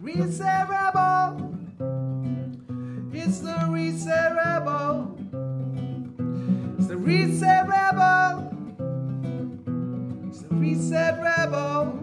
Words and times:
Reset 0.00 0.68
Rebel. 0.68 1.56
It's 3.12 3.38
the 3.40 3.66
Reset 3.68 4.34
Rebel. 4.36 5.16
It's 6.78 6.88
the 6.88 6.96
Reset 6.96 7.68
Rebel. 7.68 8.50
It's 10.28 10.40
the 10.42 10.54
Reset 10.54 11.22
Rebel. 11.22 11.98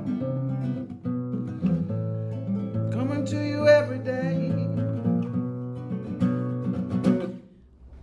Coming 2.91 3.25
to 3.25 3.45
you 3.45 3.67
every 3.67 3.99
day. 3.99 4.50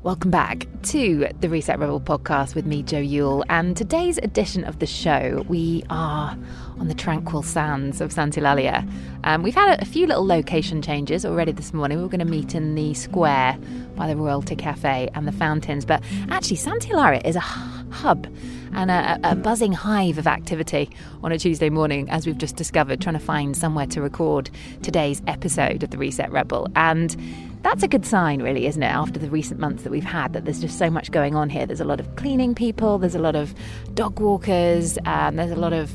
Welcome 0.04 0.30
back 0.30 0.68
to 0.84 1.28
the 1.40 1.48
Reset 1.48 1.76
Rebel 1.76 2.00
podcast 2.00 2.54
with 2.54 2.64
me, 2.64 2.84
Joe 2.84 3.00
Yule. 3.00 3.44
And 3.48 3.76
today's 3.76 4.16
edition 4.18 4.62
of 4.62 4.78
the 4.78 4.86
show, 4.86 5.44
we 5.48 5.82
are 5.90 6.38
on 6.78 6.86
the 6.86 6.94
tranquil 6.94 7.42
sands 7.42 8.00
of 8.00 8.12
Sant'Eulalia. 8.12 8.88
Um, 9.24 9.42
we've 9.42 9.56
had 9.56 9.82
a, 9.82 9.84
few 9.84 10.06
little 10.06 10.24
location 10.24 10.82
changes 10.82 11.26
already 11.26 11.50
this 11.50 11.72
morning. 11.74 11.98
We 11.98 12.04
were 12.04 12.10
going 12.10 12.20
to 12.20 12.24
meet 12.24 12.54
in 12.54 12.76
the 12.76 12.94
square 12.94 13.58
by 13.96 14.06
the 14.06 14.14
Royalty 14.14 14.54
Cafe 14.54 15.10
and 15.14 15.26
the 15.26 15.32
fountains. 15.32 15.84
But 15.84 16.04
actually, 16.30 16.58
Sant'Eulalia 16.58 17.26
is 17.26 17.34
a 17.34 17.40
hub 17.40 18.28
and 18.74 18.90
a, 18.90 19.18
a, 19.22 19.34
buzzing 19.34 19.72
hive 19.72 20.18
of 20.18 20.26
activity 20.26 20.90
on 21.22 21.32
a 21.32 21.38
Tuesday 21.38 21.70
morning, 21.70 22.08
as 22.10 22.26
we've 22.26 22.38
just 22.38 22.56
discovered, 22.56 23.00
trying 23.00 23.14
to 23.14 23.24
find 23.24 23.56
somewhere 23.56 23.86
to 23.86 24.00
record 24.02 24.50
today's 24.82 25.22
episode 25.26 25.82
of 25.82 25.90
the 25.90 25.98
Reset 25.98 26.30
Rebel. 26.30 26.68
And 26.76 27.16
that's 27.62 27.82
a 27.82 27.88
good 27.88 28.06
sign, 28.06 28.42
really, 28.42 28.66
isn't 28.66 28.82
it? 28.82 28.86
After 28.86 29.18
the 29.18 29.30
recent 29.30 29.60
months 29.60 29.82
that 29.82 29.90
we've 29.90 30.04
had, 30.04 30.32
that 30.32 30.44
there's 30.44 30.60
just 30.60 30.78
so 30.78 30.90
much 30.90 31.10
going 31.10 31.34
on 31.34 31.50
here. 31.50 31.66
There's 31.66 31.80
a 31.80 31.84
lot 31.84 32.00
of 32.00 32.16
cleaning 32.16 32.54
people, 32.54 32.98
there's 32.98 33.14
a 33.14 33.20
lot 33.20 33.36
of 33.36 33.54
dog 33.94 34.20
walkers, 34.20 34.98
um, 35.06 35.36
there's 35.36 35.50
a 35.50 35.56
lot 35.56 35.72
of 35.72 35.90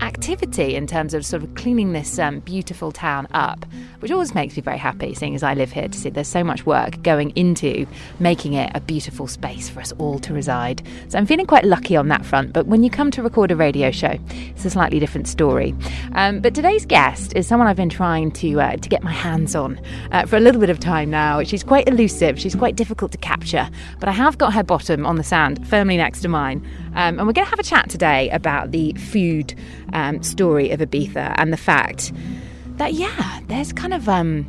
activity 0.00 0.74
in 0.74 0.86
terms 0.86 1.14
of 1.14 1.24
sort 1.24 1.42
of 1.42 1.54
cleaning 1.54 1.92
this 1.92 2.18
um, 2.18 2.40
beautiful 2.40 2.92
town 2.92 3.26
up, 3.32 3.64
which 4.00 4.10
always 4.10 4.34
makes 4.34 4.56
me 4.56 4.62
very 4.62 4.78
happy, 4.78 5.14
seeing 5.14 5.34
as 5.34 5.42
I 5.42 5.54
live 5.54 5.72
here, 5.72 5.88
to 5.88 5.98
see 5.98 6.10
there's 6.10 6.28
so 6.28 6.42
much 6.44 6.66
work 6.66 7.02
going 7.02 7.30
into 7.36 7.86
making 8.18 8.54
it 8.54 8.70
a 8.74 8.80
beautiful 8.80 9.26
space 9.26 9.68
for 9.68 9.80
us 9.80 9.92
all 9.98 10.18
to 10.20 10.32
reside. 10.32 10.82
So 11.08 11.18
I'm 11.18 11.26
feeling 11.26 11.46
quite 11.46 11.64
lucky 11.64 11.96
on 11.96 12.08
that 12.08 12.24
front. 12.24 12.52
But 12.52 12.66
when 12.66 12.82
you 12.82 12.90
come 12.90 13.10
to 13.12 13.22
record 13.22 13.50
a 13.50 13.56
radio 13.56 13.90
show, 13.90 14.18
it's 14.30 14.64
a 14.64 14.70
slightly 14.70 14.98
different 14.98 15.28
story. 15.28 15.74
Um, 16.12 16.40
but 16.40 16.54
today's 16.54 16.86
guest 16.86 17.34
is 17.36 17.46
someone 17.46 17.68
I've 17.68 17.76
been 17.76 17.88
trying 17.88 18.30
to 18.32 18.60
uh, 18.60 18.76
to 18.76 18.88
get 18.88 19.02
my 19.02 19.12
hands 19.12 19.54
on 19.54 19.80
uh, 20.12 20.26
for 20.26 20.36
a 20.36 20.40
little 20.40 20.60
bit 20.60 20.70
of 20.70 20.80
time 20.80 21.10
now. 21.10 21.42
She's 21.42 21.62
quite 21.62 21.88
elusive. 21.88 22.38
She's 22.38 22.54
quite 22.54 22.76
difficult 22.76 23.12
to 23.12 23.18
capture, 23.18 23.68
but 23.98 24.08
I 24.08 24.12
have 24.12 24.38
got 24.38 24.54
her 24.54 24.62
bottom 24.62 25.06
on 25.06 25.16
the 25.16 25.24
sand 25.24 25.66
firmly 25.68 25.96
next 25.96 26.20
to 26.22 26.28
mine, 26.28 26.66
um, 26.94 27.18
and 27.18 27.26
we're 27.26 27.32
going 27.32 27.46
to 27.46 27.50
have 27.50 27.58
a 27.58 27.64
chat 27.64 27.88
today 27.88 28.30
about 28.30 28.72
the 28.72 28.92
food 28.94 29.54
um, 29.92 30.22
story 30.22 30.70
of 30.70 30.80
Ibiza 30.80 31.34
and 31.36 31.52
the 31.52 31.56
fact 31.56 32.12
that 32.76 32.94
yeah, 32.94 33.40
there's 33.46 33.72
kind 33.72 33.94
of 33.94 34.08
um, 34.08 34.46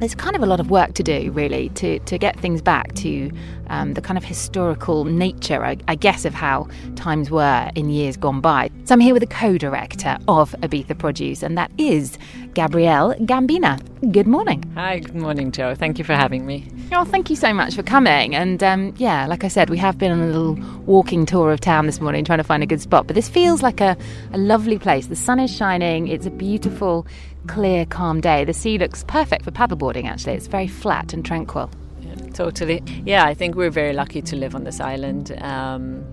there's 0.00 0.14
kind 0.14 0.34
of 0.34 0.42
a 0.42 0.46
lot 0.46 0.60
of 0.60 0.70
work 0.70 0.94
to 0.94 1.02
do, 1.02 1.30
really, 1.30 1.68
to, 1.70 1.98
to 2.00 2.18
get 2.18 2.38
things 2.40 2.62
back 2.62 2.94
to 2.94 3.30
um, 3.68 3.94
the 3.94 4.00
kind 4.00 4.16
of 4.16 4.24
historical 4.24 5.04
nature, 5.04 5.64
I, 5.64 5.76
I, 5.88 5.94
guess, 5.94 6.24
of 6.24 6.34
how 6.34 6.68
times 6.96 7.30
were 7.30 7.70
in 7.74 7.90
years 7.90 8.16
gone 8.16 8.40
by. 8.40 8.70
So 8.84 8.94
I'm 8.94 9.00
here 9.00 9.12
with 9.12 9.20
the 9.20 9.26
co-director 9.26 10.18
of 10.26 10.52
Ibiza 10.62 10.98
Produce, 10.98 11.42
and 11.42 11.56
that 11.58 11.70
is 11.76 12.18
Gabrielle 12.54 13.14
Gambina. 13.20 13.78
Good 14.10 14.26
morning. 14.26 14.64
Hi, 14.74 15.00
good 15.00 15.14
morning, 15.14 15.52
Joe. 15.52 15.74
Thank 15.74 15.98
you 15.98 16.04
for 16.04 16.14
having 16.14 16.46
me. 16.46 16.66
Oh, 16.92 17.04
thank 17.04 17.28
you 17.28 17.36
so 17.36 17.52
much 17.52 17.74
for 17.74 17.82
coming. 17.82 18.34
And 18.34 18.62
um, 18.64 18.94
yeah, 18.96 19.26
like 19.26 19.44
I 19.44 19.48
said, 19.48 19.68
we 19.68 19.76
have 19.78 19.98
been 19.98 20.10
on 20.10 20.20
a 20.20 20.26
little 20.26 20.54
walking 20.86 21.26
tour 21.26 21.52
of 21.52 21.60
town 21.60 21.84
this 21.84 22.00
morning, 22.00 22.24
trying 22.24 22.38
to 22.38 22.44
find 22.44 22.62
a 22.62 22.66
good 22.66 22.80
spot. 22.80 23.06
But 23.06 23.14
this 23.14 23.28
feels 23.28 23.62
like 23.62 23.80
a, 23.80 23.96
a 24.32 24.38
lovely 24.38 24.78
place. 24.78 25.06
The 25.06 25.16
sun 25.16 25.38
is 25.38 25.54
shining. 25.54 26.08
It's 26.08 26.26
a 26.26 26.30
beautiful 26.30 27.06
clear, 27.50 27.84
calm 27.84 28.20
day. 28.20 28.44
The 28.44 28.52
sea 28.52 28.78
looks 28.78 29.02
perfect 29.02 29.42
for 29.44 29.50
paddleboarding, 29.50 30.06
actually. 30.06 30.34
It's 30.34 30.46
very 30.46 30.68
flat 30.68 31.12
and 31.12 31.24
tranquil. 31.24 31.68
Yeah, 32.00 32.14
totally. 32.32 32.80
Yeah, 33.04 33.24
I 33.24 33.34
think 33.34 33.56
we're 33.56 33.70
very 33.70 33.92
lucky 33.92 34.22
to 34.22 34.36
live 34.36 34.54
on 34.54 34.62
this 34.62 34.78
island. 34.78 35.32
Um, 35.42 36.04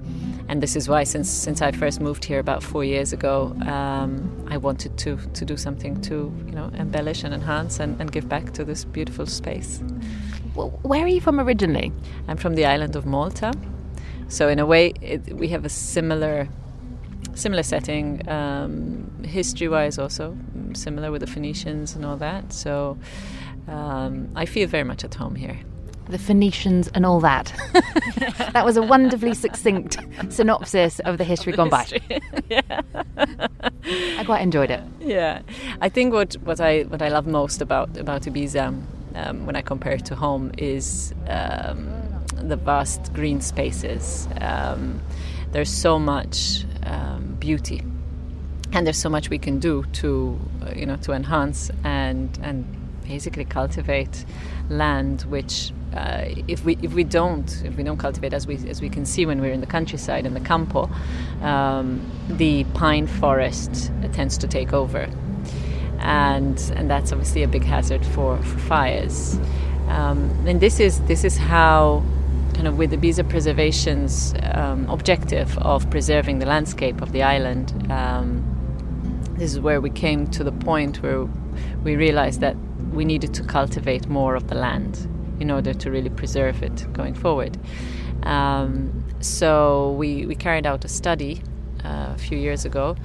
and 0.50 0.64
this 0.64 0.76
is 0.76 0.90
why, 0.90 1.04
since 1.04 1.30
since 1.30 1.62
I 1.62 1.72
first 1.72 2.02
moved 2.02 2.26
here 2.26 2.40
about 2.40 2.64
four 2.64 2.84
years 2.84 3.14
ago, 3.14 3.56
um, 3.68 4.12
I 4.50 4.58
wanted 4.58 4.98
to 4.98 5.18
to 5.34 5.46
do 5.46 5.58
something 5.58 6.02
to 6.02 6.34
you 6.48 6.54
know 6.54 6.72
embellish 6.74 7.24
and 7.24 7.34
enhance 7.34 7.80
and, 7.80 8.02
and 8.02 8.12
give 8.12 8.28
back 8.28 8.54
to 8.54 8.66
this 8.66 8.86
beautiful 8.86 9.28
space. 9.28 9.84
Where 10.56 11.04
are 11.04 11.14
you 11.18 11.22
from 11.22 11.40
originally? 11.40 11.92
I'm 12.28 12.38
from 12.38 12.56
the 12.56 12.66
island 12.66 12.96
of 12.96 13.06
Malta, 13.06 13.54
so 14.28 14.48
in 14.48 14.58
a 14.58 14.66
way, 14.66 14.94
it, 15.02 15.34
we 15.36 15.50
have 15.50 15.66
a 15.66 15.70
similar 15.70 16.48
similar 17.36 17.64
setting, 17.64 18.28
um, 18.28 19.24
history 19.24 19.68
wise, 19.68 20.00
also 20.00 20.36
similar 20.78 21.12
with 21.12 21.22
the 21.22 21.28
Phoenicians 21.28 21.96
and 21.96 22.06
all 22.06 22.18
that. 22.18 22.54
So 22.54 22.98
um, 23.68 24.30
I 24.36 24.46
feel 24.46 24.68
very 24.68 24.84
much 24.84 25.04
at 25.04 25.14
home 25.16 25.36
here. 25.36 25.60
The 26.10 26.18
Phoenicians 26.18 26.88
and 26.90 27.06
all 27.06 27.20
that. 27.20 27.54
that 28.54 28.64
was 28.64 28.78
a 28.78 28.82
wonderfully 28.82 29.34
succinct 29.34 29.98
synopsis 30.30 31.00
of 31.00 31.18
the 31.18 31.26
history 31.26 31.52
gone 31.52 31.70
by. 31.70 31.86
yeah. 32.50 32.82
I 34.18 34.24
quite 34.26 34.42
enjoyed 34.42 34.72
it. 34.72 34.82
Yeah, 35.02 35.42
I 35.82 35.90
think 35.90 36.14
what, 36.14 36.36
what 36.36 36.62
I 36.62 36.84
what 36.84 37.02
I 37.02 37.10
love 37.10 37.28
most 37.28 37.62
about 37.62 37.98
about 37.98 38.22
Ibiza, 38.22 38.82
um, 39.16 39.46
when 39.46 39.56
I 39.58 39.62
compare 39.62 39.94
it 39.94 40.06
to 40.06 40.16
home, 40.16 40.52
is 40.58 41.14
um, 41.28 41.90
the 42.36 42.56
vast 42.56 43.14
green 43.14 43.42
spaces. 43.42 44.28
Um, 44.40 45.02
there's 45.52 45.70
so 45.70 46.00
much 46.00 46.66
um, 46.84 47.36
beauty 47.40 47.82
and 48.74 48.86
there's 48.86 48.98
so 48.98 49.10
much 49.10 49.30
we 49.30 49.38
can 49.38 49.60
do 49.60 49.84
to 49.94 50.40
uh, 50.62 50.72
you 50.76 50.86
know 50.86 50.98
to 50.98 51.12
enhance 51.14 51.72
and 51.84 52.38
and 52.42 52.66
basically 53.04 53.46
cultivate 53.46 54.26
land 54.70 55.22
which 55.30 55.72
uh, 55.96 56.26
if 56.48 56.66
we 56.66 56.78
if 56.82 56.94
we 56.94 57.04
don't 57.04 57.64
if 57.64 57.78
we 57.78 57.84
don't 57.84 57.98
cultivate 57.98 58.34
as 58.34 58.46
we 58.46 58.56
as 58.70 58.82
we 58.82 58.90
can 58.90 59.06
see 59.06 59.26
when 59.26 59.40
we're 59.40 59.54
in 59.54 59.62
the 59.62 59.68
countryside 59.68 60.26
in 60.26 60.34
the 60.34 60.42
campo 60.42 60.90
um, 61.42 62.02
the 62.30 62.64
pine 62.74 63.08
forest 63.08 63.92
tends 64.14 64.38
to 64.40 64.48
take 64.48 64.74
over. 64.74 65.10
And 66.00 66.60
and 66.76 66.90
that's 66.90 67.12
obviously 67.12 67.44
a 67.44 67.48
big 67.48 67.64
hazard 67.64 68.06
for, 68.06 68.38
for 68.38 68.60
fires. 68.60 69.40
Um, 69.88 70.30
and 70.46 70.60
this 70.60 70.80
is 70.80 71.02
this 71.02 71.24
is 71.24 71.38
how 71.38 72.04
kind 72.54 72.68
of 72.68 72.78
with 72.78 72.90
the 72.90 72.98
Ibiza 72.98 73.28
Preservation's 73.30 74.34
um, 74.54 74.90
objective 74.90 75.58
of 75.60 75.90
preserving 75.90 76.40
the 76.40 76.46
landscape 76.46 77.02
of 77.02 77.12
the 77.12 77.22
island, 77.22 77.92
um, 77.92 78.44
this 79.38 79.54
is 79.54 79.60
where 79.60 79.80
we 79.80 79.90
came 79.90 80.28
to 80.28 80.44
the 80.44 80.52
point 80.52 81.02
where 81.04 81.26
we 81.84 81.96
realized 81.96 82.42
that 82.42 82.56
we 82.92 83.06
needed 83.06 83.34
to 83.36 83.44
cultivate 83.44 84.08
more 84.08 84.36
of 84.36 84.48
the 84.48 84.56
land 84.56 85.08
in 85.40 85.52
order 85.52 85.74
to 85.74 85.92
really 85.92 86.10
preserve 86.10 86.64
it 86.64 86.92
going 86.94 87.14
forward. 87.14 87.58
Um, 88.24 89.04
so 89.20 89.92
we, 89.92 90.26
we 90.26 90.36
carried 90.36 90.66
out 90.66 90.84
a 90.86 90.88
study 90.88 91.42
uh, 91.84 92.14
a 92.16 92.18
few 92.18 92.38
years 92.38 92.66
ago 92.66 92.96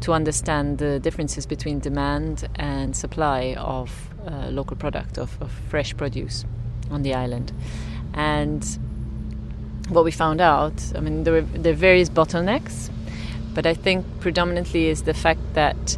to 0.00 0.12
understand 0.12 0.78
the 0.78 0.98
differences 1.00 1.46
between 1.46 1.78
demand 1.78 2.48
and 2.56 2.96
supply 2.96 3.54
of 3.58 3.90
uh, 4.26 4.48
local 4.48 4.76
product, 4.76 5.18
of, 5.18 5.40
of 5.40 5.50
fresh 5.68 5.96
produce 5.96 6.44
on 6.90 7.02
the 7.02 7.14
island. 7.14 7.52
And 8.14 8.64
what 9.88 10.04
we 10.04 10.10
found 10.10 10.40
out, 10.40 10.74
I 10.94 11.00
mean, 11.00 11.24
there 11.24 11.34
were, 11.34 11.40
there 11.42 11.72
are 11.72 11.76
various 11.76 12.08
bottlenecks, 12.08 12.90
but 13.54 13.66
I 13.66 13.74
think 13.74 14.04
predominantly 14.20 14.88
is 14.88 15.02
the 15.02 15.14
fact 15.14 15.40
that 15.54 15.96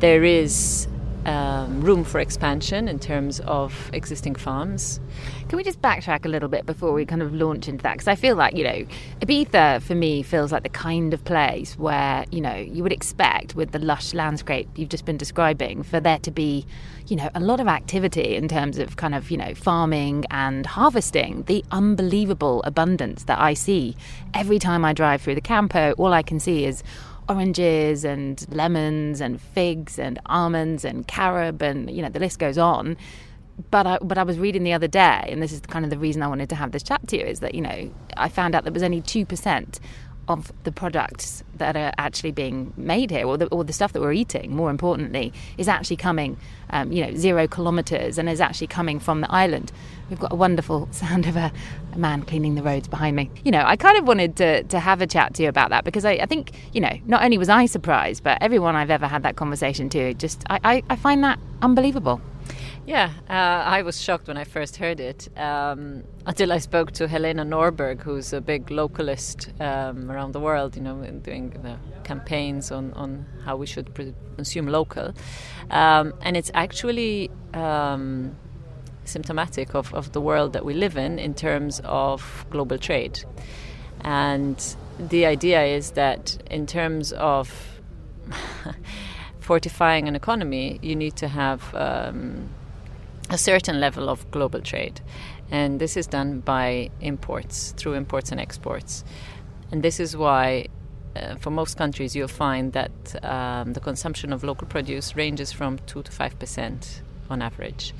there 0.00 0.24
is 0.24 0.88
um, 1.26 1.80
room 1.80 2.04
for 2.04 2.20
expansion 2.20 2.88
in 2.88 2.98
terms 2.98 3.40
of 3.40 3.90
existing 3.92 4.34
farms. 4.34 5.00
Can 5.48 5.56
we 5.56 5.64
just 5.64 5.80
backtrack 5.82 6.24
a 6.24 6.28
little 6.28 6.48
bit 6.48 6.66
before 6.66 6.92
we 6.92 7.04
kind 7.04 7.22
of 7.22 7.34
launch 7.34 7.68
into 7.68 7.82
that? 7.82 7.94
Because 7.94 8.08
I 8.08 8.14
feel 8.14 8.36
like, 8.36 8.56
you 8.56 8.64
know, 8.64 8.86
Ibiza 9.20 9.82
for 9.82 9.94
me 9.94 10.22
feels 10.22 10.52
like 10.52 10.62
the 10.62 10.68
kind 10.68 11.12
of 11.14 11.24
place 11.24 11.78
where, 11.78 12.24
you 12.30 12.40
know, 12.40 12.54
you 12.54 12.82
would 12.82 12.92
expect 12.92 13.54
with 13.54 13.72
the 13.72 13.78
lush 13.78 14.14
landscape 14.14 14.68
you've 14.76 14.88
just 14.88 15.04
been 15.04 15.16
describing 15.16 15.82
for 15.82 16.00
there 16.00 16.18
to 16.20 16.30
be, 16.30 16.66
you 17.06 17.16
know, 17.16 17.30
a 17.34 17.40
lot 17.40 17.60
of 17.60 17.68
activity 17.68 18.34
in 18.34 18.48
terms 18.48 18.78
of 18.78 18.96
kind 18.96 19.14
of, 19.14 19.30
you 19.30 19.36
know, 19.36 19.54
farming 19.54 20.24
and 20.30 20.66
harvesting. 20.66 21.42
The 21.44 21.64
unbelievable 21.70 22.62
abundance 22.64 23.24
that 23.24 23.38
I 23.38 23.54
see 23.54 23.96
every 24.34 24.58
time 24.58 24.84
I 24.84 24.92
drive 24.92 25.22
through 25.22 25.34
the 25.34 25.40
campo, 25.40 25.92
all 25.92 26.12
I 26.12 26.22
can 26.22 26.40
see 26.40 26.64
is 26.64 26.82
oranges 27.28 28.04
and 28.04 28.46
lemons 28.50 29.20
and 29.20 29.40
figs 29.40 29.98
and 29.98 30.18
almonds 30.26 30.84
and 30.84 31.06
carob 31.06 31.62
and 31.62 31.90
you 31.90 32.02
know 32.02 32.08
the 32.08 32.20
list 32.20 32.38
goes 32.38 32.58
on. 32.58 32.96
But 33.70 33.86
I, 33.86 33.98
but 34.02 34.16
I 34.18 34.22
was 34.22 34.38
reading 34.38 34.64
the 34.64 34.72
other 34.72 34.88
day 34.88 35.28
and 35.28 35.42
this 35.42 35.52
is 35.52 35.60
kind 35.60 35.84
of 35.84 35.90
the 35.90 35.98
reason 35.98 36.22
I 36.22 36.26
wanted 36.26 36.48
to 36.48 36.54
have 36.54 36.72
this 36.72 36.82
chat 36.82 37.06
to 37.08 37.18
you 37.18 37.24
is 37.24 37.40
that 37.40 37.54
you 37.54 37.60
know 37.60 37.90
I 38.16 38.28
found 38.28 38.54
out 38.54 38.64
there 38.64 38.72
was 38.72 38.82
only 38.82 39.02
2% 39.02 39.78
of 40.28 40.52
the 40.64 40.72
products 40.72 41.42
that 41.56 41.76
are 41.76 41.92
actually 41.98 42.30
being 42.30 42.72
made 42.76 43.10
here, 43.10 43.26
or 43.26 43.36
the, 43.36 43.46
or 43.46 43.64
the 43.64 43.72
stuff 43.72 43.92
that 43.92 44.00
we're 44.00 44.12
eating, 44.12 44.54
more 44.54 44.70
importantly, 44.70 45.32
is 45.58 45.68
actually 45.68 45.96
coming, 45.96 46.36
um, 46.70 46.92
you 46.92 47.04
know, 47.04 47.14
zero 47.14 47.46
kilometres 47.48 48.18
and 48.18 48.28
is 48.28 48.40
actually 48.40 48.68
coming 48.68 49.00
from 49.00 49.20
the 49.20 49.30
island. 49.30 49.72
We've 50.10 50.18
got 50.18 50.32
a 50.32 50.36
wonderful 50.36 50.88
sound 50.92 51.26
of 51.26 51.36
a, 51.36 51.52
a, 51.92 51.98
man 51.98 52.22
cleaning 52.22 52.54
the 52.54 52.62
roads 52.62 52.88
behind 52.88 53.16
me. 53.16 53.30
You 53.44 53.50
know, 53.50 53.62
I 53.64 53.76
kind 53.76 53.96
of 53.98 54.06
wanted 54.06 54.36
to, 54.36 54.62
to 54.64 54.78
have 54.78 55.02
a 55.02 55.06
chat 55.06 55.34
to 55.34 55.42
you 55.42 55.48
about 55.48 55.70
that 55.70 55.84
because 55.84 56.04
I, 56.04 56.12
I 56.12 56.26
think, 56.26 56.52
you 56.72 56.80
know, 56.80 56.98
not 57.06 57.24
only 57.24 57.38
was 57.38 57.48
I 57.48 57.66
surprised, 57.66 58.22
but 58.22 58.38
everyone 58.40 58.76
I've 58.76 58.90
ever 58.90 59.08
had 59.08 59.22
that 59.24 59.36
conversation 59.36 59.88
to, 59.90 60.14
just, 60.14 60.44
I, 60.48 60.60
I, 60.64 60.82
I 60.90 60.96
find 60.96 61.22
that 61.24 61.38
unbelievable. 61.62 62.20
Yeah, 62.84 63.12
uh, 63.30 63.32
I 63.32 63.82
was 63.82 64.00
shocked 64.00 64.26
when 64.26 64.36
I 64.36 64.42
first 64.42 64.76
heard 64.76 64.98
it 64.98 65.28
um, 65.38 66.02
until 66.26 66.52
I 66.52 66.58
spoke 66.58 66.90
to 66.92 67.06
Helena 67.06 67.44
Norberg, 67.44 68.02
who's 68.02 68.32
a 68.32 68.40
big 68.40 68.66
localist 68.66 69.60
um, 69.60 70.10
around 70.10 70.32
the 70.32 70.40
world, 70.40 70.74
you 70.74 70.82
know, 70.82 71.00
doing 71.22 71.54
campaigns 72.02 72.72
on, 72.72 72.92
on 72.94 73.24
how 73.44 73.56
we 73.56 73.66
should 73.66 73.94
consume 74.34 74.66
local. 74.66 75.14
Um, 75.70 76.12
and 76.22 76.36
it's 76.36 76.50
actually 76.54 77.30
um, 77.54 78.34
symptomatic 79.04 79.76
of, 79.76 79.94
of 79.94 80.10
the 80.10 80.20
world 80.20 80.52
that 80.52 80.64
we 80.64 80.74
live 80.74 80.96
in 80.96 81.20
in 81.20 81.34
terms 81.34 81.80
of 81.84 82.44
global 82.50 82.78
trade. 82.78 83.24
And 84.00 84.76
the 84.98 85.24
idea 85.26 85.62
is 85.62 85.92
that 85.92 86.36
in 86.50 86.66
terms 86.66 87.12
of 87.12 87.80
fortifying 89.38 90.08
an 90.08 90.16
economy, 90.16 90.80
you 90.82 90.96
need 90.96 91.14
to 91.16 91.28
have 91.28 91.72
um, 91.76 92.48
a 93.30 93.38
certain 93.38 93.80
level 93.80 94.08
of 94.08 94.30
global 94.30 94.60
trade. 94.60 95.00
And 95.50 95.80
this 95.80 95.96
is 95.96 96.06
done 96.06 96.40
by 96.40 96.90
imports, 97.00 97.74
through 97.76 97.94
imports 97.94 98.32
and 98.32 98.40
exports. 98.40 99.04
And 99.70 99.82
this 99.82 100.00
is 100.00 100.16
why, 100.16 100.66
uh, 101.14 101.36
for 101.36 101.50
most 101.50 101.76
countries, 101.76 102.16
you'll 102.16 102.28
find 102.28 102.72
that 102.72 103.24
um, 103.24 103.72
the 103.72 103.80
consumption 103.80 104.32
of 104.32 104.44
local 104.44 104.66
produce 104.66 105.16
ranges 105.16 105.52
from 105.52 105.78
2 105.86 106.02
to 106.02 106.12
5% 106.12 107.00
on 107.30 107.42
average. 107.42 107.94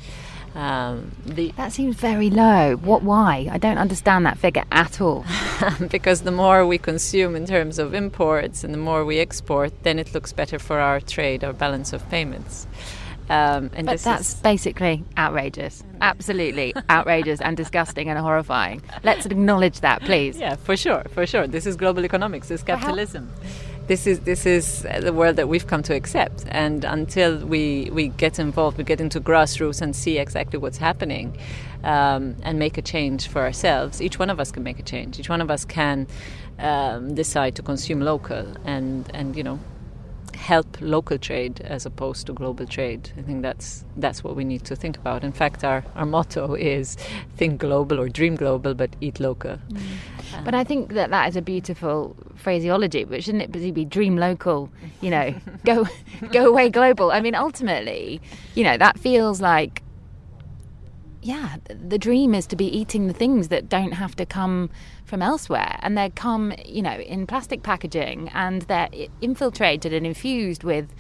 Um, 0.55 1.13
that 1.25 1.73
seems 1.73 1.97
very 1.97 2.29
low. 2.29 2.77
What? 2.77 3.03
Why? 3.03 3.49
I 3.51 3.57
don't 3.57 3.79
understand 3.79 4.27
that 4.27 4.37
figure 4.39 4.65
at 4.71 5.01
all. 5.01 5.25
because 5.91 6.23
the 6.23 6.31
more 6.31 6.67
we 6.67 6.77
consume 6.77 7.35
in 7.37 7.47
terms 7.47 7.79
of 7.79 7.95
imports 7.95 8.63
and 8.63 8.75
the 8.75 8.79
more 8.79 9.05
we 9.05 9.19
export, 9.19 9.73
then 9.83 9.99
it 9.99 10.13
looks 10.13 10.33
better 10.33 10.59
for 10.59 10.79
our 10.79 11.01
trade, 11.01 11.43
our 11.43 11.55
balance 11.55 11.95
of 11.95 12.07
payments. 12.11 12.67
Um, 13.31 13.71
and 13.75 13.87
but 13.87 14.01
that's 14.01 14.35
is... 14.35 14.35
basically 14.35 15.05
outrageous. 15.17 15.83
Absolutely 16.01 16.75
outrageous 16.91 17.41
and 17.41 17.57
disgusting 17.57 18.09
and 18.09 18.19
horrifying. 18.19 18.83
Let's 19.05 19.27
acknowledge 19.27 19.81
that, 19.81 20.03
please. 20.03 20.39
Yeah, 20.39 20.57
for 20.57 20.77
sure, 20.77 21.05
for 21.11 21.27
sure. 21.27 21.47
This 21.47 21.67
is 21.67 21.77
global 21.77 22.05
economics. 22.05 22.49
This 22.49 22.61
is 22.61 22.65
capitalism. 22.65 23.31
This 23.87 24.07
is 24.07 24.21
this 24.21 24.47
is 24.47 24.83
the 25.01 25.13
world 25.13 25.37
that 25.37 25.49
we've 25.49 25.67
come 25.67 25.83
to 25.85 25.95
accept. 25.95 26.45
And 26.49 26.85
until 26.85 27.39
we 27.45 27.91
we 27.93 28.09
get 28.09 28.39
involved, 28.39 28.79
we 28.79 28.85
get 28.85 29.01
into 29.01 29.21
grassroots 29.21 29.83
and 29.83 29.95
see 29.95 30.19
exactly 30.19 30.59
what's 30.59 30.79
happening, 30.79 31.37
um, 31.85 32.37
and 32.43 32.59
make 32.59 32.79
a 32.79 32.83
change 32.83 33.29
for 33.29 33.43
ourselves. 33.43 34.01
Each 34.01 34.19
one 34.19 34.31
of 34.31 34.39
us 34.39 34.53
can 34.53 34.63
make 34.63 34.79
a 34.79 34.85
change. 34.85 35.19
Each 35.19 35.29
one 35.29 35.41
of 35.41 35.51
us 35.51 35.65
can 35.65 36.07
um, 36.59 37.15
decide 37.15 37.57
to 37.57 37.63
consume 37.63 38.01
local 38.01 38.47
and 38.65 39.11
and 39.15 39.37
you 39.37 39.43
know 39.43 39.59
help 40.43 40.77
local 40.81 41.19
trade 41.19 41.61
as 41.61 41.87
opposed 41.87 42.27
to 42.27 42.33
global 42.33 42.67
trade. 42.67 43.11
I 43.17 43.23
think 43.23 43.43
that's 43.43 43.85
that's 43.97 44.25
what 44.25 44.35
we 44.35 44.45
need 44.45 44.65
to 44.65 44.77
think 44.77 44.97
about. 44.99 45.23
In 45.23 45.33
fact, 45.33 45.65
our, 45.65 45.85
our 45.95 46.05
motto 46.05 46.55
is 46.55 46.97
think 47.37 47.61
global 47.61 48.01
or 48.01 48.09
dream 48.09 48.35
global, 48.35 48.75
but 48.75 48.91
eat 49.01 49.21
local. 49.21 49.59
Mm. 49.69 49.79
Um, 50.35 50.45
but 50.45 50.55
I 50.55 50.65
think 50.65 50.95
that 50.95 51.11
that 51.11 51.29
is 51.29 51.37
a 51.37 51.43
beautiful 51.43 52.17
phraseology. 52.35 53.05
But 53.05 53.23
shouldn't 53.23 53.45
it 53.45 53.75
be 53.75 53.85
dream 53.85 54.17
local? 54.17 54.69
You 55.01 55.11
know, 55.11 55.35
go 55.65 55.87
go 56.33 56.47
away 56.47 56.71
global. 56.71 57.13
I 57.13 57.21
mean, 57.21 57.37
ultimately, 57.37 58.21
you 58.55 58.65
know, 58.65 58.77
that 58.77 58.99
feels 58.99 59.41
like 59.41 59.83
yeah, 61.23 61.57
the 61.69 61.99
dream 61.99 62.35
is 62.35 62.47
to 62.49 62.57
be 62.57 62.67
eating 62.67 63.07
the 63.07 63.15
things 63.15 63.49
that 63.49 63.69
don't 63.69 63.93
have 63.93 64.17
to 64.17 64.27
come 64.27 64.71
from 65.05 65.23
elsewhere, 65.23 65.79
and 65.81 65.97
they 65.97 66.11
come, 66.11 66.53
you 66.65 66.83
know, 66.83 66.99
in 66.99 67.27
plastic 67.27 67.63
packaging, 67.63 68.29
and 68.35 68.63
they're 68.63 68.89
infiltrated 69.21 69.93
and 69.93 70.05
infused 70.05 70.65
with 70.65 70.93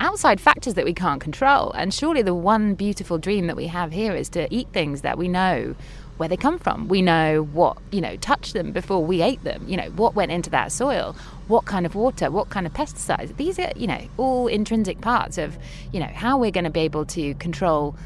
outside 0.00 0.40
factors 0.40 0.74
that 0.74 0.84
we 0.84 0.92
can't 0.92 1.20
control. 1.20 1.72
And 1.72 1.92
surely 1.92 2.22
the 2.22 2.34
one 2.34 2.74
beautiful 2.74 3.18
dream 3.18 3.46
that 3.46 3.56
we 3.56 3.66
have 3.66 3.90
here 3.90 4.14
is 4.14 4.28
to 4.30 4.52
eat 4.54 4.68
things 4.72 5.00
that 5.00 5.18
we 5.18 5.28
know 5.28 5.74
where 6.18 6.28
they 6.28 6.36
come 6.36 6.58
from. 6.58 6.88
We 6.88 7.00
know 7.00 7.48
what, 7.52 7.78
you 7.90 8.00
know, 8.00 8.16
touched 8.16 8.52
them 8.52 8.72
before 8.72 9.04
we 9.04 9.22
ate 9.22 9.42
them. 9.44 9.64
You 9.66 9.76
know, 9.76 9.90
what 9.90 10.14
went 10.14 10.30
into 10.30 10.50
that 10.50 10.72
soil, 10.72 11.16
what 11.46 11.64
kind 11.64 11.86
of 11.86 11.94
water, 11.94 12.30
what 12.30 12.50
kind 12.50 12.66
of 12.66 12.72
pesticides. 12.72 13.36
These 13.36 13.58
are, 13.58 13.72
you 13.76 13.86
know, 13.86 14.00
all 14.16 14.46
intrinsic 14.46 15.00
parts 15.00 15.38
of, 15.38 15.56
you 15.92 16.00
know, 16.00 16.10
how 16.12 16.38
we're 16.38 16.50
going 16.50 16.64
to 16.64 16.70
be 16.70 16.80
able 16.80 17.06
to 17.06 17.34
control 17.34 17.96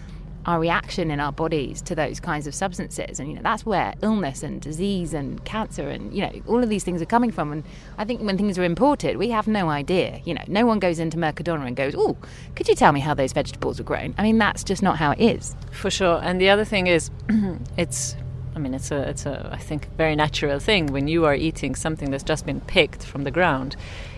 our 0.47 0.59
reaction 0.59 1.11
in 1.11 1.21
our 1.21 1.33
bodies 1.33 1.81
to 1.83 1.95
those 1.95 2.21
kinds 2.21 2.47
of 2.47 2.55
substances. 2.55 3.21
And 3.21 3.29
you 3.29 3.37
know 3.37 3.43
that's 3.43 3.65
where 3.65 3.95
illness 4.03 4.43
and 4.43 4.61
disease 4.61 5.15
and 5.15 5.45
cancer 5.45 5.89
and 5.89 6.13
you 6.13 6.23
know 6.23 6.33
all 6.47 6.63
of 6.63 6.69
these 6.69 6.85
things 6.85 7.01
are 7.01 7.07
coming 7.07 7.31
from. 7.31 7.53
And 7.53 7.65
i 7.99 8.05
think 8.05 8.21
when 8.23 8.37
things 8.37 8.59
are 8.59 8.65
imported 8.65 9.17
we 9.17 9.31
have 9.31 9.47
no 9.47 9.69
idea. 9.69 10.21
You 10.25 10.35
know 10.35 10.45
no 10.47 10.67
one 10.67 10.79
goes 10.79 10.99
into 10.99 11.17
mercadona 11.17 11.67
and 11.67 11.77
goes 11.77 11.95
oh 11.97 12.17
could 12.55 12.69
you 12.69 12.75
tell 12.75 12.93
me 12.93 13.01
how 13.01 13.15
those 13.15 13.33
vegetables 13.33 13.79
were 13.79 13.85
grown? 13.85 14.15
I 14.19 14.23
mean 14.23 14.39
that's 14.39 14.65
just 14.65 14.83
not 14.83 14.99
how 14.99 15.13
it 15.13 15.21
is. 15.21 15.55
For 15.71 15.91
sure. 15.91 16.21
And 16.23 16.41
the 16.41 16.51
other 16.51 16.65
thing 16.65 16.87
is 16.87 17.11
it's 17.77 18.17
I 18.55 18.59
mean, 18.59 18.75
it's 18.75 18.91
a, 18.91 19.09
it's 19.09 19.25
a, 19.25 19.49
I 19.51 19.57
think, 19.57 19.89
very 19.97 20.15
natural 20.15 20.59
thing 20.59 20.89
when 20.89 21.09
you 21.09 21.25
are 21.25 21.35
eating 21.35 21.75
something 21.75 22.11
that's 22.11 22.23
just 22.23 22.45
been 22.45 22.61
picked 22.61 23.03
from 23.03 23.25
the 23.25 23.31
ground. 23.31 23.77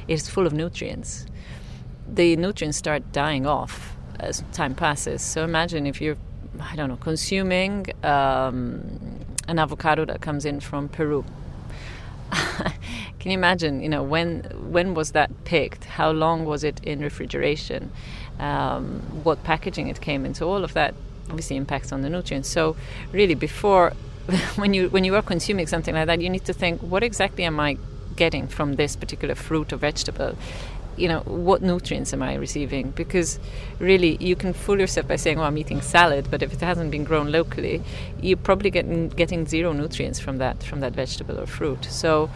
It's 0.08 0.28
full 0.28 0.44
of 0.44 0.52
nutrients. 0.52 1.24
The 2.08 2.34
nutrients 2.34 2.76
start 2.76 3.12
dying 3.12 3.46
off 3.46 3.93
as 4.20 4.42
time 4.52 4.74
passes. 4.74 5.22
So 5.22 5.44
imagine 5.44 5.86
if 5.86 6.00
you're, 6.00 6.16
I 6.60 6.76
don't 6.76 6.88
know, 6.88 6.96
consuming 6.96 7.86
um, 8.02 9.20
an 9.48 9.58
avocado 9.58 10.04
that 10.06 10.20
comes 10.20 10.44
in 10.44 10.60
from 10.60 10.88
Peru. 10.88 11.24
Can 12.32 13.30
you 13.30 13.38
imagine? 13.38 13.80
You 13.82 13.88
know, 13.88 14.02
when 14.02 14.42
when 14.70 14.94
was 14.94 15.12
that 15.12 15.44
picked? 15.44 15.84
How 15.84 16.10
long 16.10 16.44
was 16.44 16.64
it 16.64 16.80
in 16.84 17.00
refrigeration? 17.00 17.90
Um, 18.38 19.00
what 19.22 19.42
packaging 19.44 19.88
it 19.88 20.00
came 20.00 20.26
in? 20.26 20.34
So 20.34 20.48
all 20.48 20.64
of 20.64 20.74
that 20.74 20.94
obviously 21.28 21.56
impacts 21.56 21.92
on 21.92 22.02
the 22.02 22.10
nutrients. 22.10 22.48
So 22.48 22.76
really, 23.12 23.34
before 23.34 23.92
when 24.56 24.74
you 24.74 24.88
when 24.88 25.04
you 25.04 25.14
are 25.14 25.22
consuming 25.22 25.66
something 25.66 25.94
like 25.94 26.06
that, 26.06 26.20
you 26.20 26.30
need 26.30 26.44
to 26.44 26.52
think, 26.52 26.80
what 26.80 27.02
exactly 27.02 27.44
am 27.44 27.60
I 27.60 27.78
getting 28.16 28.46
from 28.46 28.76
this 28.76 28.96
particular 28.96 29.34
fruit 29.34 29.72
or 29.72 29.76
vegetable? 29.76 30.36
You 30.96 31.08
know 31.08 31.20
what 31.20 31.62
nutrients 31.62 32.12
am 32.12 32.22
i 32.22 32.34
receiving? 32.34 32.90
Because 32.90 33.38
really 33.78 34.16
you 34.20 34.36
can 34.36 34.52
fool 34.52 34.78
yourself 34.78 35.08
by 35.08 35.16
saying 35.16 35.38
oh 35.38 35.42
i'm 35.42 35.58
eating 35.58 35.80
salad 35.80 36.28
but 36.30 36.42
if 36.42 36.52
it 36.52 36.60
hasn't 36.60 36.90
been 36.90 37.04
grown 37.04 37.30
locally 37.32 37.82
you're 38.20 38.36
probably 38.36 38.70
getting 38.70 39.08
getting 39.08 39.46
zero 39.46 39.72
nutrients 39.72 40.18
from 40.20 40.38
that 40.38 40.62
from 40.62 40.80
that 40.80 40.92
vegetable 40.92 41.38
or 41.38 41.46
fruit. 41.46 41.84
So 41.84 42.30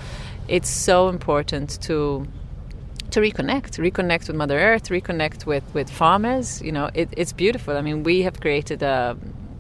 it's 0.48 0.68
so 0.68 1.08
important 1.08 1.80
to 1.82 2.26
to 3.10 3.20
reconnect 3.20 3.78
reconnect 3.78 4.28
with 4.28 4.36
mother 4.36 4.58
earth 4.58 4.88
reconnect 4.88 5.46
with 5.46 5.64
with 5.74 5.88
farmers 5.88 6.60
you 6.62 6.72
know 6.72 6.90
it, 6.94 7.08
it's 7.16 7.32
beautiful. 7.32 7.76
I 7.76 7.82
mean 7.82 8.02
we 8.02 8.22
have 8.22 8.40
created 8.40 8.82
a 8.82 9.16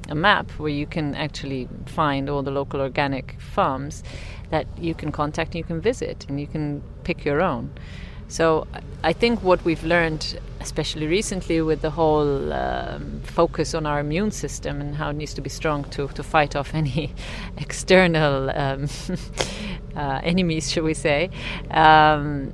a 0.08 0.14
map 0.14 0.50
where 0.52 0.70
you 0.70 0.86
can 0.86 1.14
actually 1.14 1.68
find 1.86 2.30
all 2.30 2.42
the 2.42 2.50
local 2.50 2.80
organic 2.80 3.38
farms 3.40 4.02
that 4.50 4.66
you 4.78 4.94
can 4.94 5.12
contact 5.12 5.50
and 5.50 5.56
you 5.56 5.64
can 5.64 5.80
visit 5.80 6.24
and 6.28 6.40
you 6.40 6.46
can 6.46 6.82
pick 7.04 7.24
your 7.24 7.42
own 7.42 7.70
so 8.28 8.66
I 9.02 9.12
think 9.12 9.42
what 9.42 9.64
we've 9.64 9.82
learned, 9.84 10.38
especially 10.60 11.06
recently, 11.06 11.62
with 11.62 11.80
the 11.80 11.90
whole 11.90 12.52
um, 12.52 13.20
focus 13.24 13.74
on 13.74 13.86
our 13.86 14.00
immune 14.00 14.30
system 14.30 14.80
and 14.80 14.94
how 14.94 15.10
it 15.10 15.14
needs 15.14 15.32
to 15.34 15.40
be 15.40 15.48
strong 15.48 15.84
to, 15.90 16.08
to 16.08 16.22
fight 16.22 16.54
off 16.54 16.74
any 16.74 17.14
external 17.56 18.50
um, 18.50 18.88
uh, 19.96 20.20
enemies, 20.22 20.70
shall 20.70 20.84
we 20.84 20.94
say, 20.94 21.30
um, 21.70 22.52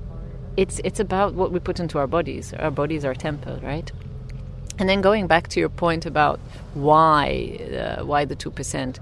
it's 0.57 0.81
it's 0.85 1.01
about 1.01 1.35
what 1.35 1.51
we 1.51 1.59
put 1.59 1.81
into 1.81 1.99
our 1.99 2.07
bodies. 2.07 2.53
Our 2.55 2.71
bodies 2.71 3.05
are 3.05 3.15
temple, 3.15 3.59
right? 3.63 3.91
And 4.79 4.89
then 4.89 5.01
going 5.01 5.27
back 5.27 5.49
to 5.49 5.61
your 5.61 5.69
point 5.69 6.07
about 6.07 6.39
why 6.75 7.59
uh, 7.99 8.05
why 8.05 8.25
the 8.25 8.37
two 8.37 8.51
percent, 8.51 9.01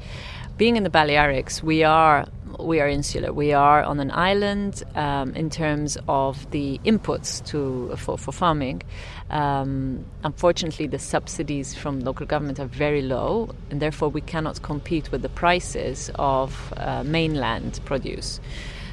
being 0.62 0.76
in 0.76 0.85
the 0.85 0.90
Balearics, 0.90 1.61
we 1.61 1.83
are 1.83 2.25
we 2.61 2.78
are 2.78 2.87
insular. 2.87 3.33
We 3.33 3.52
are 3.52 3.83
on 3.83 3.99
an 3.99 4.12
island 4.12 4.85
um, 4.95 5.35
in 5.35 5.50
terms 5.50 5.99
of 6.07 6.49
the 6.52 6.78
inputs 6.85 7.45
to 7.47 7.97
for, 7.97 8.16
for 8.16 8.31
farming. 8.31 8.83
Um, 9.31 10.04
unfortunately, 10.23 10.87
the 10.87 11.00
subsidies 11.00 11.75
from 11.75 11.99
local 11.99 12.26
government 12.26 12.61
are 12.61 12.69
very 12.69 13.02
low, 13.02 13.50
and 13.71 13.83
therefore 13.83 14.09
we 14.09 14.21
cannot 14.21 14.62
compete 14.62 15.11
with 15.11 15.23
the 15.23 15.28
prices 15.28 16.12
of 16.14 16.73
uh, 16.76 17.02
mainland 17.02 17.81
produce. 17.85 18.38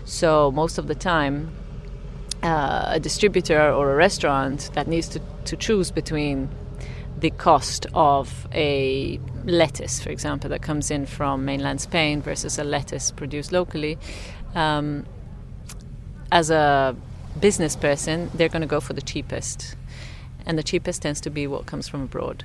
So 0.05 0.51
most 0.51 0.79
of 0.79 0.87
the 0.87 0.95
time, 0.95 1.51
uh, 2.41 2.97
a 2.97 2.99
distributor 2.99 3.71
or 3.71 3.91
a 3.91 3.95
restaurant 3.95 4.71
that 4.73 4.87
needs 4.87 5.07
to, 5.09 5.21
to 5.45 5.55
choose 5.55 5.91
between 5.91 6.49
the 7.19 7.29
cost 7.31 7.85
of 7.93 8.47
a 8.53 9.19
lettuce, 9.49 9.99
for 9.99 10.09
example, 10.09 10.49
that 10.49 10.61
comes 10.61 10.91
in 10.91 11.05
from 11.05 11.45
mainland 11.45 11.81
Spain 11.81 12.21
versus 12.21 12.57
a 12.57 12.63
lettuce 12.63 13.11
produced 13.11 13.51
locally, 13.51 13.97
um, 14.55 15.05
as 16.31 16.49
a 16.49 16.95
business 17.39 17.75
person, 17.75 18.29
they're 18.33 18.49
going 18.49 18.61
to 18.61 18.67
go 18.67 18.79
for 18.79 18.93
the 18.93 19.01
cheapest, 19.01 19.75
and 20.45 20.57
the 20.57 20.63
cheapest 20.63 21.01
tends 21.01 21.21
to 21.21 21.29
be 21.29 21.47
what 21.47 21.65
comes 21.65 21.87
from 21.87 22.03
abroad 22.03 22.43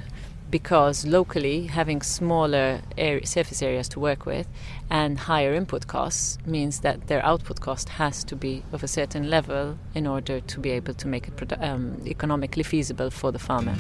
because 0.55 1.05
locally 1.05 1.67
having 1.67 2.01
smaller 2.01 2.81
area, 2.97 3.27
surface 3.27 3.61
areas 3.61 3.89
to 3.89 3.99
work 3.99 4.25
with 4.25 4.47
and 4.89 5.19
higher 5.19 5.53
input 5.53 5.89
costs 5.89 6.39
means 6.47 6.79
that 6.79 7.09
their 7.09 7.21
output 7.25 7.61
cost 7.61 7.89
has 7.89 8.23
to 8.23 8.37
be 8.37 8.63
of 8.73 8.85
a 8.85 8.87
certain 8.87 9.29
level 9.29 9.77
in 9.97 10.07
order 10.07 10.41
to 10.41 10.61
be 10.61 10.71
able 10.71 10.95
to 10.95 11.09
make 11.09 11.27
it 11.27 11.53
um, 11.61 12.01
economically 12.07 12.63
feasible 12.63 13.11
for 13.11 13.33
the 13.33 13.39
farmer. 13.41 13.75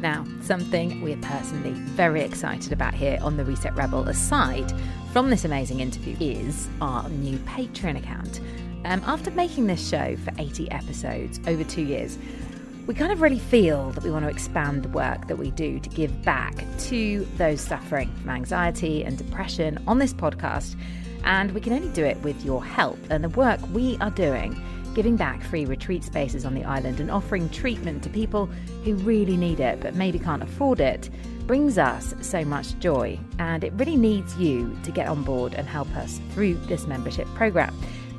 Now, 0.00 0.24
something 0.42 1.02
we're 1.02 1.16
personally 1.16 1.72
very 1.72 2.22
excited 2.22 2.72
about 2.72 2.94
here 2.94 3.18
on 3.20 3.36
the 3.36 3.44
Reset 3.44 3.74
Rebel, 3.74 4.08
aside 4.08 4.72
from 5.12 5.30
this 5.30 5.44
amazing 5.44 5.80
interview, 5.80 6.16
is 6.20 6.68
our 6.80 7.08
new 7.08 7.38
Patreon 7.38 7.98
account. 7.98 8.40
Um, 8.84 9.02
after 9.06 9.30
making 9.32 9.66
this 9.66 9.86
show 9.86 10.16
for 10.16 10.32
80 10.38 10.70
episodes 10.70 11.40
over 11.46 11.64
two 11.64 11.82
years, 11.82 12.16
we 12.88 12.94
kind 12.94 13.12
of 13.12 13.20
really 13.20 13.38
feel 13.38 13.90
that 13.90 14.02
we 14.02 14.10
want 14.10 14.24
to 14.24 14.30
expand 14.30 14.82
the 14.82 14.88
work 14.88 15.26
that 15.26 15.36
we 15.36 15.50
do 15.50 15.78
to 15.78 15.88
give 15.90 16.22
back 16.22 16.64
to 16.78 17.26
those 17.36 17.60
suffering 17.60 18.10
from 18.22 18.30
anxiety 18.30 19.04
and 19.04 19.18
depression 19.18 19.78
on 19.86 19.98
this 19.98 20.14
podcast. 20.14 20.74
And 21.24 21.52
we 21.52 21.60
can 21.60 21.74
only 21.74 21.90
do 21.90 22.04
it 22.04 22.16
with 22.22 22.42
your 22.44 22.64
help 22.64 22.98
and 23.10 23.22
the 23.22 23.28
work 23.28 23.60
we 23.74 23.98
are 23.98 24.10
doing, 24.10 24.58
giving 24.98 25.14
back 25.14 25.40
free 25.44 25.64
retreat 25.64 26.02
spaces 26.02 26.44
on 26.44 26.54
the 26.54 26.64
island 26.64 26.98
and 26.98 27.08
offering 27.08 27.48
treatment 27.50 28.02
to 28.02 28.10
people 28.10 28.46
who 28.82 28.96
really 28.96 29.36
need 29.36 29.60
it 29.60 29.78
but 29.78 29.94
maybe 29.94 30.18
can't 30.18 30.42
afford 30.42 30.80
it, 30.80 31.08
brings 31.46 31.78
us 31.78 32.16
so 32.20 32.44
much 32.44 32.76
joy. 32.80 33.16
And 33.38 33.62
it 33.62 33.72
really 33.74 33.94
needs 33.94 34.36
you 34.38 34.76
to 34.82 34.90
get 34.90 35.06
on 35.06 35.22
board 35.22 35.54
and 35.54 35.68
help 35.68 35.88
us 35.94 36.20
through 36.32 36.54
this 36.66 36.88
membership 36.88 37.28
program. 37.36 37.72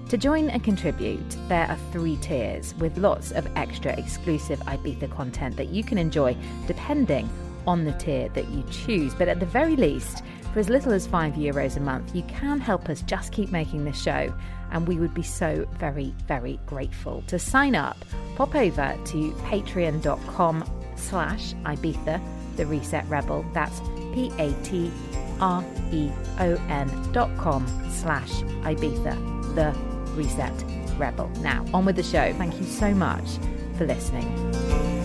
To 0.07 0.17
join 0.17 0.49
and 0.49 0.63
contribute, 0.63 1.35
there 1.49 1.67
are 1.67 1.77
three 1.91 2.15
tiers 2.15 2.73
with 2.75 2.97
lots 2.97 3.33
of 3.33 3.45
extra 3.57 3.91
exclusive 3.99 4.61
Ibiza 4.61 5.13
content 5.13 5.57
that 5.57 5.67
you 5.67 5.83
can 5.83 5.97
enjoy 5.97 6.33
depending 6.65 7.29
on 7.67 7.83
the 7.83 7.91
tier 7.91 8.29
that 8.29 8.47
you 8.47 8.63
choose. 8.71 9.13
But 9.13 9.27
at 9.27 9.41
the 9.41 9.45
very 9.45 9.75
least, 9.75 10.23
for 10.53 10.59
as 10.59 10.69
little 10.69 10.93
as 10.93 11.07
five 11.07 11.33
euros 11.33 11.77
a 11.77 11.79
month, 11.79 12.15
you 12.15 12.23
can 12.23 12.59
help 12.59 12.89
us 12.89 13.01
just 13.01 13.31
keep 13.31 13.51
making 13.51 13.85
this 13.85 14.01
show, 14.01 14.33
and 14.71 14.87
we 14.87 14.97
would 14.97 15.13
be 15.13 15.23
so 15.23 15.67
very, 15.77 16.13
very 16.27 16.59
grateful. 16.65 17.23
To 17.27 17.39
sign 17.39 17.75
up, 17.75 17.97
pop 18.35 18.55
over 18.55 18.97
to 19.05 19.31
patreon.com 19.31 20.63
slash 20.95 21.53
Ibiza, 21.53 22.21
the 22.55 22.65
Reset 22.65 23.07
Rebel. 23.07 23.45
That's 23.53 23.79
P 24.13 24.31
A 24.37 24.51
T 24.63 24.91
R 25.39 25.63
E 25.91 26.11
O 26.39 26.55
N 26.69 27.11
dot 27.11 27.35
com 27.37 27.65
slash 27.91 28.31
Ibiza, 28.63 29.55
the 29.55 29.73
Reset 30.13 30.53
Rebel. 30.97 31.29
Now, 31.41 31.65
on 31.73 31.85
with 31.85 31.95
the 31.95 32.03
show. 32.03 32.33
Thank 32.33 32.59
you 32.59 32.65
so 32.65 32.93
much 32.93 33.37
for 33.77 33.85
listening. 33.85 34.98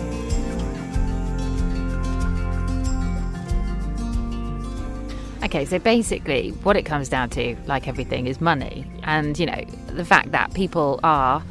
Okay, 5.55 5.63
so 5.63 5.79
basically, 5.79 6.49
what 6.63 6.75
it 6.75 6.83
comes 6.83 7.07
down 7.07 7.29
to, 7.29 7.55
like 7.65 7.87
everything, 7.87 8.27
is 8.27 8.41
money. 8.41 8.85
And, 9.03 9.39
you 9.39 9.45
know, 9.45 9.63
the 9.87 10.03
fact 10.03 10.33
that 10.33 10.53
people 10.53 10.99
are, 11.01 11.41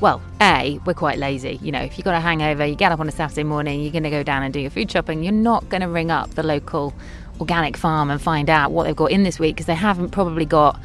well, 0.00 0.20
A, 0.40 0.80
we're 0.84 0.94
quite 0.94 1.16
lazy. 1.16 1.60
You 1.62 1.70
know, 1.70 1.78
if 1.78 1.96
you've 1.96 2.04
got 2.04 2.16
a 2.16 2.20
hangover, 2.20 2.66
you 2.66 2.74
get 2.74 2.90
up 2.90 2.98
on 2.98 3.06
a 3.06 3.12
Saturday 3.12 3.44
morning, 3.44 3.80
you're 3.80 3.92
going 3.92 4.02
to 4.02 4.10
go 4.10 4.24
down 4.24 4.42
and 4.42 4.52
do 4.52 4.58
your 4.58 4.72
food 4.72 4.90
shopping, 4.90 5.22
you're 5.22 5.32
not 5.32 5.68
going 5.68 5.80
to 5.80 5.86
ring 5.86 6.10
up 6.10 6.30
the 6.30 6.42
local 6.42 6.92
organic 7.38 7.76
farm 7.76 8.10
and 8.10 8.20
find 8.20 8.50
out 8.50 8.72
what 8.72 8.82
they've 8.82 8.96
got 8.96 9.12
in 9.12 9.22
this 9.22 9.38
week 9.38 9.54
because 9.54 9.66
they 9.66 9.76
haven't 9.76 10.10
probably 10.10 10.44
got 10.44 10.80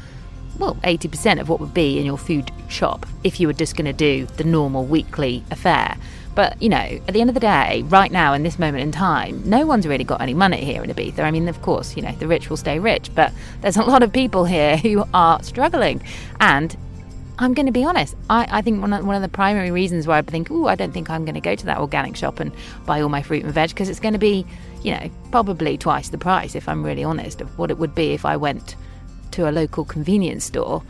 well, 0.60 0.76
80% 0.76 1.40
of 1.40 1.48
what 1.48 1.58
would 1.58 1.74
be 1.74 1.98
in 1.98 2.06
your 2.06 2.16
food 2.16 2.52
shop 2.68 3.06
if 3.24 3.40
you 3.40 3.48
were 3.48 3.52
just 3.52 3.74
going 3.74 3.86
to 3.86 3.92
do 3.92 4.26
the 4.36 4.44
normal 4.44 4.84
weekly 4.84 5.42
affair. 5.50 5.96
But, 6.38 6.62
you 6.62 6.68
know, 6.68 6.76
at 6.76 7.08
the 7.08 7.20
end 7.20 7.30
of 7.30 7.34
the 7.34 7.40
day, 7.40 7.82
right 7.88 8.12
now 8.12 8.32
in 8.32 8.44
this 8.44 8.60
moment 8.60 8.84
in 8.84 8.92
time, 8.92 9.42
no 9.44 9.66
one's 9.66 9.88
really 9.88 10.04
got 10.04 10.20
any 10.20 10.34
money 10.34 10.64
here 10.64 10.84
in 10.84 10.90
Ibiza. 10.90 11.18
I 11.18 11.32
mean, 11.32 11.48
of 11.48 11.60
course, 11.62 11.96
you 11.96 12.02
know, 12.02 12.12
the 12.12 12.28
rich 12.28 12.48
will 12.48 12.56
stay 12.56 12.78
rich, 12.78 13.12
but 13.12 13.32
there's 13.60 13.76
a 13.76 13.82
lot 13.92 14.04
of 14.04 14.12
people 14.12 14.44
here 14.44 14.76
who 14.76 15.02
are 15.12 15.42
struggling. 15.42 16.00
And 16.38 16.76
I'm 17.40 17.54
going 17.54 17.66
to 17.66 17.72
be 17.72 17.82
honest, 17.82 18.14
I, 18.30 18.46
I 18.52 18.62
think 18.62 18.80
one 18.80 18.92
of, 18.92 19.04
one 19.04 19.16
of 19.16 19.22
the 19.22 19.28
primary 19.28 19.72
reasons 19.72 20.06
why 20.06 20.18
I 20.18 20.22
think, 20.22 20.48
oh, 20.52 20.68
I 20.68 20.76
don't 20.76 20.92
think 20.92 21.10
I'm 21.10 21.24
going 21.24 21.34
to 21.34 21.40
go 21.40 21.56
to 21.56 21.66
that 21.66 21.78
organic 21.78 22.14
shop 22.14 22.38
and 22.38 22.52
buy 22.86 23.00
all 23.00 23.08
my 23.08 23.20
fruit 23.20 23.42
and 23.42 23.52
veg, 23.52 23.70
because 23.70 23.88
it's 23.88 23.98
going 23.98 24.14
to 24.14 24.20
be, 24.20 24.46
you 24.84 24.92
know, 24.92 25.10
probably 25.32 25.76
twice 25.76 26.08
the 26.10 26.18
price, 26.18 26.54
if 26.54 26.68
I'm 26.68 26.84
really 26.84 27.02
honest, 27.02 27.40
of 27.40 27.58
what 27.58 27.68
it 27.72 27.78
would 27.78 27.96
be 27.96 28.12
if 28.12 28.24
I 28.24 28.36
went 28.36 28.76
to 29.32 29.48
a 29.48 29.50
local 29.50 29.84
convenience 29.84 30.44
store. 30.44 30.84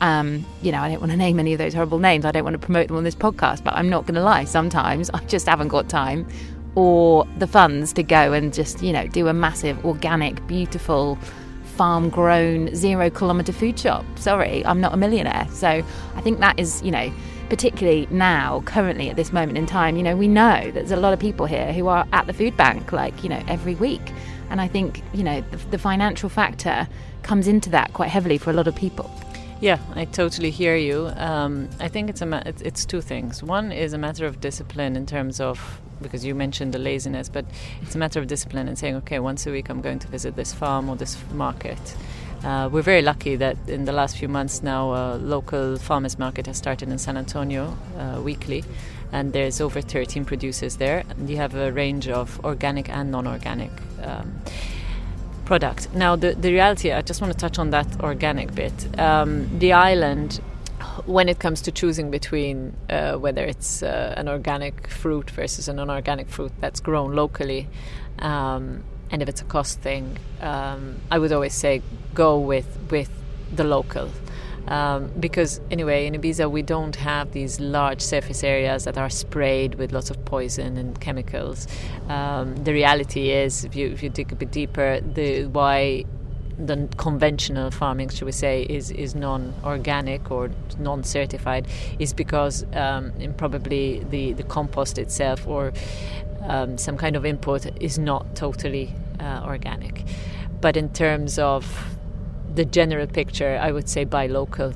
Um, 0.00 0.44
you 0.60 0.72
know, 0.72 0.80
I 0.80 0.90
don't 0.90 1.00
want 1.00 1.12
to 1.12 1.16
name 1.16 1.38
any 1.38 1.52
of 1.52 1.58
those 1.58 1.72
horrible 1.72 1.98
names. 1.98 2.24
I 2.24 2.30
don't 2.30 2.44
want 2.44 2.54
to 2.54 2.58
promote 2.58 2.88
them 2.88 2.96
on 2.96 3.04
this 3.04 3.14
podcast, 3.14 3.64
but 3.64 3.74
I'm 3.74 3.88
not 3.88 4.06
going 4.06 4.16
to 4.16 4.22
lie. 4.22 4.44
Sometimes 4.44 5.08
I 5.10 5.20
just 5.24 5.46
haven't 5.46 5.68
got 5.68 5.88
time 5.88 6.26
or 6.74 7.26
the 7.38 7.46
funds 7.46 7.92
to 7.94 8.02
go 8.02 8.32
and 8.32 8.52
just, 8.52 8.82
you 8.82 8.92
know, 8.92 9.06
do 9.06 9.28
a 9.28 9.32
massive, 9.32 9.84
organic, 9.84 10.44
beautiful, 10.46 11.16
farm 11.76 12.08
grown, 12.08 12.74
zero 12.74 13.10
kilometre 13.10 13.52
food 13.52 13.78
shop. 13.78 14.04
Sorry, 14.16 14.64
I'm 14.66 14.80
not 14.80 14.92
a 14.94 14.96
millionaire. 14.96 15.46
So 15.50 15.68
I 15.68 16.20
think 16.20 16.40
that 16.40 16.58
is, 16.58 16.82
you 16.82 16.90
know, 16.90 17.12
particularly 17.48 18.08
now, 18.10 18.62
currently 18.64 19.10
at 19.10 19.16
this 19.16 19.32
moment 19.32 19.58
in 19.58 19.66
time, 19.66 19.96
you 19.96 20.02
know, 20.02 20.16
we 20.16 20.28
know 20.28 20.70
there's 20.72 20.90
a 20.90 20.96
lot 20.96 21.12
of 21.12 21.18
people 21.18 21.46
here 21.46 21.72
who 21.72 21.88
are 21.88 22.06
at 22.12 22.26
the 22.26 22.32
food 22.32 22.56
bank, 22.56 22.92
like, 22.92 23.22
you 23.22 23.28
know, 23.28 23.42
every 23.48 23.74
week. 23.74 24.12
And 24.50 24.60
I 24.60 24.68
think, 24.68 25.02
you 25.12 25.22
know, 25.22 25.40
the, 25.50 25.56
the 25.56 25.78
financial 25.78 26.28
factor 26.28 26.88
comes 27.22 27.48
into 27.48 27.70
that 27.70 27.92
quite 27.92 28.08
heavily 28.08 28.38
for 28.38 28.50
a 28.50 28.52
lot 28.52 28.66
of 28.66 28.74
people. 28.74 29.10
Yeah, 29.60 29.78
I 29.94 30.04
totally 30.04 30.50
hear 30.50 30.76
you. 30.76 31.10
Um, 31.16 31.70
I 31.80 31.88
think 31.88 32.10
it's 32.10 32.20
a 32.20 32.26
ma- 32.26 32.42
it's, 32.44 32.84
two 32.84 33.00
things. 33.00 33.42
One 33.42 33.72
is 33.72 33.92
a 33.92 33.98
matter 33.98 34.26
of 34.26 34.40
discipline 34.40 34.96
in 34.96 35.06
terms 35.06 35.40
of 35.40 35.80
because 36.02 36.24
you 36.24 36.34
mentioned 36.34 36.74
the 36.74 36.78
laziness, 36.78 37.28
but 37.28 37.46
it's 37.80 37.94
a 37.94 37.98
matter 37.98 38.20
of 38.20 38.26
discipline 38.26 38.68
and 38.68 38.76
saying, 38.76 38.96
okay, 38.96 39.20
once 39.20 39.46
a 39.46 39.50
week 39.50 39.70
I'm 39.70 39.80
going 39.80 40.00
to 40.00 40.08
visit 40.08 40.36
this 40.36 40.52
farm 40.52 40.90
or 40.90 40.96
this 40.96 41.16
market. 41.32 41.78
Uh, 42.44 42.68
we're 42.70 42.82
very 42.82 43.00
lucky 43.00 43.36
that 43.36 43.56
in 43.66 43.86
the 43.86 43.92
last 43.92 44.18
few 44.18 44.28
months 44.28 44.62
now, 44.62 44.92
a 44.92 45.16
local 45.16 45.78
farmers 45.78 46.18
market 46.18 46.46
has 46.46 46.58
started 46.58 46.90
in 46.90 46.98
San 46.98 47.16
Antonio 47.16 47.74
uh, 47.96 48.20
weekly, 48.20 48.62
and 49.12 49.32
there's 49.32 49.62
over 49.62 49.80
13 49.80 50.26
producers 50.26 50.76
there. 50.76 51.04
And 51.08 51.30
you 51.30 51.36
have 51.38 51.54
a 51.54 51.72
range 51.72 52.08
of 52.08 52.44
organic 52.44 52.90
and 52.90 53.10
non-organic. 53.10 53.70
Um, 54.02 54.40
product. 55.44 55.92
Now, 55.94 56.16
the, 56.16 56.34
the 56.34 56.52
reality, 56.52 56.92
I 56.92 57.02
just 57.02 57.20
want 57.20 57.32
to 57.32 57.38
touch 57.38 57.58
on 57.58 57.70
that 57.70 58.00
organic 58.00 58.54
bit. 58.54 58.98
Um, 58.98 59.58
the 59.58 59.72
island, 59.72 60.40
when 61.06 61.28
it 61.28 61.38
comes 61.38 61.60
to 61.62 61.72
choosing 61.72 62.10
between 62.10 62.74
uh, 62.90 63.14
whether 63.14 63.44
it's 63.44 63.82
uh, 63.82 64.14
an 64.16 64.28
organic 64.28 64.88
fruit 64.88 65.30
versus 65.30 65.68
a 65.68 65.72
non 65.72 65.90
organic 65.90 66.28
fruit 66.28 66.52
that's 66.60 66.80
grown 66.80 67.14
locally, 67.14 67.68
um, 68.18 68.84
and 69.10 69.22
if 69.22 69.28
it's 69.28 69.42
a 69.42 69.44
cost 69.44 69.80
thing, 69.80 70.18
um, 70.40 70.96
I 71.10 71.18
would 71.18 71.32
always 71.32 71.54
say 71.54 71.82
go 72.14 72.38
with, 72.38 72.78
with 72.90 73.10
the 73.54 73.64
local. 73.64 74.10
Um, 74.66 75.10
because 75.20 75.60
anyway 75.70 76.06
in 76.06 76.14
Ibiza 76.14 76.50
we 76.50 76.62
don't 76.62 76.96
have 76.96 77.32
these 77.32 77.60
large 77.60 78.00
surface 78.00 78.42
areas 78.42 78.84
that 78.84 78.96
are 78.96 79.10
sprayed 79.10 79.74
with 79.74 79.92
lots 79.92 80.10
of 80.10 80.24
poison 80.24 80.76
and 80.76 80.98
chemicals. 81.00 81.68
Um, 82.08 82.56
the 82.64 82.72
reality 82.72 83.30
is, 83.30 83.64
if 83.64 83.76
you 83.76 83.88
if 83.88 84.02
you 84.02 84.08
dig 84.08 84.32
a 84.32 84.36
bit 84.36 84.50
deeper, 84.50 85.00
the 85.00 85.46
why 85.46 86.04
the 86.58 86.88
conventional 86.96 87.70
farming, 87.70 88.08
should 88.10 88.24
we 88.24 88.32
say, 88.32 88.62
is 88.62 88.90
is 88.90 89.14
non-organic 89.14 90.30
or 90.30 90.50
non-certified, 90.78 91.66
is 91.98 92.12
because 92.12 92.64
um, 92.74 93.12
probably 93.36 94.04
the 94.10 94.32
the 94.32 94.44
compost 94.44 94.98
itself 94.98 95.46
or 95.46 95.72
um, 96.42 96.78
some 96.78 96.96
kind 96.96 97.16
of 97.16 97.26
input 97.26 97.66
is 97.82 97.98
not 97.98 98.34
totally 98.36 98.94
uh, 99.20 99.42
organic. 99.44 100.04
But 100.60 100.76
in 100.76 100.88
terms 100.90 101.38
of 101.38 101.93
the 102.54 102.64
general 102.64 103.06
picture, 103.06 103.58
I 103.60 103.72
would 103.72 103.88
say 103.88 104.04
buy 104.04 104.26
local. 104.26 104.72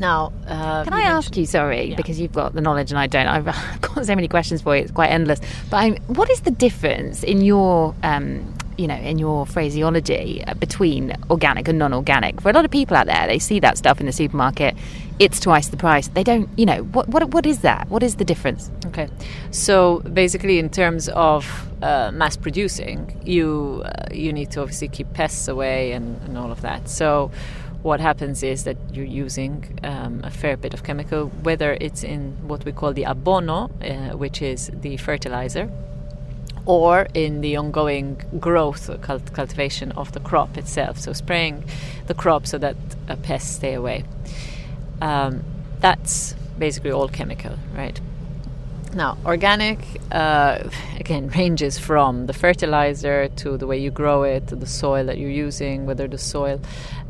Now, 0.00 0.32
uh, 0.46 0.84
can 0.84 0.92
I 0.92 1.02
ask 1.02 1.36
you, 1.36 1.44
sorry, 1.44 1.90
yeah. 1.90 1.96
because 1.96 2.20
you've 2.20 2.32
got 2.32 2.54
the 2.54 2.60
knowledge 2.60 2.90
and 2.90 2.98
I 2.98 3.06
don't. 3.06 3.26
I've 3.26 3.44
got 3.80 4.06
so 4.06 4.14
many 4.14 4.28
questions 4.28 4.62
for 4.62 4.76
you; 4.76 4.82
it's 4.82 4.92
quite 4.92 5.10
endless. 5.10 5.40
But 5.70 5.78
I'm, 5.78 5.96
what 6.06 6.30
is 6.30 6.42
the 6.42 6.50
difference 6.50 7.24
in 7.24 7.40
your, 7.42 7.94
um, 8.02 8.54
you 8.76 8.86
know, 8.86 8.94
in 8.94 9.18
your 9.18 9.44
phraseology 9.44 10.44
uh, 10.46 10.54
between 10.54 11.16
organic 11.30 11.66
and 11.66 11.78
non-organic? 11.78 12.40
For 12.40 12.50
a 12.50 12.52
lot 12.52 12.64
of 12.64 12.70
people 12.70 12.96
out 12.96 13.06
there, 13.06 13.26
they 13.26 13.40
see 13.40 13.58
that 13.60 13.76
stuff 13.76 13.98
in 14.00 14.06
the 14.06 14.12
supermarket. 14.12 14.76
It's 15.18 15.40
twice 15.40 15.68
the 15.68 15.76
price. 15.76 16.06
They 16.08 16.22
don't, 16.22 16.48
you 16.56 16.66
know, 16.66 16.84
what 16.84 17.08
what 17.08 17.28
what 17.30 17.44
is 17.44 17.60
that? 17.62 17.88
What 17.88 18.04
is 18.04 18.16
the 18.16 18.24
difference? 18.24 18.70
Okay, 18.86 19.08
so 19.50 20.00
basically, 20.00 20.60
in 20.60 20.70
terms 20.70 21.08
of 21.08 21.67
uh, 21.82 22.10
mass 22.12 22.36
producing, 22.36 23.20
you 23.24 23.82
uh, 23.84 24.06
you 24.12 24.32
need 24.32 24.50
to 24.52 24.60
obviously 24.60 24.88
keep 24.88 25.12
pests 25.12 25.48
away 25.48 25.92
and, 25.92 26.20
and 26.22 26.36
all 26.36 26.50
of 26.50 26.60
that. 26.62 26.88
So 26.88 27.30
what 27.82 28.00
happens 28.00 28.42
is 28.42 28.64
that 28.64 28.76
you're 28.92 29.04
using 29.04 29.78
um, 29.84 30.20
a 30.24 30.30
fair 30.30 30.56
bit 30.56 30.74
of 30.74 30.82
chemical, 30.82 31.28
whether 31.42 31.76
it's 31.80 32.02
in 32.02 32.36
what 32.48 32.64
we 32.64 32.72
call 32.72 32.92
the 32.92 33.04
abono, 33.04 33.70
uh, 33.82 34.16
which 34.16 34.42
is 34.42 34.70
the 34.72 34.96
fertilizer, 34.96 35.70
or 36.66 37.06
in 37.14 37.40
the 37.40 37.56
ongoing 37.56 38.20
growth 38.40 38.90
cult- 39.00 39.32
cultivation 39.32 39.92
of 39.92 40.12
the 40.12 40.20
crop 40.20 40.58
itself. 40.58 40.98
So 40.98 41.12
spraying 41.12 41.64
the 42.08 42.14
crop 42.14 42.46
so 42.46 42.58
that 42.58 42.76
uh, 43.08 43.16
pests 43.16 43.54
stay 43.54 43.74
away. 43.74 44.04
Um, 45.00 45.44
that's 45.80 46.34
basically 46.58 46.90
all 46.90 47.08
chemical, 47.08 47.56
right? 47.74 48.00
Now, 48.94 49.18
organic 49.26 49.78
uh, 50.10 50.60
again 50.98 51.28
ranges 51.36 51.78
from 51.78 52.26
the 52.26 52.32
fertilizer 52.32 53.28
to 53.28 53.56
the 53.56 53.66
way 53.66 53.78
you 53.78 53.90
grow 53.90 54.22
it, 54.22 54.48
to 54.48 54.56
the 54.56 54.66
soil 54.66 55.04
that 55.06 55.18
you're 55.18 55.30
using, 55.30 55.86
whether 55.86 56.08
the 56.08 56.18
soil 56.18 56.60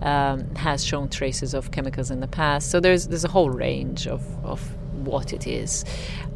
um, 0.02 0.54
has 0.56 0.84
shown 0.84 1.08
traces 1.08 1.54
of 1.54 1.70
chemicals 1.70 2.10
in 2.10 2.20
the 2.20 2.28
past. 2.28 2.70
So 2.70 2.80
there's 2.80 3.08
there's 3.08 3.24
a 3.24 3.28
whole 3.28 3.50
range 3.50 4.06
of, 4.06 4.22
of 4.44 4.60
what 5.04 5.32
it 5.32 5.46
is. 5.46 5.84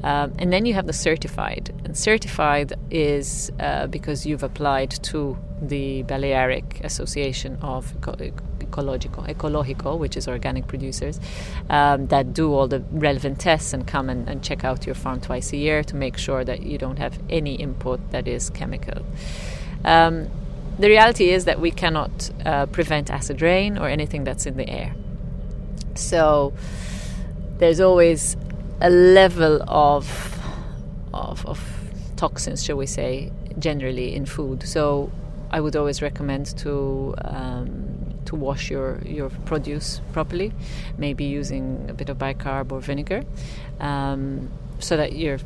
Um, 0.05 0.33
and 0.39 0.53
then 0.53 0.67
you 0.67 0.75
have 0.75 0.87
the 0.87 0.93
certified. 0.93 1.73
And 1.85 1.97
certified 1.97 2.73
is 2.91 3.51
uh, 3.61 3.87
because 3.87 4.27
you've 4.27 4.43
applied 4.43 4.91
to 5.05 5.37
the 5.61 6.03
Balearic 6.03 6.81
Association 6.83 7.59
of 7.63 8.01
Ecologico, 8.73 9.27
Ecologico, 9.29 9.99
which 9.99 10.17
is 10.17 10.27
organic 10.27 10.67
producers, 10.67 11.21
um, 11.69 12.07
that 12.09 12.33
do 12.33 12.53
all 12.53 12.67
the 12.67 12.81
relevant 12.91 13.39
tests 13.39 13.73
and 13.73 13.87
come 13.87 14.09
and, 14.09 14.29
and, 14.29 14.43
check 14.43 14.65
out 14.65 14.87
your 14.87 14.95
farm 14.95 15.21
twice 15.21 15.53
a 15.53 15.57
year 15.57 15.85
to 15.85 15.95
make 15.95 16.17
sure 16.17 16.45
that 16.45 16.63
you 16.63 16.79
don't 16.79 16.99
have 16.99 17.19
any 17.29 17.55
input 17.55 18.01
that 18.11 18.27
is 18.27 18.51
chemical. 18.51 19.05
Um, 19.85 20.29
the 20.79 20.89
reality 20.89 21.31
is 21.31 21.45
that 21.45 21.61
we 21.61 21.71
cannot 21.71 22.31
uh, 22.45 22.67
prevent 22.67 23.11
acid 23.11 23.43
rain 23.43 23.77
or 23.79 23.89
anything 23.89 24.25
that's 24.25 24.47
in 24.47 24.57
the 24.57 24.69
air. 24.69 24.95
So 25.95 26.55
there's 27.59 27.81
always 27.81 28.37
a 28.81 28.91
level 28.91 29.63
of, 29.69 30.41
of, 31.13 31.45
of 31.47 31.61
toxins, 32.17 32.65
shall 32.65 32.77
we 32.77 32.87
say, 32.87 33.31
generally 33.59 34.15
in 34.15 34.27
food. 34.27 34.63
So 34.67 35.13
I 35.51 35.61
would 35.61 35.77
always 35.77 36.01
recommend 36.01 36.47
to 36.59 37.15
um, 37.19 37.82
to 38.33 38.37
wash 38.37 38.71
your, 38.71 38.99
your 39.05 39.29
produce 39.45 40.01
properly, 40.13 40.53
maybe 40.97 41.25
using 41.25 41.87
a 41.89 41.95
bit 41.95 42.09
of 42.09 42.17
bicarb 42.19 42.73
or 42.73 42.81
vinegar, 42.81 43.23
um, 43.79 44.51
so 44.79 44.97
that 44.97 45.13
you're 45.13 45.39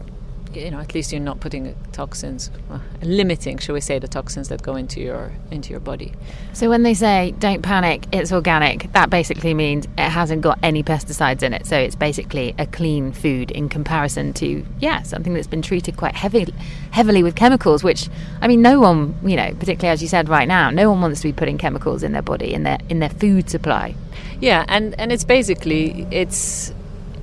you 0.55 0.71
know 0.71 0.79
at 0.79 0.95
least 0.95 1.13
you're 1.13 1.21
not 1.21 1.41
putting 1.41 1.75
toxins 1.93 2.51
uh, 2.71 2.79
limiting 3.03 3.59
shall 3.59 3.75
we 3.75 3.81
say 3.81 3.99
the 3.99 4.09
toxins 4.09 4.49
that 4.49 4.63
go 4.63 4.77
into 4.77 5.01
your 5.01 5.33
into 5.51 5.71
your 5.71 5.81
body. 5.81 6.13
So 6.53 6.69
when 6.69 6.83
they 6.83 6.95
say 6.95 7.35
don't 7.39 7.63
panic 7.63 8.07
it's 8.13 8.33
organic 8.33 8.93
that 8.93 9.11
basically 9.11 9.55
means 9.55 9.87
it 9.99 10.11
hasn't 10.11 10.43
got 10.43 10.59
any 10.63 10.83
pesticides 10.83 11.43
in 11.43 11.53
it. 11.53 11.67
So 11.67 11.77
it's 11.77 11.97
basically 11.97 12.55
a 12.59 12.67
clean 12.67 13.13
food 13.13 13.51
in 13.51 13.69
comparison 13.69 14.33
to 14.35 14.65
yeah 14.79 15.03
something 15.03 15.35
that's 15.35 15.47
been 15.47 15.63
treated 15.63 15.97
quite 15.97 16.15
heavy 16.15 16.47
heavily 16.91 17.23
with 17.23 17.35
chemicals 17.35 17.83
which 17.83 18.09
i 18.41 18.49
mean 18.49 18.63
no 18.63 18.81
one 18.81 19.15
you 19.23 19.37
know 19.37 19.53
particularly 19.59 19.89
as 19.89 20.03
you 20.03 20.09
said 20.09 20.29
right 20.29 20.49
now 20.49 20.71
no 20.71 20.91
one 20.91 21.01
wants 21.01 21.21
to 21.21 21.29
be 21.29 21.33
putting 21.33 21.59
chemicals 21.59 22.03
in 22.03 22.13
their 22.13 22.23
body 22.23 22.53
in 22.53 22.63
their 22.63 22.79
in 22.89 22.99
their 23.01 23.11
food 23.11 23.49
supply. 23.51 23.95
Yeah 24.41 24.65
and 24.69 24.99
and 24.99 25.13
it's 25.13 25.25
basically 25.25 26.07
it's 26.11 26.73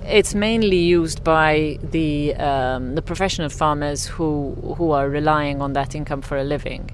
it's 0.05 0.36
mainly 0.36 0.77
used 0.77 1.24
by 1.24 1.79
the 1.81 2.36
um, 2.36 2.95
the 2.95 3.01
professional 3.01 3.50
farmers 3.50 4.05
who 4.05 4.51
who 4.77 4.91
are 4.91 5.10
relying 5.10 5.62
on 5.62 5.74
that 5.74 5.95
income 5.95 6.22
for 6.22 6.38
a 6.38 6.43
living. 6.43 6.89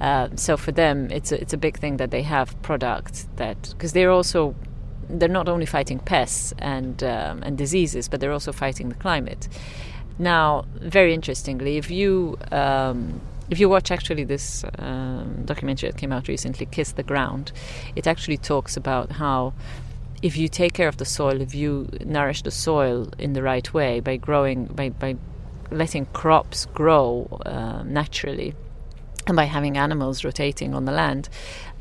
Uh, 0.00 0.28
so 0.36 0.56
for 0.56 0.70
them, 0.72 1.10
it's 1.10 1.32
a, 1.32 1.40
it's 1.40 1.52
a 1.52 1.56
big 1.56 1.78
thing 1.78 1.96
that 1.96 2.10
they 2.10 2.22
have 2.22 2.60
products 2.62 3.28
that 3.36 3.70
because 3.70 3.92
they're 3.92 4.10
also 4.10 4.54
they're 5.08 5.28
not 5.28 5.48
only 5.48 5.66
fighting 5.66 5.98
pests 5.98 6.54
and 6.58 7.02
um, 7.02 7.42
and 7.42 7.58
diseases, 7.58 8.08
but 8.08 8.20
they're 8.20 8.32
also 8.32 8.52
fighting 8.52 8.88
the 8.88 8.94
climate. 8.94 9.48
Now, 10.18 10.64
very 10.80 11.14
interestingly, 11.14 11.76
if 11.76 11.90
you 11.90 12.38
um, 12.50 13.20
if 13.50 13.58
you 13.58 13.68
watch 13.68 13.90
actually 13.90 14.24
this 14.24 14.64
um, 14.78 15.42
documentary 15.44 15.90
that 15.90 15.98
came 15.98 16.12
out 16.12 16.28
recently, 16.28 16.66
"Kiss 16.66 16.92
the 16.92 17.02
Ground," 17.02 17.52
it 17.96 18.06
actually 18.06 18.36
talks 18.36 18.76
about 18.76 19.12
how 19.12 19.52
if 20.22 20.36
you 20.36 20.48
take 20.48 20.72
care 20.72 20.88
of 20.88 20.96
the 20.96 21.04
soil, 21.04 21.40
if 21.40 21.54
you 21.54 21.88
nourish 22.04 22.42
the 22.42 22.50
soil 22.50 23.08
in 23.18 23.32
the 23.32 23.42
right 23.42 23.72
way 23.72 24.00
by 24.00 24.16
growing, 24.16 24.64
by, 24.66 24.90
by 24.90 25.16
letting 25.70 26.06
crops 26.06 26.66
grow 26.66 27.26
uh, 27.46 27.82
naturally, 27.84 28.54
and 29.26 29.36
by 29.36 29.44
having 29.44 29.76
animals 29.76 30.24
rotating 30.24 30.74
on 30.74 30.86
the 30.86 30.92
land, 30.92 31.28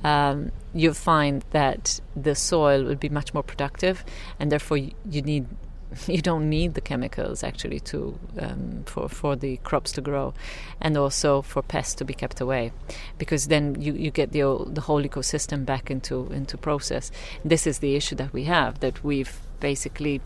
um, 0.03 0.51
you'll 0.73 0.93
find 0.93 1.43
that 1.51 1.99
the 2.15 2.35
soil 2.35 2.83
will 2.83 2.95
be 2.95 3.09
much 3.09 3.33
more 3.33 3.43
productive, 3.43 4.03
and 4.39 4.51
therefore 4.51 4.77
you 4.77 5.21
need 5.21 5.47
you 6.07 6.21
don't 6.21 6.49
need 6.49 6.73
the 6.73 6.81
chemicals 6.81 7.43
actually 7.43 7.79
to 7.79 8.17
um, 8.39 8.83
for 8.85 9.09
for 9.09 9.35
the 9.35 9.57
crops 9.57 9.91
to 9.93 10.01
grow, 10.01 10.33
and 10.81 10.97
also 10.97 11.41
for 11.41 11.61
pests 11.61 11.95
to 11.95 12.05
be 12.05 12.13
kept 12.13 12.41
away, 12.41 12.71
because 13.17 13.47
then 13.47 13.79
you, 13.81 13.93
you 13.93 14.11
get 14.11 14.31
the 14.31 14.65
the 14.67 14.81
whole 14.81 15.03
ecosystem 15.03 15.65
back 15.65 15.89
into 15.89 16.31
into 16.31 16.57
process. 16.57 17.11
This 17.43 17.65
is 17.65 17.79
the 17.79 17.95
issue 17.95 18.15
that 18.15 18.33
we 18.33 18.43
have 18.45 18.79
that 18.79 19.03
we've 19.03 19.39
basically 19.59 20.21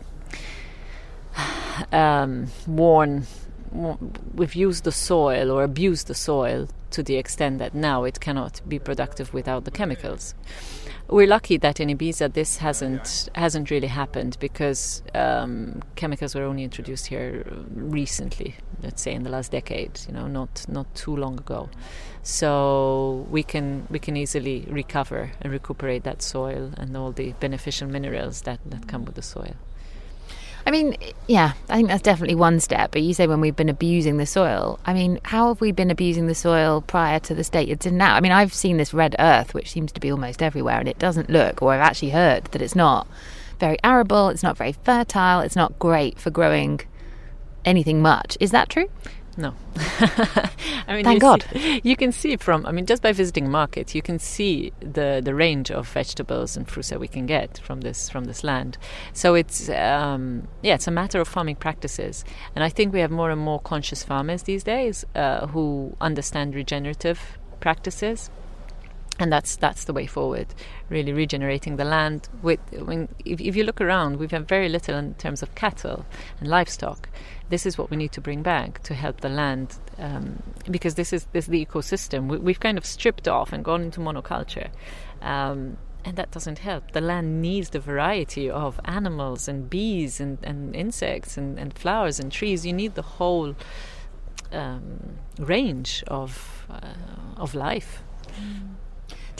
um, 1.92 2.48
worn 2.66 3.26
we've 4.34 4.54
used 4.54 4.84
the 4.84 4.92
soil 4.92 5.50
or 5.50 5.64
abused 5.64 6.06
the 6.06 6.14
soil 6.14 6.68
to 6.90 7.02
the 7.02 7.16
extent 7.16 7.58
that 7.58 7.74
now 7.74 8.04
it 8.04 8.20
cannot 8.20 8.60
be 8.68 8.78
productive 8.78 9.32
without 9.32 9.64
the 9.64 9.70
chemicals 9.70 10.34
we're 11.12 11.26
lucky 11.26 11.58
that 11.58 11.78
in 11.78 11.88
Ibiza 11.88 12.32
this 12.32 12.56
hasn't 12.56 13.28
hasn't 13.34 13.70
really 13.70 13.88
happened 13.88 14.36
because 14.40 15.02
um, 15.14 15.82
chemicals 15.94 16.34
were 16.34 16.44
only 16.44 16.64
introduced 16.64 17.06
here 17.06 17.44
recently. 17.74 18.54
Let's 18.82 19.02
say 19.02 19.12
in 19.12 19.22
the 19.22 19.30
last 19.30 19.52
decade, 19.52 20.00
you 20.08 20.14
know, 20.14 20.26
not 20.26 20.64
not 20.68 20.92
too 20.94 21.14
long 21.14 21.38
ago. 21.38 21.68
So 22.22 23.26
we 23.30 23.42
can 23.42 23.86
we 23.90 23.98
can 23.98 24.16
easily 24.16 24.66
recover 24.70 25.32
and 25.40 25.52
recuperate 25.52 26.04
that 26.04 26.22
soil 26.22 26.72
and 26.76 26.96
all 26.96 27.12
the 27.12 27.32
beneficial 27.40 27.88
minerals 27.88 28.42
that, 28.42 28.60
that 28.66 28.88
come 28.88 29.04
with 29.04 29.14
the 29.14 29.22
soil. 29.22 29.54
I 30.64 30.70
mean, 30.70 30.96
yeah, 31.26 31.52
I 31.68 31.76
think 31.76 31.88
that's 31.88 32.02
definitely 32.02 32.34
one 32.34 32.60
step. 32.60 32.92
But 32.92 33.02
you 33.02 33.14
say 33.14 33.26
when 33.26 33.40
we've 33.40 33.56
been 33.56 33.68
abusing 33.68 34.16
the 34.16 34.26
soil. 34.26 34.78
I 34.86 34.94
mean, 34.94 35.20
how 35.24 35.48
have 35.48 35.60
we 35.60 35.72
been 35.72 35.90
abusing 35.90 36.26
the 36.26 36.34
soil 36.34 36.82
prior 36.82 37.18
to 37.20 37.34
the 37.34 37.44
state 37.44 37.68
it's 37.68 37.86
in 37.86 37.96
now? 37.96 38.14
I 38.14 38.20
mean, 38.20 38.32
I've 38.32 38.54
seen 38.54 38.76
this 38.76 38.94
red 38.94 39.16
earth, 39.18 39.54
which 39.54 39.70
seems 39.70 39.92
to 39.92 40.00
be 40.00 40.10
almost 40.10 40.42
everywhere, 40.42 40.78
and 40.78 40.88
it 40.88 40.98
doesn't 40.98 41.30
look, 41.30 41.62
or 41.62 41.72
I've 41.72 41.80
actually 41.80 42.10
heard 42.10 42.44
that 42.46 42.62
it's 42.62 42.76
not 42.76 43.06
very 43.58 43.78
arable, 43.84 44.28
it's 44.28 44.42
not 44.42 44.56
very 44.56 44.72
fertile, 44.72 45.40
it's 45.40 45.56
not 45.56 45.78
great 45.78 46.18
for 46.18 46.30
growing 46.30 46.80
anything 47.64 48.02
much. 48.02 48.36
Is 48.40 48.50
that 48.50 48.68
true? 48.68 48.88
No. 49.36 49.54
I 49.76 50.94
mean, 50.94 51.04
Thank 51.04 51.22
God. 51.22 51.46
See, 51.52 51.80
you 51.82 51.96
can 51.96 52.12
see 52.12 52.36
from, 52.36 52.66
I 52.66 52.72
mean, 52.72 52.84
just 52.84 53.02
by 53.02 53.12
visiting 53.12 53.50
markets, 53.50 53.94
you 53.94 54.02
can 54.02 54.18
see 54.18 54.72
the, 54.80 55.22
the 55.24 55.34
range 55.34 55.70
of 55.70 55.88
vegetables 55.88 56.56
and 56.56 56.68
fruits 56.68 56.90
that 56.90 57.00
we 57.00 57.08
can 57.08 57.24
get 57.24 57.58
from 57.58 57.80
this 57.80 58.10
from 58.10 58.24
this 58.24 58.44
land. 58.44 58.76
So 59.14 59.34
it's 59.34 59.70
um, 59.70 60.48
yeah, 60.62 60.74
it's 60.74 60.86
a 60.86 60.90
matter 60.90 61.20
of 61.20 61.28
farming 61.28 61.56
practices, 61.56 62.24
and 62.54 62.62
I 62.62 62.68
think 62.68 62.92
we 62.92 63.00
have 63.00 63.10
more 63.10 63.30
and 63.30 63.40
more 63.40 63.60
conscious 63.60 64.02
farmers 64.02 64.42
these 64.42 64.64
days 64.64 65.04
uh, 65.14 65.46
who 65.46 65.96
understand 66.00 66.54
regenerative 66.54 67.38
practices 67.60 68.28
and 69.22 69.32
that's 69.32 69.54
that's 69.54 69.84
the 69.84 69.92
way 69.92 70.04
forward 70.04 70.48
really 70.88 71.12
regenerating 71.12 71.76
the 71.76 71.84
land 71.84 72.28
with 72.42 72.58
when 72.72 73.08
if, 73.24 73.40
if 73.40 73.54
you 73.54 73.62
look 73.62 73.80
around 73.80 74.16
we 74.16 74.26
have 74.26 74.48
very 74.48 74.68
little 74.68 74.96
in 74.96 75.14
terms 75.14 75.42
of 75.42 75.54
cattle 75.54 76.04
and 76.40 76.48
livestock 76.48 77.08
this 77.48 77.64
is 77.64 77.78
what 77.78 77.88
we 77.88 77.96
need 77.96 78.10
to 78.10 78.20
bring 78.20 78.42
back 78.42 78.82
to 78.82 78.94
help 78.94 79.20
the 79.20 79.28
land 79.28 79.78
um, 79.98 80.42
because 80.68 80.96
this 80.96 81.12
is 81.12 81.26
this 81.32 81.44
is 81.44 81.50
the 81.50 81.64
ecosystem 81.64 82.26
we, 82.26 82.52
have 82.52 82.60
kind 82.60 82.76
of 82.76 82.84
stripped 82.84 83.28
off 83.28 83.52
and 83.52 83.64
gone 83.64 83.82
into 83.82 84.00
monoculture 84.00 84.70
um, 85.22 85.78
and 86.04 86.16
that 86.16 86.32
doesn't 86.32 86.58
help. 86.58 86.90
The 86.90 87.00
land 87.00 87.40
needs 87.40 87.70
the 87.70 87.78
variety 87.78 88.50
of 88.50 88.80
animals 88.86 89.46
and 89.46 89.70
bees 89.70 90.18
and, 90.18 90.36
and 90.42 90.74
insects 90.74 91.36
and, 91.36 91.60
and 91.60 91.72
flowers 91.72 92.18
and 92.18 92.32
trees. 92.32 92.66
You 92.66 92.72
need 92.72 92.96
the 92.96 93.02
whole 93.02 93.54
um, 94.50 95.18
range 95.38 96.02
of 96.08 96.66
uh, 96.68 96.94
of 97.36 97.54
life. 97.54 98.02
Mm. 98.32 98.81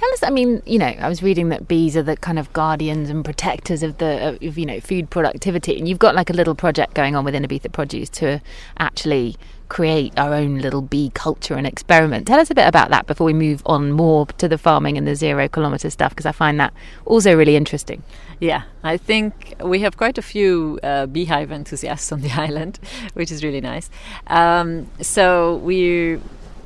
Tell 0.03 0.13
us, 0.15 0.23
I 0.25 0.31
mean, 0.31 0.63
you 0.67 0.81
know, 0.81 0.87
I 0.87 1.09
was 1.09 1.23
reading 1.23 1.51
that 1.51 1.69
bees 1.69 1.97
are 1.97 2.03
the 2.03 2.17
kind 2.17 2.37
of 2.37 2.53
guardians 2.53 3.09
and 3.09 3.25
protectors 3.25 3.85
of 3.85 3.99
the, 3.99 4.37
of, 4.43 4.59
you 4.59 4.67
know, 4.67 4.81
food 4.81 5.11
productivity. 5.11 5.79
And 5.79 5.87
you've 5.87 6.01
got 6.01 6.17
like 6.17 6.29
a 6.29 6.33
little 6.33 6.57
project 6.57 6.95
going 6.95 7.15
on 7.15 7.25
within 7.25 7.45
Ibiza 7.45 7.71
Produce 7.71 8.09
to 8.09 8.43
actually 8.79 9.37
create 9.69 10.13
our 10.19 10.35
own 10.35 10.59
little 10.59 10.83
bee 10.83 11.13
culture 11.15 11.55
and 11.55 11.69
experiment. 11.69 12.27
Tell 12.27 12.41
us 12.41 12.51
a 12.51 12.55
bit 12.57 12.67
about 12.67 12.91
that 12.91 13.07
before 13.07 13.27
we 13.27 13.33
move 13.33 13.63
on 13.65 13.93
more 13.93 14.27
to 14.27 14.49
the 14.49 14.59
farming 14.59 14.99
and 14.99 15.07
the 15.07 15.15
zero 15.15 15.47
kilometre 15.47 15.89
stuff, 15.89 16.11
because 16.11 16.27
I 16.27 16.33
find 16.33 16.59
that 16.59 16.75
also 17.07 17.37
really 17.37 17.55
interesting. 17.55 18.03
Yeah, 18.41 18.65
I 18.83 18.97
think 18.97 19.55
we 19.63 19.83
have 19.83 19.97
quite 19.97 20.19
a 20.19 20.23
few 20.23 20.81
uh, 20.83 21.07
beehive 21.07 21.53
enthusiasts 21.53 22.11
on 22.11 22.23
the 22.23 22.33
island, 22.37 22.81
which 23.15 23.31
is 23.31 23.45
really 23.45 23.61
nice. 23.61 23.89
Um, 24.27 24.91
so 25.01 25.59
we 25.59 26.19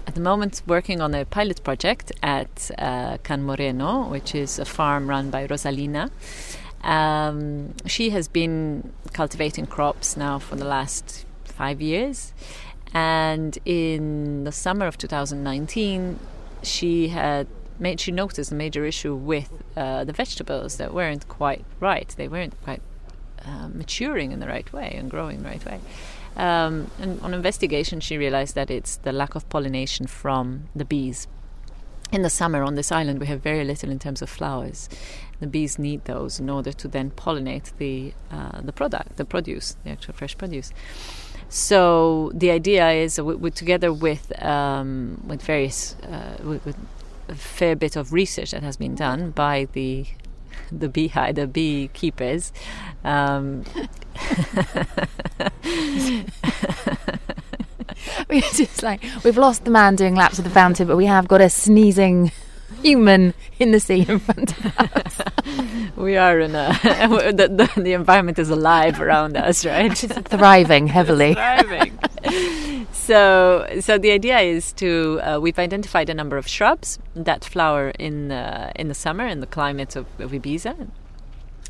at 0.07 0.15
the 0.15 0.21
moment 0.21 0.63
working 0.67 1.01
on 1.01 1.15
a 1.15 1.25
pilot 1.25 1.63
project 1.65 2.13
at 2.23 2.71
uh, 2.79 3.19
Can 3.23 3.43
Moreno, 3.45 4.09
which 4.09 4.35
is 4.35 4.59
a 4.59 4.65
farm 4.65 5.09
run 5.09 5.31
by 5.31 5.47
Rosalina. 5.47 6.11
Um, 6.83 7.75
she 7.87 8.11
has 8.11 8.29
been 8.29 8.93
cultivating 9.13 9.67
crops 9.67 10.17
now 10.17 10.39
for 10.39 10.57
the 10.57 10.65
last 10.65 11.27
five 11.45 11.81
years, 11.81 12.33
And 12.93 13.59
in 13.65 14.45
the 14.45 14.53
summer 14.53 14.87
of 14.87 14.97
2019, 14.97 16.19
she 16.63 17.09
had 17.09 17.47
made 17.79 18.01
she 18.01 18.13
noticed 18.13 18.53
a 18.53 18.55
major 18.55 18.87
issue 18.87 19.15
with 19.15 19.51
uh, 19.77 20.05
the 20.05 20.13
vegetables 20.13 20.77
that 20.77 20.95
weren't 20.95 21.29
quite 21.29 21.65
right. 21.81 22.09
They 22.17 22.29
weren't 22.29 22.55
quite 22.63 22.81
uh, 23.45 23.69
maturing 23.69 24.33
in 24.33 24.41
the 24.41 24.49
right 24.49 24.73
way 24.73 24.95
and 24.99 25.11
growing 25.11 25.43
the 25.43 25.49
right 25.49 25.65
way. 25.65 25.81
Um, 26.37 26.91
and 27.01 27.21
on 27.23 27.33
investigation, 27.33 28.01
she 28.01 28.19
realized 28.19 28.55
that 28.55 28.71
it's 28.71 28.97
the 28.97 29.13
lack 29.13 29.35
of 29.35 29.49
pollination 29.49 30.07
from 30.07 30.69
the 30.75 30.85
bees. 30.85 31.27
In 32.13 32.23
the 32.23 32.31
summer 32.31 32.63
on 32.63 32.77
this 32.77 32.93
island, 32.93 33.19
we 33.19 33.27
have 33.27 33.41
very 33.41 33.65
little 33.65 33.91
in 33.91 33.99
terms 33.99 34.23
of 34.23 34.31
flowers. 34.31 34.89
The 35.41 35.47
bees 35.47 35.79
need 35.79 36.05
those 36.05 36.39
in 36.39 36.49
order 36.49 36.73
to 36.73 36.89
then 36.89 37.11
pollinate 37.11 37.73
the 37.79 38.15
uh, 38.31 38.61
the 38.63 38.73
product, 38.73 39.17
the 39.17 39.25
produce, 39.25 39.77
the 39.85 39.91
actual 39.91 40.15
fresh 40.15 40.39
produce. 40.39 40.73
So 41.49 42.31
the 42.35 42.51
idea 42.51 42.91
is, 42.91 43.21
we, 43.21 43.35
we, 43.35 43.51
together 43.51 43.93
with 43.93 44.33
um, 44.43 45.23
with 45.27 45.43
various 45.43 45.97
uh, 46.03 46.37
with, 46.43 46.65
with 46.65 46.77
a 47.29 47.35
fair 47.35 47.75
bit 47.77 47.97
of 47.97 48.13
research 48.13 48.53
that 48.53 48.63
has 48.63 48.77
been 48.77 48.95
done 48.95 49.31
by 49.31 49.67
the 49.73 50.07
the 50.73 50.89
beehive, 50.89 51.37
the 51.37 51.47
beekeepers. 51.47 52.53
Um, 53.05 53.65
we're 58.29 58.41
just 58.41 58.83
like 58.83 59.03
we've 59.25 59.39
lost 59.39 59.65
the 59.65 59.71
man 59.71 59.97
doing 59.97 60.15
laps 60.15 60.39
of 60.39 60.45
the 60.45 60.51
fountain, 60.51 60.87
but 60.87 60.97
we 60.97 61.07
have 61.07 61.29
got 61.29 61.41
a 61.41 61.49
sneezing 61.49 62.33
human 62.83 63.35
in 63.59 63.71
the 63.71 63.81
sea 63.81 64.05
in 64.09 64.19
front 64.19 64.57
of 64.59 64.79
us. 64.79 65.21
we 65.97 66.17
are 66.17 66.41
in 66.41 66.55
a 66.55 66.79
the, 67.33 67.49
the, 67.49 67.81
the, 67.81 67.93
environment 67.93 68.39
is 68.39 68.51
alive 68.51 69.01
around 69.01 69.37
us, 69.37 69.65
right? 69.65 70.05
It's 70.05 70.19
thriving 70.29 70.87
heavily. 70.87 71.35
It's 71.37 71.69
thriving. 71.69 72.87
so, 72.93 73.67
so 73.81 73.99
the 73.99 74.11
idea 74.11 74.39
is 74.41 74.73
to 74.75 75.21
uh, 75.23 75.39
we've 75.41 75.59
identified 75.59 76.11
a 76.11 76.15
number 76.15 76.37
of 76.37 76.47
shrubs 76.47 76.99
that 77.15 77.45
flower 77.45 77.91
in 77.99 78.33
uh, 78.33 78.73
in 78.77 78.89
the 78.89 78.95
summer 78.95 79.27
in 79.27 79.41
the 79.41 79.47
climate 79.47 79.97
of, 79.97 80.07
of 80.19 80.33
Ibiza, 80.33 80.89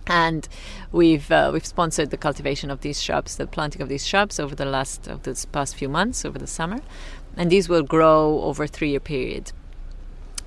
and 0.06 0.48
we've 0.92 1.30
uh, 1.30 1.50
we've 1.52 1.66
sponsored 1.66 2.10
the 2.10 2.16
cultivation 2.16 2.70
of 2.70 2.80
these 2.80 3.02
shrubs, 3.02 3.36
the 3.36 3.46
planting 3.46 3.82
of 3.82 3.88
these 3.88 4.06
shrubs 4.06 4.40
over 4.40 4.54
the 4.54 4.66
last 4.66 5.06
of 5.06 5.22
this 5.22 5.44
past 5.44 5.76
few 5.76 5.88
months 5.88 6.24
over 6.24 6.38
the 6.38 6.46
summer, 6.46 6.80
and 7.36 7.50
these 7.50 7.68
will 7.68 7.82
grow 7.82 8.40
over 8.42 8.64
a 8.64 8.68
three 8.68 8.90
year 8.90 9.00
period 9.00 9.52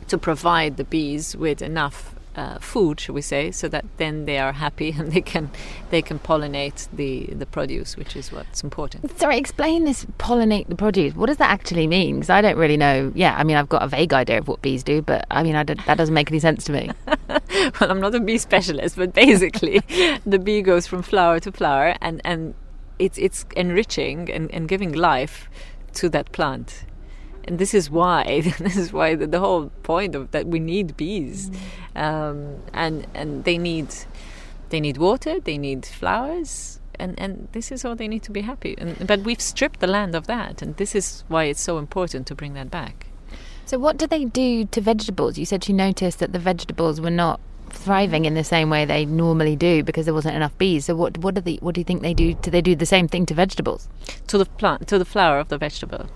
to 0.09 0.17
provide 0.17 0.77
the 0.77 0.83
bees 0.83 1.35
with 1.35 1.61
enough 1.61 2.15
uh, 2.35 2.57
food, 2.59 2.99
should 2.99 3.13
we 3.15 3.21
say, 3.21 3.51
so 3.51 3.67
that 3.67 3.85
then 3.97 4.25
they 4.25 4.37
are 4.37 4.53
happy 4.53 4.91
and 4.97 5.11
they 5.11 5.21
can 5.21 5.49
they 5.89 6.01
can 6.01 6.19
pollinate 6.19 6.87
the 6.93 7.25
the 7.33 7.45
produce, 7.45 7.97
which 7.97 8.15
is 8.15 8.31
what's 8.31 8.63
important. 8.63 9.17
Sorry, 9.19 9.37
explain 9.37 9.85
this 9.85 10.05
pollinate 10.17 10.67
the 10.67 10.75
produce. 10.75 11.15
What 11.15 11.27
does 11.27 11.37
that 11.37 11.49
actually 11.49 11.87
mean? 11.87 12.15
Because 12.15 12.29
I 12.29 12.41
don't 12.41 12.57
really 12.57 12.77
know. 12.77 13.11
Yeah, 13.15 13.35
I 13.37 13.43
mean, 13.43 13.57
I've 13.57 13.69
got 13.69 13.83
a 13.83 13.87
vague 13.87 14.13
idea 14.13 14.37
of 14.37 14.47
what 14.47 14.61
bees 14.61 14.83
do, 14.83 15.01
but 15.01 15.25
I 15.31 15.43
mean, 15.43 15.55
I 15.55 15.63
that 15.63 15.97
doesn't 15.97 16.13
make 16.13 16.31
any 16.31 16.39
sense 16.39 16.63
to 16.65 16.71
me. 16.71 16.91
well, 17.07 17.91
I'm 17.91 17.99
not 17.99 18.15
a 18.15 18.19
bee 18.19 18.37
specialist, 18.37 18.95
but 18.95 19.13
basically, 19.13 19.81
the 20.25 20.39
bee 20.39 20.61
goes 20.61 20.87
from 20.87 21.01
flower 21.01 21.39
to 21.41 21.51
flower, 21.51 21.95
and 22.01 22.21
and 22.23 22.53
it's 22.99 23.17
it's 23.17 23.45
enriching 23.55 24.29
and, 24.31 24.51
and 24.51 24.67
giving 24.67 24.93
life 24.93 25.49
to 25.93 26.09
that 26.09 26.31
plant 26.31 26.85
and 27.45 27.59
this 27.59 27.73
is 27.73 27.89
why 27.89 28.41
this 28.59 28.77
is 28.77 28.93
why 28.93 29.15
the, 29.15 29.27
the, 29.27 29.39
whole 29.39 29.69
point 29.83 30.15
of 30.15 30.31
that 30.31 30.47
we 30.47 30.59
need 30.59 30.95
bees 30.97 31.49
mm. 31.49 32.01
um, 32.01 32.59
and 32.73 33.07
and 33.13 33.43
they 33.43 33.57
need 33.57 33.87
they 34.69 34.79
need 34.79 34.97
water 34.97 35.39
they 35.39 35.57
need 35.57 35.85
flowers 35.85 36.79
and 36.95 37.19
and 37.19 37.47
this 37.53 37.71
is 37.71 37.85
all 37.85 37.95
they 37.95 38.07
need 38.07 38.23
to 38.23 38.31
be 38.31 38.41
happy 38.41 38.75
and, 38.77 39.07
but 39.07 39.21
we've 39.21 39.41
stripped 39.41 39.79
the 39.79 39.87
land 39.87 40.15
of 40.15 40.27
that 40.27 40.61
and 40.61 40.75
this 40.77 40.95
is 40.95 41.23
why 41.27 41.45
it's 41.45 41.61
so 41.61 41.77
important 41.77 42.27
to 42.27 42.35
bring 42.35 42.53
that 42.53 42.69
back 42.69 43.07
so 43.65 43.77
what 43.77 43.97
do 43.97 44.07
they 44.07 44.25
do 44.25 44.65
to 44.65 44.81
vegetables 44.81 45.37
you 45.37 45.45
said 45.45 45.67
you 45.67 45.73
noticed 45.73 46.19
that 46.19 46.33
the 46.33 46.39
vegetables 46.39 46.99
were 46.99 47.11
not 47.11 47.39
thriving 47.69 48.25
in 48.25 48.33
the 48.33 48.43
same 48.43 48.69
way 48.69 48.85
they 48.85 49.05
normally 49.05 49.55
do 49.55 49.83
because 49.83 50.05
there 50.05 50.13
wasn't 50.13 50.35
enough 50.35 50.57
bees. 50.57 50.85
So 50.85 50.95
what 50.95 51.17
what 51.19 51.35
do 51.35 51.41
they 51.41 51.55
what 51.55 51.75
do 51.75 51.81
you 51.81 51.85
think 51.85 52.01
they 52.01 52.13
do? 52.13 52.33
Do 52.33 52.51
they 52.51 52.61
do 52.61 52.75
the 52.75 52.85
same 52.85 53.07
thing 53.07 53.25
to 53.27 53.33
vegetables? 53.33 53.87
To 54.27 54.37
the 54.37 54.45
plant, 54.45 54.87
to 54.87 54.97
the 54.97 55.05
flower 55.05 55.39
of 55.39 55.49
the 55.49 55.57
vegetable. 55.57 56.09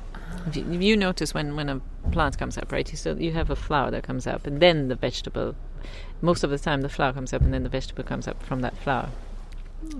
You, 0.51 0.63
you 0.79 0.97
notice 0.97 1.33
when, 1.33 1.55
when 1.55 1.69
a 1.69 1.79
plant 2.11 2.37
comes 2.37 2.57
up, 2.57 2.71
right? 2.71 2.89
You 2.89 2.97
so 2.97 3.15
you 3.15 3.31
have 3.31 3.49
a 3.49 3.55
flower 3.55 3.91
that 3.91 4.03
comes 4.03 4.27
up, 4.27 4.45
and 4.45 4.59
then 4.59 4.87
the 4.87 4.95
vegetable. 4.95 5.55
Most 6.21 6.43
of 6.43 6.49
the 6.49 6.59
time, 6.59 6.81
the 6.81 6.89
flower 6.89 7.13
comes 7.13 7.33
up, 7.33 7.41
and 7.41 7.53
then 7.53 7.63
the 7.63 7.69
vegetable 7.69 8.03
comes 8.03 8.27
up 8.27 8.41
from 8.43 8.61
that 8.61 8.75
flower. 8.77 9.09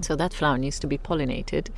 So 0.02 0.16
that 0.16 0.34
flower 0.34 0.58
needs 0.58 0.80
to 0.80 0.88
be 0.88 0.98
pollinated 0.98 1.70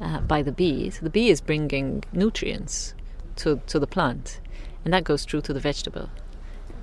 uh, 0.00 0.20
by 0.20 0.42
the 0.42 0.52
bee. 0.52 0.90
So 0.90 1.00
the 1.02 1.10
bee 1.10 1.28
is 1.28 1.40
bringing 1.40 2.04
nutrients 2.12 2.94
to 3.36 3.60
to 3.66 3.78
the 3.78 3.86
plant, 3.86 4.40
and 4.84 4.92
that 4.92 5.04
goes 5.04 5.24
through 5.24 5.42
to 5.42 5.52
the 5.52 5.60
vegetable. 5.60 6.08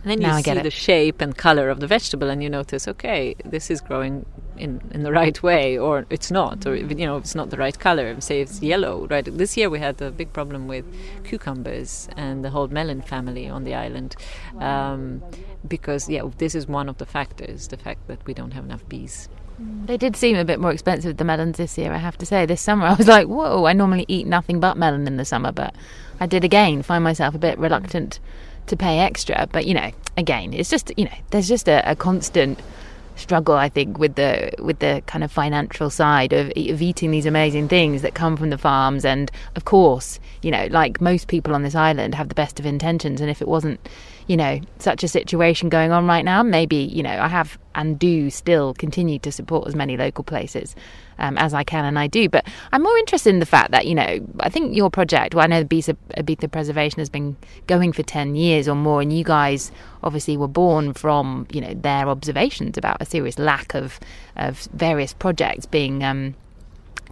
And 0.04 0.12
then 0.12 0.22
you 0.22 0.44
see 0.44 0.54
the 0.62 0.70
shape 0.70 1.20
and 1.20 1.36
color 1.36 1.70
of 1.70 1.80
the 1.80 1.88
vegetable, 1.88 2.30
and 2.30 2.44
you 2.44 2.50
notice, 2.50 2.88
okay, 2.88 3.36
this 3.44 3.72
is 3.72 3.82
growing 3.82 4.26
in, 4.58 4.82
in 4.92 5.04
the 5.04 5.12
right 5.12 5.42
way, 5.44 5.78
or 5.78 6.06
it's 6.10 6.32
not, 6.32 6.66
or 6.66 6.76
you 6.76 7.06
know, 7.06 7.18
it's 7.18 7.36
not 7.36 7.50
the 7.50 7.58
right 7.58 7.78
color. 7.78 8.20
Say 8.22 8.42
it's 8.42 8.62
yellow, 8.62 9.08
right? 9.08 9.26
This 9.26 9.58
year 9.58 9.70
we 9.70 9.80
had 9.80 10.02
a 10.02 10.12
big 10.12 10.34
problem 10.34 10.68
with 10.68 10.86
cucumbers 11.24 12.08
and 12.16 12.44
the 12.44 12.50
whole 12.50 12.68
melon 12.68 13.02
family 13.02 13.50
on 13.50 13.64
the 13.64 13.74
island, 13.74 14.16
um, 14.60 15.24
because 15.68 16.10
yeah, 16.10 16.24
this 16.38 16.56
is 16.56 16.68
one 16.68 16.90
of 16.90 16.98
the 16.98 17.06
factors: 17.06 17.68
the 17.68 17.78
fact 17.78 18.08
that 18.08 18.26
we 18.26 18.34
don't 18.34 18.52
have 18.52 18.66
enough 18.66 18.88
bees. 18.88 19.30
They 19.86 19.96
did 19.96 20.18
seem 20.18 20.36
a 20.36 20.44
bit 20.44 20.60
more 20.60 20.72
expensive, 20.72 21.16
the 21.16 21.24
melons 21.24 21.58
this 21.58 21.78
year, 21.78 21.94
I 21.94 21.98
have 21.98 22.18
to 22.18 22.26
say. 22.26 22.46
This 22.46 22.62
summer, 22.62 22.86
I 22.88 22.94
was 22.94 23.08
like, 23.08 23.28
whoa, 23.28 23.66
I 23.66 23.74
normally 23.74 24.06
eat 24.08 24.28
nothing 24.28 24.60
but 24.60 24.78
melon 24.78 25.08
in 25.08 25.18
the 25.18 25.26
summer, 25.26 25.52
but 25.52 25.74
I 26.20 26.26
did 26.26 26.44
again 26.44 26.82
find 26.82 27.04
myself 27.04 27.36
a 27.36 27.40
bit 27.40 27.58
reluctant 27.58 28.20
to 28.68 28.76
pay 28.76 29.00
extra. 29.00 29.48
But 29.52 29.66
you 29.66 29.74
know, 29.74 29.92
again, 30.18 30.54
it's 30.54 30.70
just 30.70 30.92
you 30.98 31.06
know, 31.06 31.18
there's 31.30 31.48
just 31.48 31.68
a, 31.68 31.90
a 31.90 31.96
constant 31.96 32.60
struggle 33.16 33.56
I 33.56 33.70
think 33.70 33.98
with 33.98 34.16
the 34.16 34.52
with 34.60 34.80
the 34.80 35.04
kind 35.08 35.24
of 35.24 35.32
financial 35.32 35.90
side 35.90 36.34
of, 36.34 36.48
of 36.48 36.82
eating 36.82 37.12
these 37.12 37.26
amazing 37.26 37.68
things 37.68 38.02
that 38.02 38.16
come 38.16 38.38
from 38.38 38.50
the 38.50 38.58
farms. 38.58 39.06
And 39.06 39.32
of 39.56 39.66
course 39.66 40.20
you 40.42 40.52
know 40.52 40.68
like 40.72 41.02
most 41.02 41.28
people 41.28 41.56
on 41.56 41.64
this 41.64 41.76
island 41.76 42.16
have 42.16 42.30
the 42.30 42.36
best 42.36 42.60
of 42.60 42.66
intentions. 42.66 43.22
And 43.22 43.30
if 43.30 43.42
it 43.42 43.48
wasn't 43.48 43.80
you 44.28 44.36
know, 44.36 44.60
such 44.80 45.04
a 45.04 45.08
situation 45.08 45.70
going 45.70 45.92
on 45.92 46.08
right 46.08 46.26
now, 46.26 46.42
maybe, 46.42 46.78
you 46.78 47.04
know, 47.04 47.12
I 47.12 47.28
have 47.28 47.60
and 47.76 48.00
do 48.00 48.30
still 48.30 48.74
continue 48.74 49.20
to 49.20 49.32
support 49.32 49.68
as 49.68 49.76
many 49.76 49.98
local 49.98 50.24
places 50.24 50.76
um, 51.18 51.38
as 51.38 51.54
I 51.54 51.64
can, 51.64 51.86
and 51.86 51.98
I 51.98 52.08
do. 52.08 52.30
But 52.30 52.48
I'm 52.72 52.84
more 52.84 52.98
interested 52.98 53.30
in 53.30 53.40
the 53.40 53.46
fact 53.46 53.72
that, 53.72 53.86
you 53.86 53.96
know, 53.96 54.20
I 54.40 54.50
think 54.50 54.76
your 54.76 54.90
project, 54.90 55.36
well, 55.36 55.44
I 55.44 55.48
know 55.48 55.64
the 55.64 55.70
Ibiza, 55.70 55.96
Ibiza 56.18 56.52
Preservation 56.52 57.00
has 57.00 57.10
been 57.10 57.38
going 57.68 57.92
for 57.94 58.04
10 58.04 58.36
years 58.36 58.68
or 58.68 58.76
more, 58.76 59.02
and 59.02 59.12
you 59.12 59.24
guys 59.24 59.72
obviously 60.04 60.38
were 60.38 60.48
born 60.48 60.94
from, 60.94 61.48
you 61.52 61.62
know, 61.62 61.74
their 61.74 62.08
observations 62.08 62.78
about 62.78 62.98
a 63.02 63.06
serious 63.06 63.40
lack 63.40 63.74
of, 63.74 64.00
of 64.36 64.68
various 64.74 65.14
projects 65.14 65.66
being. 65.66 66.04
Um, 66.04 66.36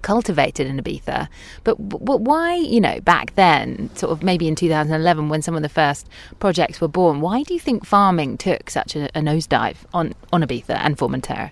cultivated 0.04 0.68
in 0.68 0.78
Ibiza. 0.78 1.28
But, 1.64 1.76
but 1.78 2.22
why, 2.22 2.56
you 2.56 2.80
know, 2.80 3.00
back 3.02 3.34
then, 3.36 3.90
sort 3.96 4.12
of 4.12 4.22
maybe 4.22 4.48
in 4.48 4.56
2011 4.56 5.30
when 5.30 5.42
some 5.42 5.56
of 5.56 5.64
the 5.64 5.70
first 5.70 6.08
projects 6.40 6.80
were 6.80 6.88
born, 6.88 7.22
why 7.22 7.42
do 7.42 7.56
you 7.56 7.60
think 7.60 7.86
farming 7.86 8.38
took 8.38 8.70
such 8.70 8.96
a, 8.96 9.06
a 9.18 9.22
nosedive 9.22 9.78
on, 9.94 10.14
on 10.32 10.44
Ibiza 10.44 10.78
and 10.78 10.98
Formentera? 10.98 11.50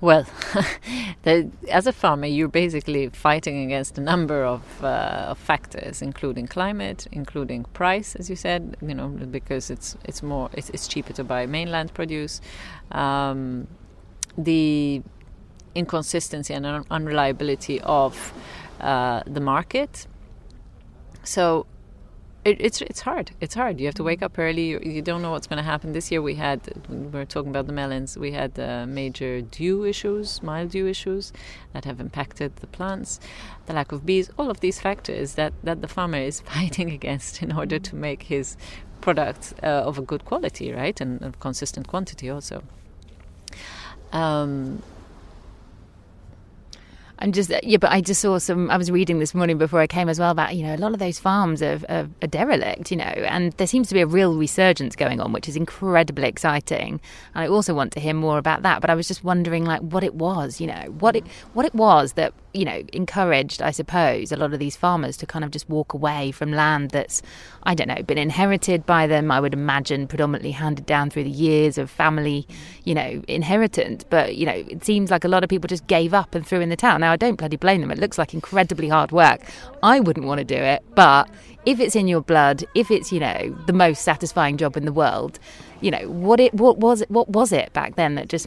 Well, 0.00 0.26
the, 1.22 1.50
as 1.70 1.86
a 1.86 1.92
farmer, 1.92 2.26
you're 2.26 2.48
basically 2.48 3.08
fighting 3.08 3.64
against 3.64 3.96
a 3.96 4.02
number 4.02 4.44
of, 4.44 4.84
uh, 4.84 5.32
factors, 5.34 6.02
including 6.02 6.46
climate, 6.46 7.06
including 7.12 7.64
price, 7.72 8.14
as 8.14 8.28
you 8.28 8.36
said. 8.36 8.76
You 8.82 8.94
know, 8.94 9.08
because 9.08 9.70
it's 9.70 9.96
it's 10.04 10.22
more 10.22 10.50
it's, 10.52 10.68
it's 10.70 10.86
cheaper 10.86 11.14
to 11.14 11.24
buy 11.24 11.46
mainland 11.46 11.94
produce. 11.94 12.42
Um, 12.92 13.68
the 14.36 15.02
inconsistency 15.74 16.52
and 16.52 16.66
un- 16.66 16.84
unreliability 16.90 17.80
of 17.80 18.34
uh, 18.80 19.22
the 19.26 19.40
market. 19.40 20.06
So 21.24 21.66
it, 22.46 22.56
it's 22.60 22.80
it's 22.80 23.00
hard. 23.00 23.32
It's 23.40 23.54
hard. 23.54 23.80
You 23.80 23.86
have 23.86 23.96
to 23.96 24.04
wake 24.04 24.22
up 24.22 24.38
early. 24.38 24.66
You, 24.68 24.80
you 24.80 25.02
don't 25.02 25.20
know 25.20 25.32
what's 25.32 25.48
going 25.48 25.56
to 25.56 25.68
happen. 25.72 25.92
This 25.92 26.12
year 26.12 26.22
we 26.22 26.36
had 26.36 26.60
we 26.88 27.08
were 27.08 27.24
talking 27.24 27.50
about 27.50 27.66
the 27.66 27.72
melons. 27.72 28.16
We 28.16 28.30
had 28.32 28.58
uh, 28.58 28.86
major 28.86 29.40
dew 29.40 29.84
issues, 29.84 30.42
mildew 30.44 30.86
issues 30.86 31.32
that 31.72 31.84
have 31.84 32.00
impacted 32.00 32.54
the 32.56 32.68
plants. 32.68 33.18
The 33.66 33.72
lack 33.72 33.90
of 33.90 34.06
bees. 34.06 34.30
All 34.38 34.48
of 34.48 34.60
these 34.60 34.78
factors 34.80 35.34
that 35.34 35.52
that 35.64 35.82
the 35.82 35.88
farmer 35.88 36.18
is 36.18 36.40
fighting 36.54 36.90
against 36.90 37.42
in 37.42 37.50
order 37.50 37.80
to 37.80 37.96
make 37.96 38.22
his 38.22 38.56
product 39.00 39.54
uh, 39.62 39.88
of 39.90 39.98
a 39.98 40.02
good 40.02 40.24
quality, 40.24 40.72
right, 40.72 41.00
and 41.00 41.38
consistent 41.40 41.88
quantity 41.88 42.30
also. 42.30 42.62
Um, 44.12 44.82
I'm 47.18 47.32
just 47.32 47.50
uh, 47.50 47.60
yeah, 47.62 47.78
but 47.78 47.90
I 47.92 48.00
just 48.00 48.20
saw 48.20 48.38
some. 48.38 48.70
I 48.70 48.76
was 48.76 48.90
reading 48.90 49.18
this 49.20 49.34
morning 49.34 49.56
before 49.56 49.80
I 49.80 49.86
came 49.86 50.08
as 50.08 50.18
well 50.18 50.30
about 50.30 50.54
you 50.54 50.64
know 50.66 50.74
a 50.74 50.76
lot 50.76 50.92
of 50.92 50.98
those 50.98 51.18
farms 51.18 51.62
are, 51.62 51.80
are, 51.88 52.08
are, 52.22 52.28
derelict, 52.28 52.90
you 52.90 52.96
know, 52.98 53.04
and 53.04 53.52
there 53.54 53.66
seems 53.66 53.88
to 53.88 53.94
be 53.94 54.02
a 54.02 54.06
real 54.06 54.36
resurgence 54.36 54.94
going 54.96 55.20
on, 55.20 55.32
which 55.32 55.48
is 55.48 55.56
incredibly 55.56 56.28
exciting. 56.28 57.00
And 57.34 57.44
I 57.44 57.48
also 57.48 57.74
want 57.74 57.92
to 57.92 58.00
hear 58.00 58.12
more 58.12 58.36
about 58.36 58.62
that. 58.62 58.80
But 58.80 58.90
I 58.90 58.94
was 58.94 59.08
just 59.08 59.24
wondering 59.24 59.64
like 59.64 59.80
what 59.80 60.04
it 60.04 60.14
was, 60.14 60.60
you 60.60 60.66
know, 60.66 60.94
what 60.98 61.16
it 61.16 61.26
what 61.54 61.64
it 61.64 61.74
was 61.74 62.12
that 62.14 62.34
you 62.56 62.64
know, 62.64 62.82
encouraged, 62.92 63.60
I 63.60 63.70
suppose, 63.70 64.32
a 64.32 64.36
lot 64.36 64.52
of 64.52 64.58
these 64.58 64.76
farmers 64.76 65.16
to 65.18 65.26
kind 65.26 65.44
of 65.44 65.50
just 65.50 65.68
walk 65.68 65.92
away 65.92 66.30
from 66.32 66.52
land 66.52 66.90
that's, 66.90 67.22
I 67.64 67.74
don't 67.74 67.88
know, 67.88 68.02
been 68.02 68.18
inherited 68.18 68.86
by 68.86 69.06
them. 69.06 69.30
I 69.30 69.40
would 69.40 69.52
imagine 69.52 70.08
predominantly 70.08 70.52
handed 70.52 70.86
down 70.86 71.10
through 71.10 71.24
the 71.24 71.30
years 71.30 71.76
of 71.76 71.90
family, 71.90 72.46
you 72.84 72.94
know, 72.94 73.22
inheritance. 73.28 74.04
But 74.08 74.36
you 74.36 74.46
know, 74.46 74.52
it 74.54 74.84
seems 74.84 75.10
like 75.10 75.24
a 75.24 75.28
lot 75.28 75.44
of 75.44 75.50
people 75.50 75.68
just 75.68 75.86
gave 75.86 76.14
up 76.14 76.34
and 76.34 76.46
threw 76.46 76.60
in 76.60 76.70
the 76.70 76.76
towel. 76.76 76.98
Now, 76.98 77.12
I 77.12 77.16
don't 77.16 77.36
bloody 77.36 77.56
blame 77.56 77.82
them. 77.82 77.90
It 77.90 77.98
looks 77.98 78.16
like 78.18 78.32
incredibly 78.32 78.88
hard 78.88 79.12
work. 79.12 79.42
I 79.82 80.00
wouldn't 80.00 80.26
want 80.26 80.38
to 80.38 80.44
do 80.44 80.56
it, 80.56 80.82
but 80.94 81.28
if 81.66 81.80
it's 81.80 81.96
in 81.96 82.08
your 82.08 82.22
blood, 82.22 82.64
if 82.74 82.90
it's 82.90 83.12
you 83.12 83.20
know 83.20 83.56
the 83.66 83.72
most 83.72 84.02
satisfying 84.02 84.56
job 84.56 84.76
in 84.76 84.86
the 84.86 84.92
world, 84.92 85.38
you 85.80 85.90
know 85.90 86.08
what 86.08 86.40
it 86.40 86.54
what 86.54 86.78
was 86.78 87.02
it 87.02 87.10
what 87.10 87.28
was 87.28 87.52
it 87.52 87.72
back 87.72 87.96
then 87.96 88.14
that 88.14 88.28
just 88.28 88.46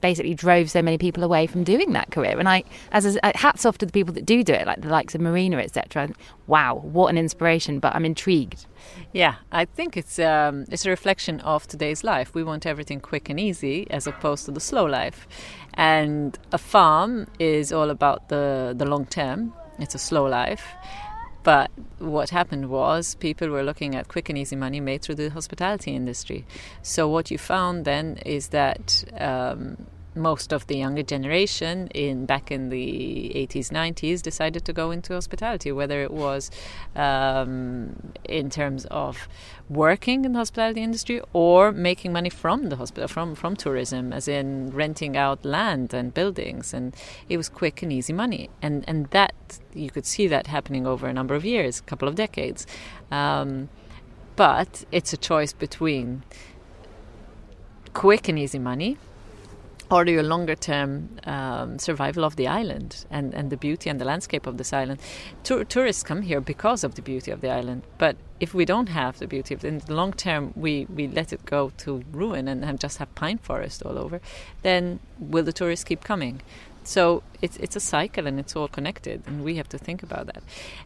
basically 0.00 0.34
drove 0.34 0.70
so 0.70 0.82
many 0.82 0.98
people 0.98 1.24
away 1.24 1.46
from 1.46 1.64
doing 1.64 1.92
that 1.92 2.10
career? 2.10 2.38
And 2.38 2.48
I, 2.48 2.64
as 2.92 3.16
a, 3.16 3.26
uh, 3.26 3.32
hats 3.34 3.64
off 3.64 3.78
to 3.78 3.86
the 3.86 3.92
people 3.92 4.12
that 4.14 4.26
do 4.26 4.42
do 4.42 4.52
it, 4.52 4.66
like 4.66 4.82
the 4.82 4.88
likes 4.88 5.14
of 5.14 5.20
Marina, 5.20 5.58
etc. 5.58 6.10
Wow, 6.46 6.76
what 6.76 7.08
an 7.08 7.18
inspiration! 7.18 7.78
But 7.78 7.94
I'm 7.94 8.04
intrigued. 8.04 8.66
Yeah, 9.12 9.36
I 9.52 9.64
think 9.64 9.96
it's 9.96 10.18
um, 10.18 10.64
it's 10.70 10.86
a 10.86 10.90
reflection 10.90 11.40
of 11.40 11.66
today's 11.66 12.04
life. 12.04 12.34
We 12.34 12.44
want 12.44 12.66
everything 12.66 13.00
quick 13.00 13.28
and 13.28 13.40
easy, 13.40 13.86
as 13.90 14.06
opposed 14.06 14.44
to 14.46 14.52
the 14.52 14.60
slow 14.60 14.84
life. 14.84 15.26
And 15.74 16.38
a 16.52 16.58
farm 16.58 17.26
is 17.38 17.72
all 17.72 17.90
about 17.90 18.28
the 18.28 18.74
the 18.76 18.84
long 18.84 19.06
term. 19.06 19.52
It's 19.78 19.94
a 19.94 19.98
slow 19.98 20.26
life 20.26 20.64
but 21.46 21.70
what 22.00 22.30
happened 22.30 22.70
was 22.70 23.14
people 23.14 23.48
were 23.50 23.62
looking 23.62 23.94
at 23.94 24.08
quick 24.08 24.28
and 24.28 24.36
easy 24.36 24.56
money 24.56 24.80
made 24.80 25.02
through 25.02 25.14
the 25.14 25.28
hospitality 25.30 25.94
industry. 25.94 26.44
So 26.82 27.06
what 27.08 27.30
you 27.30 27.38
found 27.38 27.84
then 27.84 28.16
is 28.26 28.48
that 28.48 29.04
um, 29.16 29.86
most 30.16 30.52
of 30.52 30.66
the 30.66 30.76
younger 30.76 31.02
generation 31.02 31.88
in 31.88 32.26
back 32.26 32.50
in 32.50 32.70
the 32.70 33.32
80s 33.34 33.70
90s 33.70 34.22
decided 34.22 34.64
to 34.64 34.72
go 34.72 34.90
into 34.90 35.12
hospitality 35.12 35.70
whether 35.70 36.02
it 36.02 36.10
was 36.10 36.50
um, 36.94 38.12
in 38.24 38.50
terms 38.50 38.86
of 38.86 39.28
working 39.68 40.24
in 40.24 40.32
the 40.32 40.38
hospitality 40.38 40.82
industry 40.82 41.20
or 41.32 41.72
making 41.72 42.12
money 42.12 42.30
from 42.30 42.68
the 42.68 42.76
hospital 42.76 43.08
from 43.08 43.34
from 43.34 43.56
tourism 43.56 44.12
as 44.12 44.28
in 44.28 44.70
renting 44.70 45.16
out 45.16 45.44
land 45.44 45.92
and 45.92 46.14
buildings 46.14 46.72
and 46.72 46.94
it 47.28 47.36
was 47.36 47.48
quick 47.48 47.82
and 47.82 47.92
easy 47.92 48.12
money. 48.12 48.48
And 48.62 48.84
and 48.86 49.06
that 49.08 49.34
you 49.74 49.90
could 49.90 50.06
see 50.06 50.26
that 50.28 50.46
happening 50.46 50.86
over 50.86 51.06
a 51.06 51.12
number 51.12 51.34
of 51.34 51.44
years 51.44 51.80
a 51.80 51.82
couple 51.82 52.08
of 52.08 52.14
decades. 52.14 52.66
Um, 53.10 53.68
but 54.36 54.84
it's 54.92 55.12
a 55.12 55.16
choice 55.16 55.52
between 55.52 56.22
quick 57.94 58.28
and 58.28 58.38
easy 58.38 58.58
money 58.58 58.98
or 59.90 60.04
your 60.06 60.22
longer 60.22 60.54
term 60.54 61.08
um, 61.24 61.78
survival 61.78 62.24
of 62.24 62.36
the 62.36 62.48
island 62.48 63.04
and, 63.10 63.34
and 63.34 63.50
the 63.50 63.56
beauty 63.56 63.88
and 63.88 64.00
the 64.00 64.04
landscape 64.04 64.46
of 64.46 64.58
this 64.58 64.72
island. 64.72 65.00
Tour- 65.44 65.64
tourists 65.64 66.02
come 66.02 66.22
here 66.22 66.40
because 66.40 66.82
of 66.82 66.94
the 66.94 67.02
beauty 67.02 67.30
of 67.30 67.40
the 67.40 67.50
island, 67.50 67.82
but 67.98 68.16
if 68.40 68.52
we 68.52 68.64
don't 68.64 68.88
have 68.88 69.18
the 69.18 69.26
beauty 69.26 69.54
of 69.54 69.64
it, 69.64 69.68
in 69.68 69.78
the 69.78 69.94
long 69.94 70.12
term, 70.12 70.52
we, 70.56 70.86
we 70.86 71.06
let 71.06 71.32
it 71.32 71.44
go 71.44 71.72
to 71.78 72.04
ruin 72.12 72.48
and, 72.48 72.64
and 72.64 72.80
just 72.80 72.98
have 72.98 73.14
pine 73.14 73.38
forest 73.38 73.82
all 73.82 73.98
over, 73.98 74.20
then 74.62 74.98
will 75.18 75.44
the 75.44 75.52
tourists 75.52 75.84
keep 75.84 76.02
coming? 76.02 76.42
So 76.84 77.24
it's 77.42 77.56
it's 77.56 77.74
a 77.74 77.80
cycle 77.80 78.28
and 78.28 78.38
it's 78.38 78.54
all 78.54 78.68
connected, 78.68 79.22
and 79.26 79.42
we 79.42 79.56
have 79.56 79.68
to 79.70 79.78
think 79.78 80.04
about 80.04 80.26
that. 80.26 80.42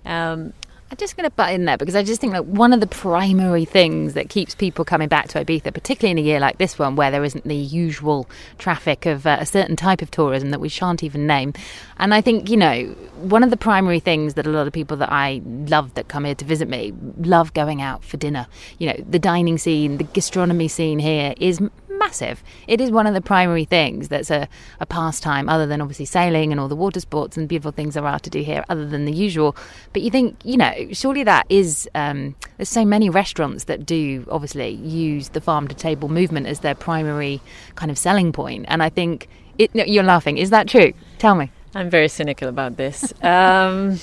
Um, 0.06 0.54
I'm 0.90 0.96
just 0.96 1.16
going 1.16 1.24
to 1.24 1.30
butt 1.30 1.52
in 1.52 1.66
there 1.66 1.76
because 1.78 1.94
I 1.94 2.02
just 2.02 2.20
think 2.20 2.32
that 2.32 2.46
one 2.46 2.72
of 2.72 2.80
the 2.80 2.86
primary 2.88 3.64
things 3.64 4.14
that 4.14 4.28
keeps 4.28 4.56
people 4.56 4.84
coming 4.84 5.06
back 5.06 5.28
to 5.28 5.44
Ibiza, 5.44 5.72
particularly 5.72 6.10
in 6.10 6.18
a 6.18 6.26
year 6.26 6.40
like 6.40 6.58
this 6.58 6.80
one, 6.80 6.96
where 6.96 7.12
there 7.12 7.22
isn't 7.22 7.44
the 7.44 7.54
usual 7.54 8.28
traffic 8.58 9.06
of 9.06 9.24
uh, 9.24 9.36
a 9.38 9.46
certain 9.46 9.76
type 9.76 10.02
of 10.02 10.10
tourism 10.10 10.50
that 10.50 10.58
we 10.58 10.68
shan't 10.68 11.04
even 11.04 11.28
name. 11.28 11.54
And 11.98 12.12
I 12.12 12.20
think, 12.20 12.50
you 12.50 12.56
know, 12.56 12.86
one 13.20 13.44
of 13.44 13.50
the 13.50 13.56
primary 13.56 14.00
things 14.00 14.34
that 14.34 14.48
a 14.48 14.50
lot 14.50 14.66
of 14.66 14.72
people 14.72 14.96
that 14.96 15.12
I 15.12 15.42
love 15.44 15.94
that 15.94 16.08
come 16.08 16.24
here 16.24 16.34
to 16.34 16.44
visit 16.44 16.68
me 16.68 16.92
love 17.18 17.54
going 17.54 17.80
out 17.80 18.02
for 18.02 18.16
dinner. 18.16 18.48
You 18.78 18.88
know, 18.88 19.04
the 19.08 19.20
dining 19.20 19.58
scene, 19.58 19.98
the 19.98 20.04
gastronomy 20.04 20.66
scene 20.66 20.98
here 20.98 21.34
is 21.36 21.60
massive. 22.00 22.42
It 22.66 22.80
is 22.80 22.90
one 22.90 23.06
of 23.06 23.14
the 23.14 23.20
primary 23.20 23.64
things 23.64 24.08
that's 24.08 24.30
a, 24.30 24.48
a 24.80 24.86
pastime, 24.86 25.48
other 25.48 25.66
than 25.66 25.80
obviously 25.80 26.06
sailing 26.06 26.50
and 26.50 26.60
all 26.60 26.66
the 26.66 26.74
water 26.74 26.98
sports 26.98 27.36
and 27.36 27.48
beautiful 27.48 27.70
things 27.70 27.94
there 27.94 28.06
are 28.06 28.18
to 28.18 28.30
do 28.30 28.42
here, 28.42 28.64
other 28.68 28.86
than 28.86 29.04
the 29.04 29.12
usual. 29.12 29.54
But 29.92 30.02
you 30.02 30.10
think, 30.10 30.36
you 30.44 30.56
know, 30.56 30.72
surely 30.92 31.22
that 31.24 31.46
is, 31.48 31.88
um, 31.94 32.34
there's 32.56 32.68
so 32.68 32.84
many 32.84 33.08
restaurants 33.08 33.64
that 33.64 33.86
do 33.86 34.26
obviously 34.30 34.70
use 34.70 35.28
the 35.28 35.40
farm 35.40 35.68
to 35.68 35.74
table 35.74 36.08
movement 36.08 36.46
as 36.48 36.60
their 36.60 36.74
primary 36.74 37.40
kind 37.76 37.90
of 37.90 37.98
selling 37.98 38.32
point. 38.32 38.64
And 38.68 38.82
I 38.82 38.88
think, 38.88 39.28
it, 39.58 39.74
no, 39.74 39.84
you're 39.84 40.02
laughing, 40.02 40.38
is 40.38 40.50
that 40.50 40.66
true? 40.66 40.92
Tell 41.18 41.34
me. 41.34 41.52
I'm 41.74 41.90
very 41.90 42.08
cynical 42.08 42.48
about 42.48 42.76
this. 42.76 43.12
Um, 43.22 44.00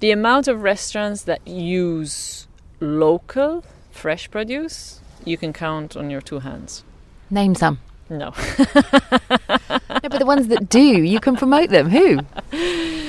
the 0.00 0.12
amount 0.12 0.48
of 0.48 0.62
restaurants 0.62 1.24
that 1.24 1.46
use 1.46 2.46
local 2.80 3.64
fresh 3.90 4.30
produce 4.30 5.00
you 5.24 5.36
can 5.36 5.52
count 5.52 5.96
on 5.96 6.10
your 6.10 6.20
two 6.20 6.40
hands. 6.40 6.84
Name 7.30 7.54
some. 7.54 7.78
No. 8.10 8.32
no, 8.58 10.08
but 10.08 10.18
the 10.18 10.24
ones 10.24 10.48
that 10.48 10.68
do, 10.68 10.80
you 10.80 11.20
can 11.20 11.36
promote 11.36 11.68
them. 11.70 11.90
Who? 11.90 12.20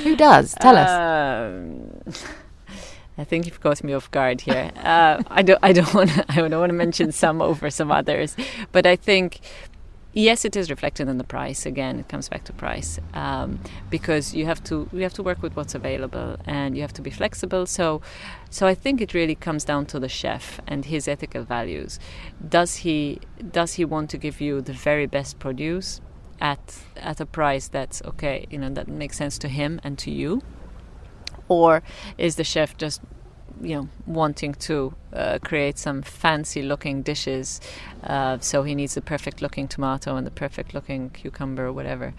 Who 0.03 0.15
does? 0.15 0.55
Tell 0.59 0.75
us. 0.75 0.89
Um, 0.89 1.91
I 3.17 3.23
think 3.25 3.45
you've 3.45 3.59
caught 3.59 3.83
me 3.83 3.93
off 3.93 4.09
guard 4.11 4.41
here. 4.41 4.71
Uh, 4.77 5.21
I 5.27 5.41
don't. 5.41 5.59
I 5.61 5.73
don't 5.73 5.93
want. 5.93 6.11
I 6.29 6.35
don't 6.35 6.59
want 6.59 6.69
to 6.69 6.73
mention 6.73 7.11
some 7.11 7.41
over 7.41 7.69
some 7.69 7.91
others, 7.91 8.35
but 8.71 8.85
I 8.85 8.95
think 8.95 9.41
yes, 10.19 10.45
it 10.45 10.55
is 10.55 10.69
reflected 10.69 11.07
in 11.07 11.17
the 11.17 11.23
price. 11.23 11.65
Again, 11.65 11.99
it 11.99 12.07
comes 12.09 12.29
back 12.29 12.43
to 12.45 12.53
price 12.53 12.99
um, 13.13 13.59
because 13.89 14.33
you 14.33 14.45
have 14.45 14.63
to 14.65 14.89
you 14.91 15.01
have 15.01 15.13
to 15.13 15.23
work 15.23 15.41
with 15.41 15.55
what's 15.55 15.75
available 15.75 16.37
and 16.45 16.75
you 16.75 16.81
have 16.81 16.93
to 16.93 17.01
be 17.01 17.09
flexible. 17.09 17.65
So, 17.65 18.01
so 18.49 18.67
I 18.67 18.75
think 18.75 19.01
it 19.01 19.13
really 19.13 19.35
comes 19.35 19.63
down 19.63 19.85
to 19.87 19.99
the 19.99 20.09
chef 20.09 20.59
and 20.67 20.85
his 20.85 21.07
ethical 21.07 21.43
values. 21.43 21.99
Does 22.47 22.77
he 22.77 23.19
does 23.51 23.73
he 23.73 23.85
want 23.85 24.09
to 24.11 24.17
give 24.17 24.41
you 24.41 24.61
the 24.61 24.73
very 24.73 25.05
best 25.05 25.39
produce 25.39 26.01
at 26.41 26.77
at 26.97 27.19
a 27.19 27.25
price 27.25 27.67
that's 27.67 28.01
okay? 28.03 28.45
You 28.49 28.59
know 28.59 28.69
that 28.69 28.87
makes 28.87 29.17
sense 29.17 29.37
to 29.39 29.47
him 29.47 29.79
and 29.83 29.97
to 29.99 30.11
you, 30.11 30.41
or 31.47 31.81
is 32.17 32.35
the 32.35 32.43
chef 32.43 32.77
just 32.77 33.01
you 33.61 33.75
know 33.75 33.89
wanting 34.05 34.53
to 34.53 34.93
uh, 35.13 35.39
create 35.43 35.77
some 35.77 36.01
fancy 36.01 36.61
looking 36.61 37.01
dishes 37.01 37.59
uh, 38.03 38.37
so 38.39 38.63
he 38.63 38.75
needs 38.75 38.95
the 38.95 39.01
perfect 39.01 39.41
looking 39.41 39.67
tomato 39.67 40.15
and 40.15 40.25
the 40.25 40.31
perfect 40.31 40.73
looking 40.73 41.09
cucumber 41.09 41.65
or 41.67 41.73
whatever 41.73 42.13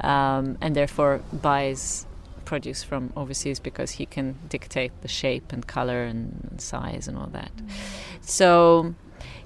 um, 0.00 0.56
and 0.60 0.74
therefore 0.74 1.20
buys 1.32 2.06
produce 2.46 2.82
from 2.82 3.12
overseas 3.14 3.60
because 3.60 3.90
he 3.92 4.06
can 4.06 4.38
dictate 4.48 4.92
the 5.02 5.08
shape 5.08 5.52
and 5.52 5.66
color 5.66 6.04
and 6.04 6.58
size 6.58 7.06
and 7.08 7.18
all 7.18 7.26
that. 7.26 7.50
So 8.22 8.94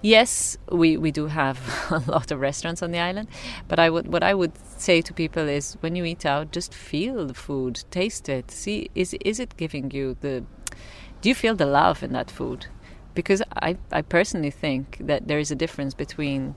yes 0.03 0.57
we, 0.71 0.97
we 0.97 1.11
do 1.11 1.27
have 1.27 1.59
a 1.91 2.11
lot 2.11 2.31
of 2.31 2.41
restaurants 2.41 2.83
on 2.83 2.91
the 2.91 2.99
island 2.99 3.29
but 3.69 3.79
I 3.79 3.91
would 3.91 4.09
what 4.11 4.23
I 4.23 4.33
would 4.35 4.53
say 4.79 5.03
to 5.03 5.13
people 5.13 5.47
is 5.49 5.77
when 5.81 5.95
you 5.95 6.05
eat 6.05 6.25
out 6.25 6.53
just 6.53 6.73
feel 6.73 7.27
the 7.27 7.35
food 7.35 7.85
taste 7.91 8.29
it 8.29 8.51
see 8.51 8.91
is 8.95 9.15
is 9.25 9.39
it 9.39 9.57
giving 9.59 9.91
you 9.91 10.17
the 10.21 10.43
do 11.21 11.29
you 11.29 11.35
feel 11.35 11.55
the 11.55 11.67
love 11.67 12.03
in 12.03 12.13
that 12.13 12.31
food? 12.31 12.67
Because 13.15 13.43
I, 13.57 13.77
I 13.93 14.03
personally 14.03 14.51
think 14.51 14.99
that 15.01 15.29
there 15.29 15.39
is 15.39 15.51
a 15.51 15.55
difference 15.55 15.95
between 15.95 16.55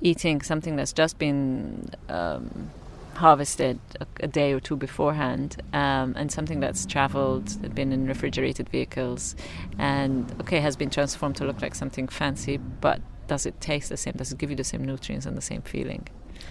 eating 0.00 0.42
something 0.42 0.76
that's 0.76 0.92
just 0.92 1.18
been 1.18 1.88
um, 2.08 2.70
harvested 3.14 3.78
a, 4.00 4.06
a, 4.20 4.26
day 4.26 4.52
or 4.52 4.60
two 4.60 4.76
beforehand 4.76 5.62
um, 5.72 6.14
and 6.16 6.30
something 6.30 6.60
that's 6.60 6.84
traveled, 6.84 7.74
been 7.74 7.92
in 7.92 8.06
refrigerated 8.06 8.68
vehicles, 8.68 9.36
and 9.78 10.34
okay, 10.40 10.60
has 10.60 10.76
been 10.76 10.90
transformed 10.90 11.36
to 11.36 11.44
look 11.44 11.62
like 11.62 11.74
something 11.74 12.08
fancy, 12.08 12.56
but 12.56 13.00
does 13.26 13.46
it 13.46 13.60
taste 13.60 13.88
the 13.88 13.96
same? 13.96 14.14
Does 14.16 14.32
it 14.32 14.38
give 14.38 14.50
you 14.50 14.56
the 14.56 14.64
same 14.64 14.84
nutrients 14.84 15.26
and 15.26 15.36
the 15.36 15.42
same 15.42 15.62
feeling? 15.62 16.06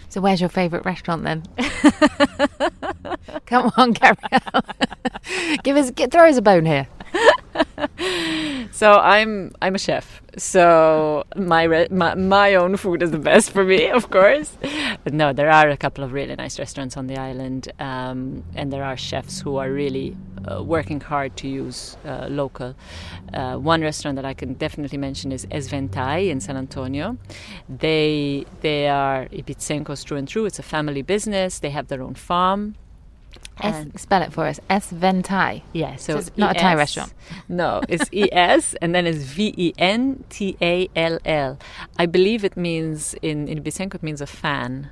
So, 0.09 0.21
where's 0.21 0.39
your 0.39 0.49
favourite 0.49 0.85
restaurant 0.85 1.23
then? 1.23 1.43
Come 3.45 3.71
on, 3.77 3.93
carry 3.93 4.15
on. 4.53 4.63
Give 5.63 5.77
us, 5.77 5.91
get, 5.91 6.11
throw 6.11 6.27
us 6.27 6.37
a 6.37 6.41
bone 6.41 6.65
here. 6.65 6.87
so 8.71 8.93
I'm 8.93 9.51
I'm 9.61 9.75
a 9.75 9.79
chef. 9.79 10.21
So 10.37 11.23
my, 11.35 11.63
re- 11.63 11.87
my 11.91 12.15
my 12.15 12.55
own 12.55 12.75
food 12.77 13.03
is 13.03 13.11
the 13.11 13.19
best 13.19 13.51
for 13.51 13.63
me, 13.63 13.89
of 13.89 14.09
course. 14.09 14.57
But 15.03 15.13
no, 15.13 15.33
there 15.33 15.51
are 15.51 15.69
a 15.69 15.77
couple 15.77 16.03
of 16.03 16.11
really 16.13 16.35
nice 16.35 16.57
restaurants 16.57 16.97
on 16.97 17.07
the 17.07 17.17
island, 17.17 17.71
um, 17.79 18.43
and 18.55 18.73
there 18.73 18.83
are 18.83 18.97
chefs 18.97 19.41
who 19.41 19.57
are 19.57 19.71
really 19.71 20.15
uh, 20.49 20.63
working 20.63 20.99
hard 20.99 21.35
to 21.37 21.47
use 21.47 21.97
uh, 22.05 22.27
local. 22.29 22.75
Uh, 23.33 23.57
one 23.57 23.81
restaurant 23.81 24.15
that 24.15 24.25
I 24.25 24.33
can 24.33 24.53
definitely 24.53 24.97
mention 24.97 25.31
is 25.31 25.47
Es 25.51 25.67
Ventall 25.69 26.29
in 26.29 26.39
San 26.39 26.57
Antonio. 26.57 27.17
They 27.69 28.45
they 28.61 28.87
are 28.87 29.27
Ibizencos 29.27 30.03
through 30.03 30.17
and 30.17 30.27
through. 30.27 30.45
It's 30.45 30.59
a 30.59 30.63
family 30.63 31.01
business. 31.01 31.59
They 31.59 31.69
have 31.71 31.87
their 31.87 32.01
own 32.01 32.15
farm. 32.15 32.75
S, 33.61 33.87
spell 34.01 34.21
it 34.21 34.33
for 34.33 34.45
us. 34.47 34.59
Es 34.69 34.91
Ventall. 34.91 35.61
Yeah, 35.73 35.95
so, 35.95 36.13
so 36.13 36.19
it's 36.19 36.37
not 36.37 36.55
a 36.55 36.59
Thai 36.59 36.75
restaurant. 36.75 37.13
No, 37.49 37.81
it's 37.87 38.09
E 38.11 38.29
S 38.31 38.75
and 38.81 38.93
then 38.95 39.05
it's 39.05 39.23
V 39.23 39.53
E 39.57 39.73
N 39.77 40.23
T 40.29 40.57
A 40.61 40.89
L 40.95 41.19
L. 41.25 41.57
I 41.97 42.05
believe 42.05 42.43
it 42.43 42.57
means 42.57 43.13
in 43.21 43.47
in 43.47 43.61
Ibizenco 43.63 43.95
it 43.95 44.03
means 44.03 44.21
a 44.21 44.27
fan. 44.27 44.89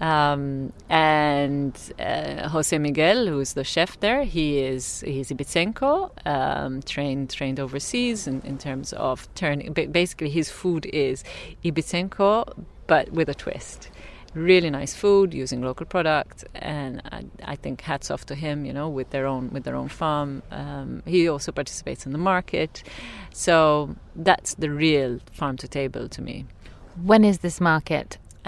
Um, 0.00 0.72
and 0.88 1.78
uh, 1.98 2.48
Jose 2.48 2.76
Miguel, 2.76 3.26
who's 3.26 3.52
the 3.52 3.64
chef 3.64 3.98
there, 4.00 4.24
he 4.24 4.58
is 4.58 5.02
he's 5.06 5.30
Ibizenco, 5.30 6.10
um, 6.26 6.82
trained 6.82 7.30
trained 7.30 7.60
overseas 7.60 8.26
in, 8.26 8.40
in 8.42 8.58
terms 8.58 8.92
of 8.94 9.32
turning. 9.34 9.72
Basically, 9.72 10.30
his 10.30 10.50
food 10.50 10.86
is 10.86 11.22
Ibizenco, 11.64 12.64
but 12.86 13.12
with 13.12 13.28
a 13.28 13.34
twist 13.34 13.90
really 14.34 14.68
nice 14.68 14.94
food 14.94 15.32
using 15.32 15.62
local 15.62 15.86
product 15.86 16.44
and 16.54 17.00
I, 17.12 17.24
I, 17.44 17.56
think 17.56 17.80
hats 17.82 18.10
off 18.10 18.26
to 18.26 18.34
him 18.34 18.64
you 18.64 18.72
know 18.72 18.88
with 18.88 19.10
their 19.10 19.26
own 19.26 19.50
with 19.50 19.64
their 19.64 19.76
own 19.76 19.88
farm 19.88 20.42
um, 20.50 21.02
he 21.06 21.28
also 21.28 21.52
participates 21.52 22.04
in 22.04 22.12
the 22.12 22.18
market 22.18 22.82
so 23.32 23.94
that's 24.16 24.54
the 24.54 24.70
real 24.70 25.20
farm 25.32 25.56
to 25.58 25.68
table 25.68 26.08
to 26.08 26.20
me 26.20 26.46
when 27.02 27.24
is 27.24 27.38
this 27.38 27.60
market 27.60 28.18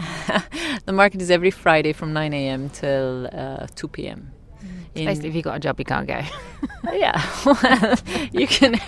the 0.87 0.93
market 0.93 1.23
is 1.23 1.31
every 1.31 1.53
friday 1.53 1.93
from 1.93 2.13
9 2.13 2.33
a.m 2.33 2.69
till 2.69 3.29
uh, 3.33 3.67
2 3.77 3.89
p.m 3.89 4.33
in, 4.97 5.05
Basically, 5.05 5.29
if 5.29 5.35
you 5.35 5.43
got 5.43 5.57
a 5.57 5.61
job, 5.61 5.79
you 5.79 5.85
can't 5.85 6.07
go. 6.07 6.23
yeah, 6.95 7.23
well, 7.45 7.99
you 8.33 8.47
can 8.47 8.81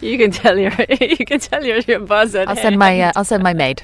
you 0.00 0.18
can 0.18 0.32
tell 0.32 0.58
your 0.58 0.72
you 1.00 1.24
can 1.24 1.38
tell 1.38 1.64
your, 1.64 1.78
your 1.86 2.00
boss. 2.00 2.34
I'll 2.34 2.56
send 2.56 2.78
my 2.78 3.00
uh, 3.00 3.12
I'll 3.14 3.24
send 3.24 3.42
my 3.44 3.54
maid. 3.54 3.80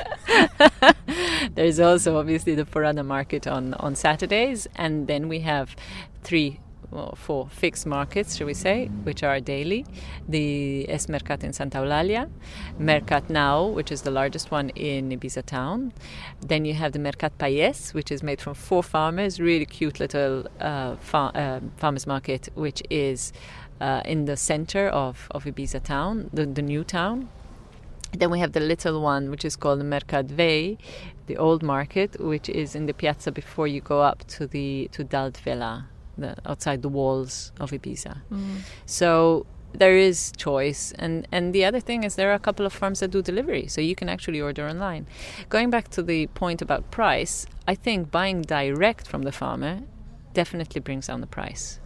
There's 1.57 1.81
also 1.81 2.19
obviously 2.19 2.55
the 2.55 2.65
Forada 2.65 3.05
market 3.05 3.47
on 3.47 3.75
on 3.75 3.95
Saturdays, 3.95 4.69
and 4.77 5.07
then 5.07 5.27
we 5.29 5.41
have 5.41 5.75
three 6.23 6.61
well, 6.91 7.15
four 7.17 7.49
fixed 7.49 7.87
markets, 7.87 8.37
shall 8.37 8.47
we 8.47 8.55
say, 8.55 8.87
which 9.05 9.23
are 9.23 9.41
daily. 9.41 9.85
The 10.29 10.89
Es 10.89 11.07
Mercat 11.07 11.43
in 11.43 11.53
Santa 11.53 11.79
Eulalia, 11.79 12.29
Mercat 12.79 13.29
Nou, 13.31 13.69
which 13.69 13.91
is 13.91 14.03
the 14.03 14.11
largest 14.11 14.51
one 14.51 14.69
in 14.71 15.11
Ibiza 15.11 15.45
town. 15.45 15.93
Then 16.41 16.65
you 16.65 16.75
have 16.75 16.93
the 16.93 16.99
Mercat 16.99 17.33
Payés, 17.39 17.95
which 17.95 18.13
is 18.13 18.23
made 18.23 18.41
from 18.41 18.55
four 18.55 18.83
farmers, 18.83 19.41
really 19.41 19.67
cute 19.67 19.99
little 19.99 20.47
uh, 20.61 20.97
far, 20.97 21.33
uh, 21.35 21.61
farmers 21.77 22.07
market, 22.07 22.49
which 22.55 22.83
is 22.91 23.33
uh, 23.81 24.03
in 24.05 24.27
the 24.27 24.37
center 24.37 24.89
of, 24.89 25.29
of 25.31 25.45
Ibiza 25.45 25.83
town, 25.83 26.31
the, 26.33 26.47
the 26.47 26.63
new 26.63 26.85
town. 26.85 27.29
Then 28.13 28.31
we 28.31 28.39
have 28.39 28.53
the 28.53 28.61
little 28.61 29.03
one, 29.03 29.31
which 29.31 29.45
is 29.45 29.57
called 29.57 29.81
Mercat 29.81 30.27
Vell, 30.27 30.77
the 31.27 31.37
old 31.37 31.63
market, 31.63 32.21
which 32.21 32.49
is 32.49 32.75
in 32.75 32.87
the 32.87 32.95
piazza 32.95 33.33
before 33.33 33.67
you 33.67 33.81
go 33.81 34.01
up 34.01 34.25
to 34.29 34.47
the 34.47 34.89
to 34.93 35.05
Dalt 35.05 35.37
Vila 35.39 35.89
the, 36.19 36.37
outside 36.47 36.83
the 36.83 36.89
walls 36.89 37.53
of 37.61 37.71
Ibiza. 37.71 38.19
Mm. 38.31 38.61
So 38.87 39.47
there 39.73 39.97
is 39.97 40.33
choice 40.37 40.93
and 40.99 41.27
and 41.31 41.55
the 41.55 41.65
other 41.65 41.81
thing 41.81 42.05
is 42.05 42.15
there 42.15 42.31
are 42.31 42.35
a 42.35 42.39
couple 42.39 42.65
of 42.65 42.73
farms 42.73 43.01
that 43.01 43.11
do 43.11 43.21
delivery 43.21 43.67
so 43.67 43.81
you 43.81 43.95
can 43.95 44.09
actually 44.09 44.41
order 44.41 44.67
online 44.67 45.07
going 45.51 45.69
back 45.69 45.89
to 45.89 46.03
the 46.03 46.27
point 46.29 46.63
about 46.63 46.91
price 46.91 47.47
i 47.67 47.75
think 47.75 48.11
buying 48.11 48.41
direct 48.43 49.07
from 49.07 49.23
the 49.23 49.33
farmer 49.33 49.83
definitely 50.33 50.81
brings 50.81 51.09
down 51.09 51.21
the 51.21 51.27
price 51.27 51.79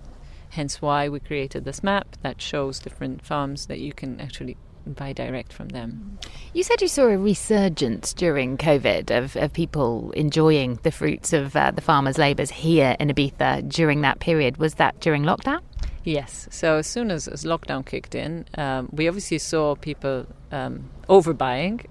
hence 0.50 0.80
why 0.80 1.08
we 1.08 1.18
created 1.18 1.64
this 1.64 1.82
map 1.82 2.16
that 2.22 2.40
shows 2.40 2.78
different 2.78 3.24
farms 3.24 3.66
that 3.66 3.80
you 3.80 3.92
can 3.92 4.20
actually 4.20 4.56
buy 4.86 5.12
direct 5.12 5.52
from 5.52 5.68
them. 5.68 6.18
You 6.52 6.62
said 6.62 6.82
you 6.82 6.88
saw 6.88 7.06
a 7.06 7.18
resurgence 7.18 8.12
during 8.12 8.58
COVID 8.58 9.16
of, 9.16 9.36
of 9.36 9.52
people 9.52 10.10
enjoying 10.12 10.78
the 10.82 10.90
fruits 10.90 11.32
of 11.32 11.54
uh, 11.54 11.70
the 11.70 11.80
farmers' 11.80 12.18
labours 12.18 12.50
here 12.50 12.96
in 12.98 13.08
Ibiza 13.08 13.68
during 13.68 14.00
that 14.02 14.20
period. 14.20 14.56
Was 14.56 14.74
that 14.74 15.00
during 15.00 15.22
lockdown? 15.22 15.60
Yes. 16.04 16.48
So 16.50 16.78
as 16.78 16.86
soon 16.86 17.10
as, 17.10 17.28
as 17.28 17.44
lockdown 17.44 17.84
kicked 17.84 18.14
in, 18.14 18.46
um, 18.56 18.88
we 18.90 19.06
obviously 19.06 19.38
saw 19.38 19.74
people 19.74 20.26
um, 20.50 20.88
overbuying 21.08 21.84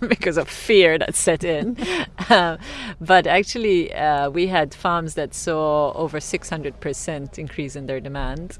because 0.08 0.36
of 0.36 0.48
fear 0.48 0.98
that 0.98 1.14
set 1.14 1.42
in. 1.42 1.76
uh, 2.28 2.58
but 3.00 3.26
actually, 3.26 3.92
uh, 3.94 4.28
we 4.28 4.46
had 4.46 4.74
farms 4.74 5.14
that 5.14 5.34
saw 5.34 5.92
over 5.94 6.18
600% 6.18 7.38
increase 7.38 7.76
in 7.76 7.86
their 7.86 8.00
demand, 8.00 8.58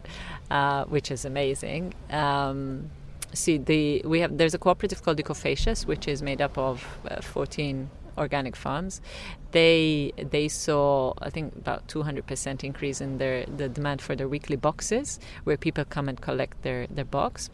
uh, 0.51 0.85
which 0.85 1.11
is 1.11 1.25
amazing. 1.25 1.93
Um, 2.11 2.91
see 3.33 3.59
the 3.59 4.03
we 4.05 4.21
have 4.21 4.37
there's 4.39 4.55
a 4.55 4.59
cooperative 4.59 5.03
called 5.03 5.19
Ecofeixes, 5.19 5.87
which 5.87 6.09
is 6.09 6.23
made 6.23 6.41
up 6.41 6.57
of 6.59 6.85
uh, 7.11 7.21
14 7.21 7.91
organic 8.19 8.57
farms. 8.57 9.01
They 9.53 10.13
they 10.17 10.49
saw 10.49 11.15
I 11.21 11.31
think 11.31 11.55
about 11.57 11.89
200% 11.89 12.65
increase 12.65 13.01
in 13.01 13.19
their 13.19 13.45
the 13.47 13.69
demand 13.69 14.03
for 14.03 14.15
their 14.15 14.29
weekly 14.29 14.57
boxes, 14.57 15.19
where 15.45 15.57
people 15.57 15.85
come 15.85 16.09
and 16.09 16.21
collect 16.21 16.63
their 16.63 16.87
their 16.87 17.05
box. 17.05 17.51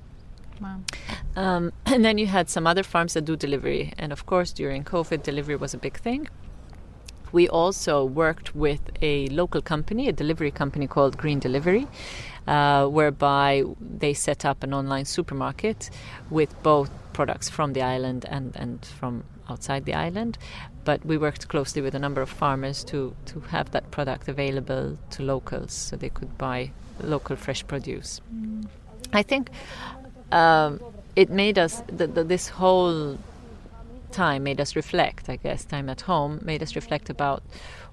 Wow. 0.61 0.81
Um, 1.37 1.73
and 1.87 2.05
then 2.05 2.19
you 2.19 2.27
had 2.27 2.49
some 2.49 2.67
other 2.67 2.83
farms 2.83 3.15
that 3.15 3.25
do 3.25 3.37
delivery, 3.37 3.93
and 3.99 4.13
of 4.13 4.27
course 4.27 4.53
during 4.53 4.85
COVID, 4.85 5.23
delivery 5.23 5.57
was 5.57 5.75
a 5.75 5.79
big 5.79 5.99
thing. 5.99 6.29
We 7.33 7.49
also 7.49 8.05
worked 8.05 8.55
with 8.55 8.81
a 9.03 9.27
local 9.29 9.61
company, 9.61 10.09
a 10.09 10.13
delivery 10.13 10.51
company 10.51 10.87
called 10.87 11.17
Green 11.17 11.39
Delivery, 11.39 11.87
uh, 12.47 12.87
whereby 12.87 13.65
they 13.81 14.15
set 14.15 14.45
up 14.45 14.63
an 14.63 14.73
online 14.73 15.05
supermarket 15.05 15.91
with 16.31 16.55
both 16.63 16.91
products 17.13 17.49
from 17.49 17.73
the 17.73 17.83
island 17.83 18.25
and, 18.29 18.55
and 18.57 18.85
from 18.85 19.25
outside 19.49 19.85
the 19.85 19.95
island. 19.95 20.39
But 20.85 21.05
we 21.05 21.19
worked 21.19 21.49
closely 21.49 21.83
with 21.83 21.95
a 21.95 21.99
number 21.99 22.23
of 22.23 22.31
farmers 22.31 22.85
to, 22.85 23.15
to 23.27 23.41
have 23.41 23.71
that 23.73 23.91
product 23.91 24.29
available 24.29 24.99
to 25.11 25.23
locals 25.23 25.73
so 25.73 25.97
they 25.97 26.11
could 26.11 26.39
buy 26.39 26.71
local 27.03 27.37
fresh 27.37 27.67
produce. 27.67 28.21
Mm. 28.35 28.67
I 29.13 29.23
think 29.23 29.51
um, 30.33 30.81
it 31.17 31.31
made 31.31 31.59
us, 31.59 31.83
the, 31.87 32.07
the, 32.07 32.25
this 32.25 32.49
whole 32.49 33.19
time 34.17 34.43
made 34.43 34.61
us 34.61 34.75
reflect, 34.75 35.29
I 35.29 35.37
guess, 35.37 35.65
time 35.65 35.89
at 35.89 36.03
home 36.03 36.41
made 36.43 36.63
us 36.63 36.75
reflect 36.75 37.11
about 37.11 37.43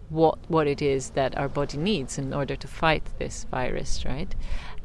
what 0.09 0.37
what 0.47 0.67
it 0.67 0.81
is 0.81 1.11
that 1.11 1.37
our 1.37 1.49
body 1.49 1.77
needs 1.77 2.17
in 2.17 2.33
order 2.33 2.55
to 2.55 2.67
fight 2.67 3.05
this 3.19 3.45
virus, 3.51 4.05
right? 4.05 4.35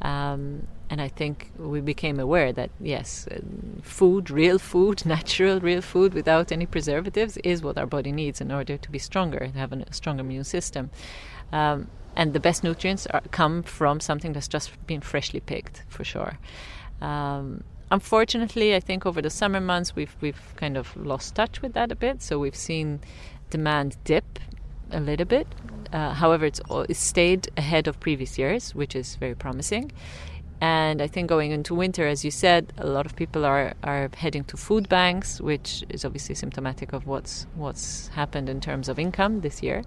Um, 0.01 0.67
and 0.89 0.99
I 1.01 1.07
think 1.07 1.51
we 1.57 1.81
became 1.81 2.19
aware 2.19 2.51
that 2.53 2.71
yes, 2.79 3.27
food, 3.81 4.31
real 4.31 4.57
food, 4.57 5.05
natural, 5.15 5.59
real 5.59 5.81
food, 5.81 6.13
without 6.13 6.51
any 6.51 6.65
preservatives, 6.65 7.37
is 7.43 7.61
what 7.61 7.77
our 7.77 7.85
body 7.85 8.11
needs 8.11 8.41
in 8.41 8.51
order 8.51 8.77
to 8.77 8.91
be 8.91 8.99
stronger, 8.99 9.39
to 9.39 9.59
have 9.59 9.71
a 9.71 9.93
stronger 9.93 10.21
immune 10.21 10.43
system. 10.43 10.89
Um, 11.51 11.87
and 12.15 12.33
the 12.33 12.39
best 12.39 12.63
nutrients 12.63 13.05
are, 13.07 13.21
come 13.31 13.63
from 13.63 13.99
something 13.99 14.33
that's 14.33 14.47
just 14.47 14.71
been 14.87 15.01
freshly 15.01 15.39
picked, 15.39 15.83
for 15.89 16.03
sure. 16.03 16.39
Um, 17.01 17.63
unfortunately, 17.91 18.75
I 18.75 18.79
think 18.79 19.05
over 19.05 19.21
the 19.21 19.29
summer 19.29 19.59
months 19.59 19.95
we've 19.95 20.15
we've 20.21 20.53
kind 20.55 20.77
of 20.77 20.95
lost 20.95 21.35
touch 21.35 21.61
with 21.61 21.73
that 21.73 21.91
a 21.91 21.95
bit. 21.95 22.21
So 22.21 22.39
we've 22.39 22.55
seen 22.55 22.99
demand 23.49 23.97
dip 24.03 24.39
a 24.91 24.99
little 24.99 25.25
bit. 25.25 25.47
Uh, 25.91 26.13
however, 26.13 26.45
it's, 26.45 26.61
it's 26.87 26.99
stayed 26.99 27.49
ahead 27.57 27.87
of 27.87 27.99
previous 27.99 28.37
years, 28.37 28.75
which 28.75 28.95
is 28.95 29.15
very 29.15 29.35
promising. 29.35 29.91
And 30.61 31.01
I 31.01 31.07
think 31.07 31.29
going 31.29 31.51
into 31.51 31.73
winter, 31.73 32.05
as 32.05 32.25
you 32.25 32.31
said, 32.31 32.73
a 32.77 32.85
lot 32.85 33.05
of 33.05 33.15
people 33.15 33.45
are, 33.45 33.73
are 33.81 34.09
heading 34.13 34.43
to 34.45 34.57
food 34.57 34.89
banks, 34.89 35.39
which 35.39 35.85
is 35.87 36.03
obviously 36.03 36.35
symptomatic 36.35 36.91
of 36.91 37.07
what's 37.07 37.47
what's 37.55 38.09
happened 38.09 38.49
in 38.49 38.59
terms 38.59 38.89
of 38.89 38.99
income 38.99 39.39
this 39.39 39.63
year. 39.63 39.83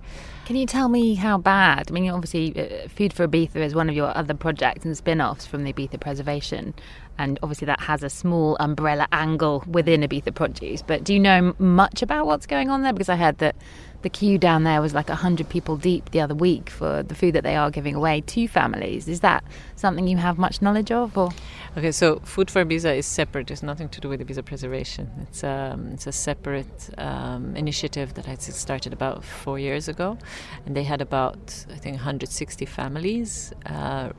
Can 0.47 0.57
you 0.57 0.65
tell 0.65 0.89
me 0.89 1.15
how 1.15 1.37
bad? 1.37 1.91
I 1.91 1.93
mean, 1.93 2.11
obviously, 2.11 2.59
uh, 2.59 2.89
Food 2.89 3.13
for 3.13 3.29
Ibiza 3.29 3.57
is 3.57 3.75
one 3.75 3.91
of 3.91 3.95
your 3.95 4.17
other 4.17 4.33
projects 4.33 4.87
and 4.87 4.97
spin 4.97 5.21
offs 5.21 5.47
from 5.47 5.65
the 5.65 5.75
Ibiza 5.75 6.01
Preservation. 6.01 6.73
And 7.19 7.39
obviously, 7.43 7.67
that 7.67 7.81
has 7.81 8.03
a 8.03 8.11
small 8.11 8.57
umbrella 8.59 9.07
angle 9.13 9.65
within 9.67 10.03
Ibiza 10.03 10.35
Produce. 10.35 10.83
But 10.83 11.05
do 11.05 11.13
you 11.13 11.21
know 11.21 11.55
much 11.59 12.03
about 12.03 12.27
what's 12.27 12.47
going 12.47 12.71
on 12.71 12.83
there? 12.83 12.93
Because 12.93 13.09
I 13.09 13.17
heard 13.17 13.39
that 13.39 13.57
the 14.03 14.11
queue 14.11 14.39
down 14.39 14.65
there 14.65 14.81
was 14.81 14.95
like 14.95 15.09
100 15.09 15.49
people 15.49 15.77
deep 15.77 16.11
the 16.11 16.21
other 16.21 16.35
week 16.35 16.71
for 16.71 17.03
the 17.03 17.15
food 17.15 17.35
that 17.35 17.45
they 17.45 17.57
are 17.57 17.71
giving 17.71 17.95
away 17.95 18.21
to 18.23 18.49
families. 18.49 19.09
Is 19.09 19.21
that 19.21 19.45
something 19.77 20.07
you 20.07 20.17
have 20.17 20.39
much 20.39 20.63
knowledge 20.63 20.91
of? 20.91 21.17
Or? 21.17 21.31
Okay, 21.77 21.91
so 21.91 22.19
Food 22.21 22.51
for 22.51 22.65
Ibiza 22.65 22.99
is 22.99 23.07
separate. 23.07 23.51
It's 23.51 23.63
nothing 23.63 23.89
to 23.91 24.01
do 24.01 24.09
with 24.09 24.21
Ibiza 24.21 24.45
preservation. 24.45 25.11
It's, 25.23 25.43
um, 25.43 25.89
it's 25.93 26.07
a 26.07 26.13
separate 26.13 26.91
um, 26.99 27.57
initiative 27.57 28.13
that 28.15 28.29
I 28.29 28.35
started 28.35 28.93
about 28.93 29.25
four 29.25 29.59
years 29.59 29.89
ago. 29.89 30.19
And 30.67 30.77
they 30.77 30.83
had 30.83 31.01
about, 31.01 31.65
I 31.73 31.77
think, 31.77 31.97
160 31.97 32.67
families 32.67 33.55
uh, 33.65 34.11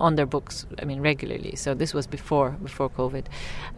on 0.00 0.14
their 0.14 0.26
books, 0.26 0.66
I 0.80 0.86
mean, 0.86 1.00
regularly. 1.00 1.56
So 1.56 1.74
this 1.74 1.92
was 1.92 2.06
before 2.06 2.56
before 2.62 2.88
COVID. 2.88 3.26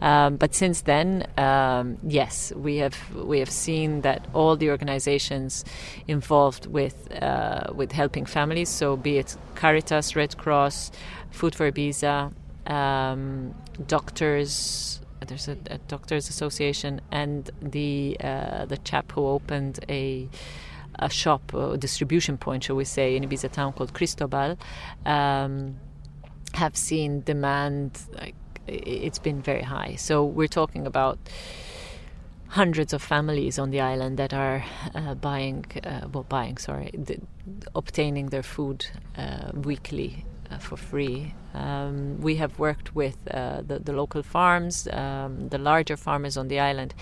Um, 0.01 0.37
but 0.37 0.55
since 0.55 0.81
then, 0.81 1.27
um, 1.37 1.97
yes, 2.03 2.53
we 2.55 2.77
have, 2.77 2.97
we 3.13 3.39
have 3.39 3.49
seen 3.49 4.01
that 4.01 4.25
all 4.33 4.55
the 4.55 4.69
organizations 4.69 5.30
organizations 5.31 5.65
involved 6.07 6.67
with 6.67 7.11
uh, 7.21 7.73
with 7.73 7.91
helping 7.91 8.25
families. 8.25 8.69
So 8.69 8.97
be 8.97 9.17
it 9.17 9.37
Caritas, 9.55 10.15
Red 10.15 10.37
Cross, 10.37 10.91
Food 11.31 11.55
for 11.55 11.71
Ibiza, 11.71 12.31
um, 12.67 13.53
doctors. 13.87 14.99
There's 15.27 15.47
a, 15.47 15.57
a, 15.69 15.77
doctors 15.87 16.29
association 16.29 16.99
and 17.11 17.49
the 17.61 18.17
uh, 18.23 18.65
the 18.65 18.77
chap 18.77 19.11
who 19.11 19.27
opened 19.27 19.79
a 19.89 20.27
a 20.99 21.09
shop, 21.09 21.53
a 21.53 21.77
distribution 21.77 22.37
point, 22.37 22.63
shall 22.63 22.75
we 22.75 22.85
say, 22.85 23.15
in 23.15 23.23
Ibiza 23.23 23.49
town 23.51 23.73
called 23.73 23.93
Cristobal, 23.93 24.57
um, 25.05 25.77
have 26.53 26.75
seen 26.75 27.21
demand 27.21 27.99
like 28.13 28.35
it's 28.67 29.19
been 29.19 29.41
very 29.41 29.63
high. 29.63 29.95
So 29.95 30.23
we're 30.23 30.47
talking 30.47 30.85
about 30.85 31.17
hundreds 32.51 32.91
of 32.91 33.01
families 33.01 33.57
on 33.57 33.71
the 33.71 33.79
island 33.79 34.17
that 34.17 34.33
are 34.33 34.61
uh, 34.93 35.15
buying, 35.15 35.63
uh, 35.85 36.05
well, 36.11 36.25
buying, 36.27 36.57
sorry, 36.57 36.91
the, 36.93 37.17
obtaining 37.75 38.25
their 38.27 38.43
food 38.43 38.85
uh, 39.17 39.51
weekly 39.53 40.25
uh, 40.51 40.57
for 40.57 40.75
free. 40.75 41.33
Um, 41.53 42.19
we 42.19 42.35
have 42.35 42.59
worked 42.59 42.93
with 42.93 43.17
uh, 43.31 43.61
the, 43.65 43.79
the, 43.79 43.93
local 43.93 44.21
farms, 44.21 44.85
um, 44.91 45.47
the 45.47 45.57
larger 45.57 45.95
farmers 45.95 46.35
on 46.35 46.49
the 46.49 46.59
island 46.59 46.93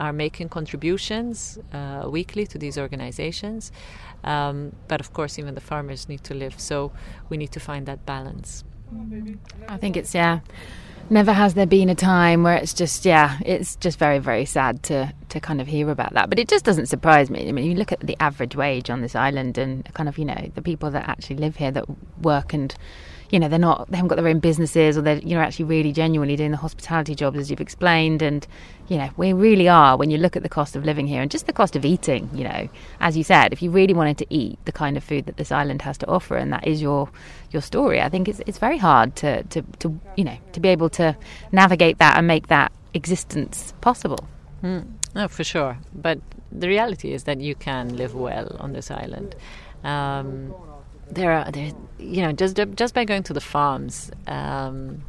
are 0.00 0.12
making 0.12 0.48
contributions 0.48 1.58
uh, 1.74 2.08
weekly 2.08 2.46
to 2.46 2.56
these 2.56 2.78
organizations. 2.78 3.72
Um, 4.24 4.74
but 4.88 5.00
of 5.00 5.12
course, 5.12 5.38
even 5.38 5.54
the 5.54 5.60
farmers 5.60 6.08
need 6.08 6.24
to 6.24 6.34
live, 6.34 6.58
so 6.58 6.92
we 7.28 7.36
need 7.36 7.52
to 7.52 7.60
find 7.60 7.84
that 7.84 8.06
balance. 8.06 8.64
I 9.68 9.76
think 9.76 9.98
it's, 9.98 10.14
yeah 10.14 10.40
never 11.10 11.32
has 11.32 11.54
there 11.54 11.66
been 11.66 11.88
a 11.88 11.94
time 11.94 12.42
where 12.42 12.56
it's 12.56 12.74
just 12.74 13.04
yeah 13.04 13.38
it's 13.44 13.76
just 13.76 13.98
very 13.98 14.18
very 14.18 14.44
sad 14.44 14.82
to 14.84 15.12
to 15.28 15.40
kind 15.40 15.60
of 15.60 15.66
hear 15.66 15.90
about 15.90 16.14
that. 16.14 16.30
But 16.30 16.38
it 16.38 16.48
just 16.48 16.64
doesn't 16.64 16.86
surprise 16.86 17.30
me. 17.30 17.48
I 17.48 17.52
mean 17.52 17.64
you 17.64 17.74
look 17.74 17.92
at 17.92 18.00
the 18.00 18.16
average 18.20 18.54
wage 18.56 18.90
on 18.90 19.00
this 19.00 19.14
island 19.14 19.58
and 19.58 19.84
kind 19.94 20.08
of 20.08 20.18
you 20.18 20.24
know 20.24 20.50
the 20.54 20.62
people 20.62 20.90
that 20.92 21.08
actually 21.08 21.36
live 21.36 21.56
here 21.56 21.70
that 21.72 21.84
work 22.22 22.52
and 22.54 22.74
you 23.30 23.38
know 23.38 23.48
they're 23.48 23.58
not 23.58 23.90
they 23.90 23.96
haven't 23.96 24.08
got 24.08 24.16
their 24.16 24.28
own 24.28 24.38
businesses 24.38 24.96
or 24.96 25.02
they're 25.02 25.18
you 25.18 25.34
know 25.34 25.40
actually 25.40 25.64
really 25.64 25.92
genuinely 25.92 26.36
doing 26.36 26.50
the 26.50 26.56
hospitality 26.56 27.14
jobs 27.14 27.38
as 27.38 27.50
you've 27.50 27.60
explained. 27.60 28.22
And 28.22 28.46
you 28.88 28.98
know 28.98 29.10
we 29.16 29.32
really 29.32 29.68
are 29.68 29.96
when 29.96 30.10
you 30.10 30.18
look 30.18 30.36
at 30.36 30.42
the 30.42 30.48
cost 30.48 30.76
of 30.76 30.84
living 30.84 31.06
here 31.06 31.22
and 31.22 31.30
just 31.30 31.46
the 31.46 31.54
cost 31.54 31.74
of 31.74 31.86
eating 31.86 32.28
you 32.34 32.44
know 32.44 32.68
as 33.00 33.16
you 33.16 33.24
said 33.24 33.50
if 33.50 33.62
you 33.62 33.70
really 33.70 33.94
wanted 33.94 34.18
to 34.18 34.26
eat 34.28 34.58
the 34.66 34.72
kind 34.72 34.98
of 34.98 35.02
food 35.02 35.24
that 35.24 35.38
this 35.38 35.50
island 35.50 35.80
has 35.80 35.96
to 35.96 36.06
offer 36.06 36.36
and 36.36 36.52
that 36.52 36.66
is 36.66 36.82
your 36.82 37.08
your 37.50 37.62
story 37.62 38.02
i 38.02 38.10
think 38.10 38.28
it's 38.28 38.42
it's 38.46 38.58
very 38.58 38.76
hard 38.76 39.16
to 39.16 39.42
to, 39.44 39.62
to 39.78 39.98
you 40.16 40.24
know 40.24 40.36
to 40.52 40.60
be 40.60 40.68
able 40.68 40.90
to 40.90 41.16
navigate 41.50 41.96
that 41.96 42.18
and 42.18 42.26
make 42.26 42.48
that 42.48 42.70
existence 42.94 43.74
possible. 43.80 44.26
Mm. 44.62 44.86
no 45.14 45.28
for 45.28 45.44
sure. 45.44 45.76
But 45.94 46.20
the 46.50 46.68
reality 46.68 47.12
is 47.12 47.24
that 47.24 47.40
you 47.40 47.54
can 47.54 47.96
live 47.96 48.14
well 48.14 48.56
on 48.60 48.72
this 48.72 48.90
island. 48.90 49.34
Um, 49.82 50.54
there 51.14 51.32
are 51.32 51.50
there, 51.50 51.72
you 51.98 52.22
know 52.22 52.32
just 52.32 52.58
just 52.74 52.94
by 52.94 53.04
going 53.04 53.22
to 53.22 53.32
the 53.32 53.40
farms 53.40 54.10
um, 54.26 55.02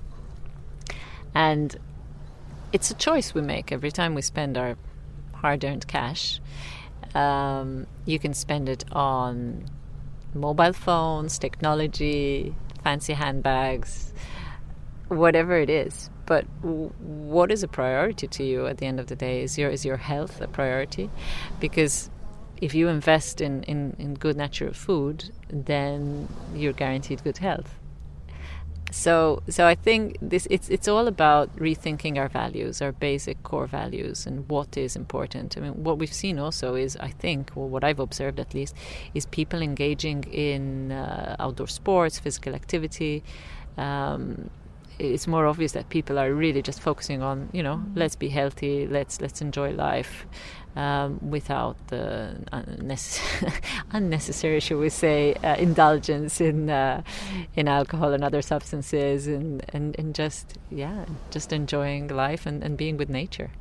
and 1.33 1.77
it's 2.71 2.91
a 2.91 2.93
choice 2.93 3.33
we 3.33 3.41
make. 3.41 3.71
Every 3.71 3.91
time 3.91 4.15
we 4.15 4.21
spend 4.21 4.57
our 4.57 4.77
hard-earned 5.33 5.87
cash 5.87 6.39
um, 7.13 7.87
you 8.05 8.19
can 8.19 8.33
spend 8.33 8.69
it 8.69 8.83
on 8.91 9.65
mobile 10.33 10.73
phones 10.73 11.39
technology 11.39 12.55
fancy 12.83 13.13
handbags 13.13 14.13
whatever 15.07 15.57
it 15.57 15.69
is. 15.69 16.09
But 16.25 16.45
what 16.61 17.51
is 17.51 17.61
a 17.63 17.67
priority 17.67 18.27
to 18.27 18.43
you 18.43 18.65
at 18.65 18.79
the 18.79 18.85
end 18.87 18.99
of 18.99 19.07
the 19.07 19.15
day? 19.15 19.43
Is 19.43 19.57
your 19.57 19.69
is 19.69 19.85
your 19.85 19.97
health 19.97 20.41
a 20.41 20.47
priority? 20.47 21.09
Because 21.59 22.09
if 22.61 22.73
you 22.73 22.87
invest 22.87 23.41
in, 23.41 23.63
in, 23.63 23.95
in 23.99 24.13
good 24.13 24.37
natural 24.37 24.73
food, 24.73 25.31
then 25.49 26.27
you're 26.53 26.73
guaranteed 26.73 27.23
good 27.23 27.37
health. 27.37 27.75
So, 28.91 29.43
so 29.49 29.67
I 29.67 29.75
think 29.75 30.17
this 30.21 30.47
it's 30.49 30.69
it's 30.69 30.87
all 30.87 31.07
about 31.07 31.53
rethinking 31.57 32.17
our 32.17 32.29
values, 32.29 32.81
our 32.81 32.93
basic 32.93 33.43
core 33.43 33.67
values, 33.67 34.25
and 34.25 34.47
what 34.47 34.77
is 34.77 34.95
important. 34.95 35.57
I 35.57 35.61
mean, 35.61 35.83
what 35.83 35.97
we've 35.97 36.13
seen 36.13 36.39
also 36.39 36.75
is, 36.75 36.95
I 36.97 37.09
think, 37.09 37.51
or 37.57 37.67
what 37.67 37.83
I've 37.83 37.99
observed 37.99 38.39
at 38.39 38.53
least, 38.53 38.73
is 39.13 39.25
people 39.25 39.61
engaging 39.61 40.23
in 40.31 40.93
uh, 40.93 41.35
outdoor 41.39 41.67
sports, 41.67 42.19
physical 42.19 42.55
activity. 42.55 43.23
Um, 43.77 44.49
it's 44.99 45.27
more 45.27 45.45
obvious 45.45 45.73
that 45.73 45.89
people 45.89 46.17
are 46.19 46.33
really 46.33 46.61
just 46.61 46.79
focusing 46.81 47.21
on, 47.21 47.49
you 47.51 47.63
know, 47.63 47.83
let's 47.95 48.15
be 48.15 48.29
healthy, 48.29 48.87
let's 48.87 49.21
let's 49.21 49.41
enjoy 49.41 49.71
life, 49.71 50.25
um, 50.75 51.19
without 51.21 51.75
the 51.87 52.35
unnecessary, 52.51 53.53
unnecessary, 53.91 54.59
should 54.59 54.79
we 54.79 54.89
say, 54.89 55.33
uh, 55.43 55.55
indulgence 55.55 56.41
in 56.41 56.69
uh, 56.69 57.01
in 57.55 57.67
alcohol 57.67 58.13
and 58.13 58.23
other 58.23 58.41
substances, 58.41 59.27
and, 59.27 59.63
and, 59.69 59.97
and 59.99 60.15
just 60.15 60.57
yeah, 60.69 61.05
just 61.31 61.53
enjoying 61.53 62.07
life 62.07 62.45
and, 62.45 62.63
and 62.63 62.77
being 62.77 62.97
with 62.97 63.09
nature. 63.09 63.51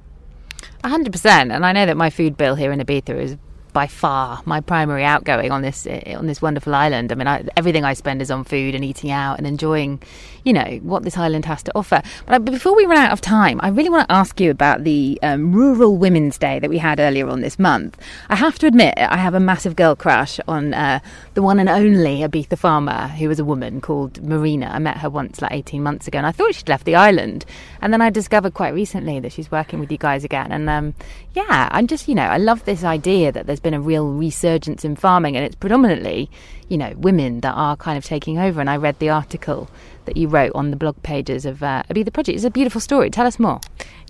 hundred 0.85 1.13
percent. 1.13 1.53
And 1.53 1.65
I 1.65 1.73
know 1.73 1.87
that 1.87 1.97
my 1.97 2.11
food 2.11 2.37
bill 2.37 2.55
here 2.57 2.73
in 2.73 2.81
Ibiza 2.81 3.19
is 3.21 3.37
by 3.75 3.87
far 3.87 4.41
my 4.47 4.61
primary 4.61 5.05
outgoing 5.05 5.51
on 5.53 5.61
this 5.61 5.87
eh, 5.87 6.15
on 6.15 6.27
this 6.27 6.41
wonderful 6.41 6.75
island. 6.75 7.13
I 7.13 7.17
mean, 7.17 7.27
I, 7.27 7.45
everything 7.59 7.85
I 7.85 7.93
spend 7.93 8.23
is 8.23 8.31
on 8.31 8.45
food 8.45 8.75
and 8.75 8.83
eating 8.83 9.11
out 9.11 9.37
and 9.37 9.47
enjoying, 9.47 10.01
you 10.45 10.55
know, 10.55 10.81
what 10.83 11.03
this 11.03 11.19
island 11.19 11.45
has 11.45 11.63
to 11.65 11.73
offer. 11.75 12.01
But 12.27 12.47
before 12.47 12.75
we 12.75 12.87
run 12.87 12.97
out 12.97 13.13
of 13.13 13.21
time, 13.21 13.61
I 13.63 13.69
really 13.69 13.91
want 13.91 14.09
to 14.09 14.15
ask 14.15 14.41
you 14.41 14.51
about 14.51 14.85
the 14.85 15.19
um, 15.23 15.53
Rural 15.53 15.99
Women's 15.99 16.39
Day 16.39 16.59
that 16.61 16.71
we 16.71 16.79
had 16.79 17.01
earlier 17.01 17.29
on 17.29 17.43
this 17.43 17.59
month. 17.59 17.99
I 18.31 18.37
have 18.37 18.59
to 18.61 18.67
admit, 18.67 18.95
I 18.97 19.17
have 19.17 19.35
a 19.35 19.41
massive 19.41 19.77
girl 19.77 19.97
crush 19.97 20.39
on 20.49 20.73
uh, 20.73 21.01
the 21.35 21.43
one 21.43 21.59
and 21.59 21.69
only 21.69 22.21
Ibiza 22.21 22.57
farmer 22.57 23.09
who 23.09 23.29
was 23.29 23.41
a 23.41 23.45
woman 23.45 23.81
called 23.81 24.23
Marina. 24.23 24.71
I 24.73 24.79
met 24.79 24.99
her 24.99 25.11
once, 25.11 25.43
like 25.43 25.53
eighteen 25.53 25.83
months 25.83 26.07
ago, 26.07 26.19
and 26.19 26.27
I 26.27 26.33
thought 26.33 26.55
she'd 26.55 26.69
left 26.69 26.87
the 26.87 26.95
island, 26.95 27.45
and 27.83 27.93
then 27.93 28.01
I 28.01 28.11
discovered 28.11 28.55
quite 28.55 28.73
recently 28.73 29.19
that 29.19 29.33
she's 29.33 29.51
working 29.51 29.81
with 29.81 29.91
you 29.91 29.99
guys 29.99 30.23
again. 30.23 30.53
And 30.53 30.71
um, 30.71 30.95
yeah, 31.35 31.69
I'm 31.73 31.89
just, 31.89 32.07
you 32.07 32.15
know, 32.15 32.23
I 32.23 32.37
love 32.37 32.65
this 32.65 32.85
idea 32.85 33.33
that 33.33 33.47
there's 33.47 33.64
been 33.65 33.75
a 33.75 33.81
real 33.81 34.13
resurgence 34.13 34.85
in 34.85 34.95
farming, 34.95 35.37
and 35.37 35.45
it's 35.45 35.57
predominantly, 35.57 36.31
you 36.69 36.79
know, 36.79 36.93
women 36.97 37.41
that 37.41 37.55
are 37.55 37.77
kind 37.77 37.99
of 37.99 38.05
taking 38.05 38.39
over. 38.39 38.61
And 38.61 38.71
I 38.71 38.77
read 38.77 39.01
the 39.01 39.09
article 39.09 39.69
that 40.05 40.17
you 40.17 40.29
wrote 40.29 40.53
on 40.55 40.71
the 40.71 40.77
blog 40.77 41.03
pages 41.03 41.45
of 41.45 41.63
uh, 41.65 41.83
the 41.89 42.11
Project. 42.13 42.37
It's 42.37 42.45
a 42.45 42.51
beautiful 42.51 42.81
story. 42.81 43.11
Tell 43.11 43.27
us 43.27 43.41
more. 43.41 43.61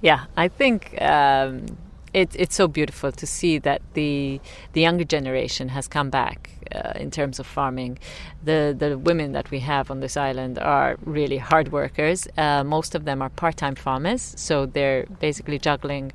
Yeah, 0.02 0.26
I 0.36 0.48
think. 0.48 1.00
Um, 1.00 1.78
it, 2.12 2.30
it's 2.36 2.54
so 2.54 2.68
beautiful 2.68 3.10
to 3.10 3.26
see 3.26 3.58
that 3.58 3.82
the 3.94 4.40
the 4.72 4.80
younger 4.80 5.04
generation 5.04 5.68
has 5.70 5.88
come 5.88 6.10
back 6.10 6.48
uh, 6.72 6.92
in 6.94 7.10
terms 7.10 7.40
of 7.40 7.46
farming. 7.46 7.98
The 8.44 8.74
the 8.78 8.96
women 8.96 9.32
that 9.32 9.50
we 9.50 9.58
have 9.60 9.90
on 9.90 9.98
this 9.98 10.16
island 10.16 10.58
are 10.58 10.96
really 11.04 11.38
hard 11.38 11.72
workers. 11.72 12.28
Uh, 12.38 12.62
most 12.62 12.94
of 12.94 13.04
them 13.04 13.20
are 13.20 13.30
part 13.30 13.56
time 13.56 13.74
farmers, 13.74 14.32
so 14.36 14.64
they're 14.64 15.06
basically 15.18 15.58
juggling 15.58 16.12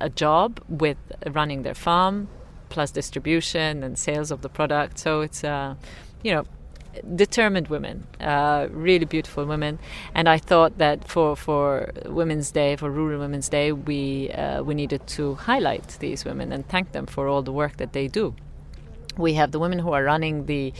a 0.00 0.10
job 0.10 0.60
with 0.68 0.98
running 1.32 1.62
their 1.62 1.74
farm, 1.74 2.28
plus 2.68 2.90
distribution 2.90 3.82
and 3.82 3.98
sales 3.98 4.30
of 4.30 4.42
the 4.42 4.48
product. 4.48 4.98
So 4.98 5.20
it's 5.20 5.44
uh, 5.44 5.74
you 6.22 6.32
know 6.32 6.44
determined 7.14 7.68
women, 7.68 8.06
uh, 8.20 8.68
really 8.70 9.04
beautiful 9.04 9.44
women. 9.44 9.78
And 10.14 10.28
I 10.28 10.38
thought 10.38 10.78
that 10.78 11.08
for 11.08 11.36
for 11.36 11.92
Women's 12.06 12.50
Day, 12.50 12.76
for 12.76 12.90
Rural 12.90 13.20
Women's 13.20 13.48
Day, 13.48 13.72
we 13.72 14.30
uh, 14.30 14.62
we 14.62 14.74
needed 14.74 15.06
to 15.08 15.34
highlight 15.34 15.96
these 16.00 16.24
women 16.24 16.52
and 16.52 16.66
thank 16.68 16.92
them 16.92 17.06
for 17.06 17.28
all 17.28 17.42
the 17.42 17.52
work 17.52 17.76
that 17.76 17.92
they 17.92 18.08
do 18.08 18.34
we 19.18 19.34
have 19.34 19.52
the 19.52 19.58
women 19.58 19.78
who 19.78 19.92
are 19.92 20.04
running 20.04 20.46
the 20.46 20.72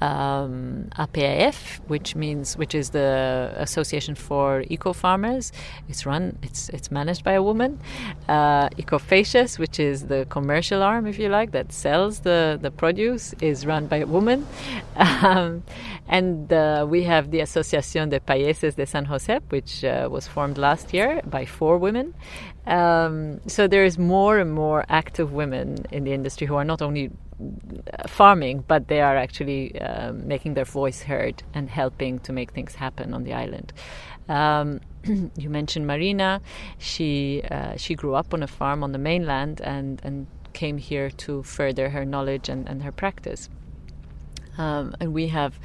um, 0.00 0.88
APAF, 0.98 1.80
which 1.88 2.14
means 2.14 2.56
which 2.56 2.74
is 2.74 2.90
the 2.90 3.52
Association 3.56 4.14
for 4.14 4.64
Eco 4.68 4.92
Farmers. 4.92 5.52
It's 5.88 6.06
run, 6.06 6.38
it's 6.42 6.68
it's 6.70 6.90
managed 6.90 7.24
by 7.24 7.32
a 7.32 7.42
woman. 7.42 7.80
Uh, 8.28 8.68
Ecofeixes, 8.70 9.58
which 9.58 9.78
is 9.78 10.06
the 10.06 10.26
commercial 10.28 10.82
arm, 10.82 11.06
if 11.06 11.18
you 11.18 11.28
like, 11.28 11.52
that 11.52 11.72
sells 11.72 12.20
the 12.20 12.58
the 12.60 12.70
produce, 12.70 13.34
is 13.40 13.66
run 13.66 13.86
by 13.86 13.98
a 13.98 14.06
woman. 14.06 14.46
Um, 15.24 15.62
and 16.08 16.52
uh, 16.52 16.86
we 16.88 17.04
have 17.04 17.30
the 17.30 17.38
Asociación 17.38 18.10
de 18.10 18.20
Payeses 18.20 18.76
de 18.76 18.84
San 18.84 19.06
Jose, 19.06 19.40
which 19.48 19.84
uh, 19.84 20.08
was 20.10 20.28
formed 20.28 20.58
last 20.58 20.92
year 20.92 21.20
by 21.24 21.46
four 21.46 21.78
women. 21.78 22.14
Um, 22.66 23.40
so 23.46 23.68
there 23.68 23.84
is 23.84 23.98
more 23.98 24.38
and 24.38 24.52
more 24.52 24.84
active 24.88 25.32
women 25.32 25.84
in 25.90 26.04
the 26.04 26.12
industry 26.12 26.46
who 26.46 26.54
are 26.54 26.64
not 26.64 26.80
only 26.80 27.10
farming, 28.06 28.64
but 28.66 28.88
they 28.88 29.00
are 29.00 29.16
actually 29.16 29.78
uh, 29.80 30.12
making 30.12 30.54
their 30.54 30.64
voice 30.64 31.02
heard 31.02 31.42
and 31.52 31.68
helping 31.68 32.18
to 32.20 32.32
make 32.32 32.52
things 32.52 32.74
happen 32.74 33.12
on 33.12 33.24
the 33.24 33.32
island. 33.32 33.72
Um, 34.28 34.80
you 35.36 35.50
mentioned 35.50 35.86
Marina. 35.86 36.40
She 36.78 37.42
uh, 37.50 37.76
she 37.76 37.94
grew 37.94 38.14
up 38.14 38.32
on 38.32 38.42
a 38.42 38.46
farm 38.46 38.82
on 38.82 38.92
the 38.92 38.98
mainland 38.98 39.60
and 39.60 40.00
and 40.04 40.26
came 40.52 40.78
here 40.78 41.10
to 41.10 41.42
further 41.42 41.90
her 41.90 42.04
knowledge 42.04 42.48
and, 42.48 42.68
and 42.68 42.82
her 42.82 42.92
practice. 42.92 43.50
Um, 44.56 44.94
and 45.00 45.12
we 45.12 45.28
have 45.28 45.58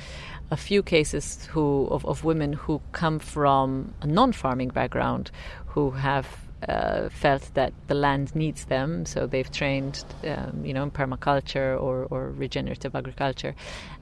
a 0.50 0.58
few 0.58 0.82
cases 0.82 1.46
who 1.46 1.88
of, 1.92 2.04
of 2.06 2.24
women 2.24 2.54
who 2.54 2.82
come 2.92 3.20
from 3.20 3.94
a 4.02 4.08
non-farming 4.08 4.70
background 4.70 5.30
who 5.68 5.92
have 5.92 6.28
uh, 6.68 7.10
felt 7.10 7.54
that 7.54 7.74
the 7.88 7.96
land 7.96 8.36
needs 8.36 8.66
them, 8.66 9.06
so 9.06 9.26
they've 9.26 9.52
trained, 9.52 10.04
um, 10.26 10.64
you 10.66 10.74
know, 10.74 10.84
in 10.84 10.92
permaculture 10.92 11.82
or, 11.82 12.06
or 12.10 12.32
regenerative 12.32 12.96
agriculture, 12.96 13.56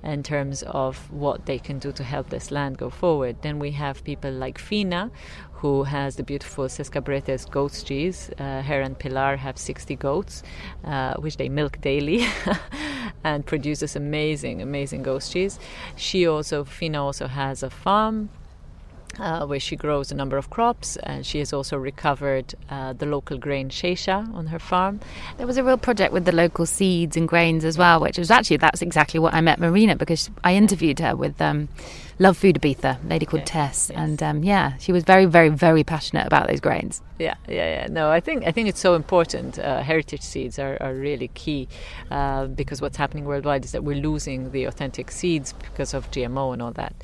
in 0.03 0.23
terms 0.23 0.63
of 0.63 1.11
what 1.11 1.45
they 1.45 1.59
can 1.59 1.79
do 1.79 1.91
to 1.91 2.03
help 2.03 2.29
this 2.29 2.51
land 2.51 2.77
go 2.77 2.89
forward. 2.89 3.35
Then 3.41 3.59
we 3.59 3.71
have 3.71 4.03
people 4.03 4.31
like 4.31 4.57
Fina, 4.57 5.11
who 5.53 5.83
has 5.83 6.15
the 6.15 6.23
beautiful 6.23 6.65
Sescabretes 6.65 7.49
goat's 7.49 7.81
cheese. 7.83 8.29
Uh, 8.37 8.61
her 8.61 8.81
and 8.81 8.97
Pilar 8.97 9.37
have 9.37 9.57
60 9.57 9.95
goats, 9.95 10.43
uh, 10.83 11.15
which 11.15 11.37
they 11.37 11.49
milk 11.49 11.81
daily, 11.81 12.25
and 13.23 13.45
produces 13.45 13.95
amazing, 13.95 14.61
amazing 14.61 15.03
goat's 15.03 15.29
cheese. 15.29 15.59
She 15.95 16.27
also, 16.27 16.63
Fina 16.63 17.03
also 17.03 17.27
has 17.27 17.63
a 17.63 17.69
farm 17.69 18.29
uh, 19.19 19.45
where 19.45 19.59
she 19.59 19.75
grows 19.75 20.11
a 20.11 20.15
number 20.15 20.37
of 20.37 20.49
crops, 20.49 20.95
and 20.97 21.25
she 21.25 21.39
has 21.39 21.53
also 21.53 21.77
recovered 21.77 22.53
uh, 22.69 22.93
the 22.93 23.05
local 23.05 23.37
grain 23.37 23.69
xeixa 23.69 24.33
on 24.33 24.47
her 24.47 24.59
farm. 24.59 24.99
There 25.37 25.47
was 25.47 25.57
a 25.57 25.63
real 25.63 25.77
project 25.77 26.13
with 26.13 26.25
the 26.25 26.31
local 26.31 26.65
seeds 26.65 27.17
and 27.17 27.27
grains 27.27 27.65
as 27.65 27.77
well, 27.77 27.99
which 27.99 28.17
was 28.17 28.31
actually 28.31 28.57
that's 28.57 28.81
exactly 28.81 29.19
what 29.19 29.33
I 29.33 29.41
met 29.41 29.59
Marina 29.59 29.95
because 29.95 30.29
I 30.43 30.55
interviewed 30.55 30.99
her 30.99 31.15
with 31.15 31.41
um, 31.41 31.69
Love 32.19 32.35
Food 32.35 32.55
Ibiza, 32.55 32.97
lady 33.07 33.27
called 33.27 33.43
Okay, 33.43 33.51
Tess, 33.51 33.91
yes. 33.91 33.99
and 33.99 34.23
um, 34.23 34.43
yeah, 34.43 34.75
she 34.77 34.91
was 34.91 35.03
very, 35.03 35.25
very, 35.25 35.49
very 35.49 35.83
passionate 35.83 36.25
about 36.25 36.47
those 36.47 36.59
grains. 36.59 36.99
Yeah, 37.19 37.35
yeah, 37.47 37.81
yeah. 37.81 37.87
No, 37.91 38.09
I 38.09 38.19
think 38.19 38.43
I 38.43 38.51
think 38.51 38.67
it's 38.67 38.79
so 38.79 38.95
important. 38.95 39.59
Uh, 39.59 39.83
heritage 39.83 40.23
seeds 40.23 40.57
are, 40.57 40.77
are 40.81 40.95
really 40.95 41.27
key 41.35 41.67
uh, 42.09 42.47
because 42.47 42.81
what's 42.81 42.97
happening 42.97 43.25
worldwide 43.25 43.65
is 43.65 43.71
that 43.71 43.83
we're 43.83 44.01
losing 44.01 44.49
the 44.51 44.63
authentic 44.63 45.11
seeds 45.11 45.53
because 45.53 45.93
of 45.93 46.09
GMO 46.09 46.53
and 46.53 46.61
all 46.61 46.71
that. 46.71 46.95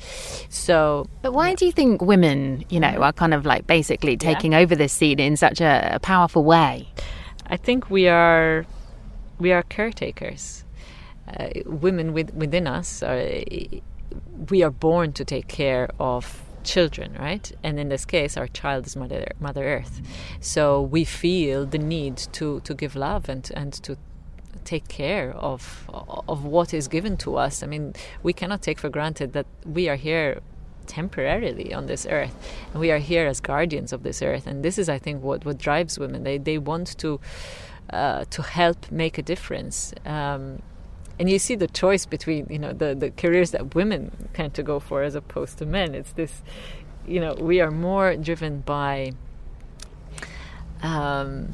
So 0.48 1.06
But 1.22 1.32
why 1.32 1.54
do 1.54 1.64
you 1.64 1.70
think 1.72 2.02
women, 2.02 2.64
you 2.68 2.80
know, 2.80 2.96
are 3.02 3.12
kind 3.12 3.34
of 3.34 3.46
like 3.46 3.68
basically 3.68 4.16
taking 4.16 4.52
over 4.52 4.74
this 4.74 4.92
seed 4.92 5.20
in 5.20 5.36
such 5.36 5.60
a, 5.60 5.94
a 5.94 6.00
powerful 6.00 6.42
way? 6.42 6.88
I 7.46 7.56
think 7.56 7.88
we 7.88 8.08
are 8.08 8.66
we 9.38 9.52
are 9.52 9.62
caretakers. 9.62 10.64
Uh, 11.28 11.48
women 11.66 12.12
with, 12.12 12.34
within 12.34 12.66
us 12.66 13.02
are 13.02 13.30
we 14.50 14.62
are 14.62 14.70
born 14.70 15.12
to 15.12 15.24
take 15.24 15.48
care 15.48 15.88
of 15.98 16.42
children, 16.64 17.14
right? 17.18 17.52
And 17.62 17.78
in 17.78 17.88
this 17.88 18.04
case, 18.04 18.36
our 18.36 18.48
child 18.48 18.86
is 18.86 18.96
Mother 18.96 19.26
Mother 19.40 19.64
Earth. 19.64 20.00
So 20.40 20.80
we 20.80 21.04
feel 21.04 21.66
the 21.66 21.78
need 21.78 22.16
to 22.32 22.60
to 22.60 22.74
give 22.74 22.96
love 22.96 23.28
and 23.28 23.50
and 23.54 23.72
to 23.84 23.96
take 24.64 24.88
care 24.88 25.32
of 25.32 25.88
of 26.28 26.44
what 26.44 26.74
is 26.74 26.88
given 26.88 27.16
to 27.18 27.36
us. 27.36 27.62
I 27.62 27.66
mean, 27.66 27.94
we 28.22 28.32
cannot 28.32 28.62
take 28.62 28.78
for 28.78 28.88
granted 28.88 29.32
that 29.32 29.46
we 29.64 29.88
are 29.88 29.96
here 29.96 30.40
temporarily 30.86 31.72
on 31.72 31.86
this 31.86 32.06
earth 32.10 32.34
and 32.72 32.80
we 32.80 32.90
are 32.90 32.98
here 32.98 33.26
as 33.26 33.40
guardians 33.40 33.90
of 33.90 34.02
this 34.02 34.20
earth 34.20 34.46
and 34.46 34.62
this 34.62 34.78
is 34.78 34.86
i 34.86 34.98
think 34.98 35.22
what 35.22 35.42
what 35.46 35.56
drives 35.56 35.98
women 35.98 36.24
they 36.24 36.36
they 36.36 36.58
want 36.58 36.98
to 36.98 37.18
uh, 37.90 38.24
to 38.30 38.42
help 38.42 38.90
make 38.90 39.16
a 39.16 39.22
difference 39.22 39.94
um, 40.04 40.60
and 41.18 41.30
you 41.30 41.38
see 41.38 41.54
the 41.54 41.68
choice 41.68 42.06
between 42.06 42.46
you 42.50 42.58
know 42.58 42.72
the 42.72 42.94
the 42.94 43.10
careers 43.10 43.50
that 43.52 43.74
women 43.74 44.28
tend 44.32 44.54
to 44.54 44.62
go 44.62 44.80
for 44.80 45.02
as 45.02 45.14
opposed 45.14 45.58
to 45.58 45.66
men 45.66 45.94
it's 45.94 46.12
this 46.12 46.42
you 47.06 47.20
know 47.20 47.34
we 47.34 47.60
are 47.60 47.70
more 47.70 48.16
driven 48.16 48.60
by 48.60 49.12
um, 50.82 51.52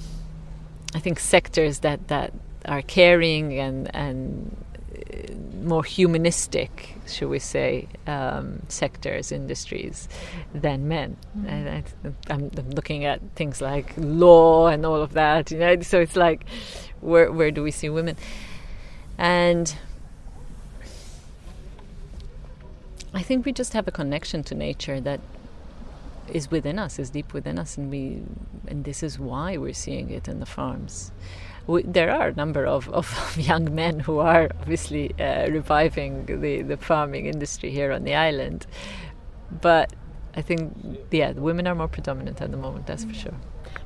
i 0.94 0.98
think 0.98 1.18
sectors 1.18 1.80
that 1.80 2.08
that 2.08 2.32
are 2.66 2.82
caring 2.82 3.58
and 3.58 3.94
and 3.94 4.56
uh, 4.92 5.32
more 5.62 5.84
humanistic, 5.84 6.96
should 7.06 7.28
we 7.28 7.38
say, 7.38 7.86
um, 8.06 8.62
sectors, 8.68 9.30
industries 9.30 10.08
than 10.54 10.88
men. 10.88 11.16
And 11.46 11.68
I, 11.68 11.84
I'm, 12.30 12.50
I'm 12.56 12.70
looking 12.70 13.04
at 13.04 13.20
things 13.34 13.60
like 13.60 13.92
law 13.96 14.68
and 14.68 14.84
all 14.84 15.00
of 15.00 15.12
that. 15.12 15.50
You 15.50 15.58
know, 15.58 15.80
so 15.82 16.00
it's 16.00 16.16
like, 16.16 16.44
where 17.00 17.30
where 17.30 17.50
do 17.50 17.62
we 17.62 17.70
see 17.70 17.88
women? 17.88 18.16
And 19.20 19.76
I 23.12 23.22
think 23.22 23.44
we 23.44 23.52
just 23.52 23.74
have 23.74 23.86
a 23.86 23.90
connection 23.90 24.42
to 24.44 24.54
nature 24.54 24.98
that 24.98 25.20
is 26.32 26.50
within 26.50 26.78
us, 26.78 26.98
is 26.98 27.10
deep 27.10 27.34
within 27.34 27.58
us, 27.58 27.76
and 27.76 27.90
we, 27.90 28.22
and 28.66 28.84
this 28.84 29.02
is 29.02 29.18
why 29.18 29.58
we're 29.58 29.74
seeing 29.74 30.10
it 30.10 30.26
in 30.26 30.40
the 30.40 30.46
farms. 30.46 31.12
We, 31.66 31.82
there 31.82 32.10
are 32.10 32.28
a 32.28 32.34
number 32.34 32.64
of, 32.64 32.88
of 32.88 33.36
young 33.38 33.74
men 33.74 34.00
who 34.00 34.20
are 34.20 34.48
obviously 34.58 35.12
uh, 35.20 35.50
reviving 35.50 36.24
the, 36.24 36.62
the 36.62 36.78
farming 36.78 37.26
industry 37.26 37.70
here 37.70 37.92
on 37.92 38.04
the 38.04 38.14
island, 38.14 38.66
but 39.60 39.92
I 40.34 40.40
think 40.40 40.72
yeah, 41.10 41.34
the 41.34 41.42
women 41.42 41.66
are 41.66 41.74
more 41.74 41.88
predominant 41.88 42.40
at 42.40 42.50
the 42.50 42.56
moment. 42.56 42.86
That's 42.86 43.04
for 43.04 43.12
sure. 43.12 43.34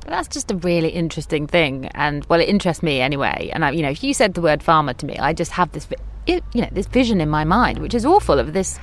But 0.05 0.11
that's 0.11 0.29
just 0.29 0.51
a 0.51 0.57
really 0.57 0.91
interesting 0.91 1.47
thing, 1.47 1.87
and 1.95 2.25
well, 2.27 2.41
it 2.41 2.49
interests 2.49 2.83
me 2.83 3.01
anyway. 3.01 3.51
And 3.53 3.65
I, 3.65 3.71
you 3.71 3.83
know, 3.83 3.89
if 3.91 4.05
you 4.05 4.13
said 4.13 4.35
the 4.35 4.43
word 4.43 4.63
farmer 4.63 4.93
to 4.93 5.07
me, 5.07 5.17
I 5.19 5.33
just 5.33 5.53
have 5.53 5.73
this, 5.73 5.89
you 6.27 6.43
know, 6.55 6.69
this 6.73 6.87
vision 6.87 7.23
in 7.23 7.31
my 7.31 7.45
mind, 7.45 7.79
which 7.79 7.95
is 7.95 8.05
awful 8.05 8.39
of 8.39 8.53
this, 8.53 8.79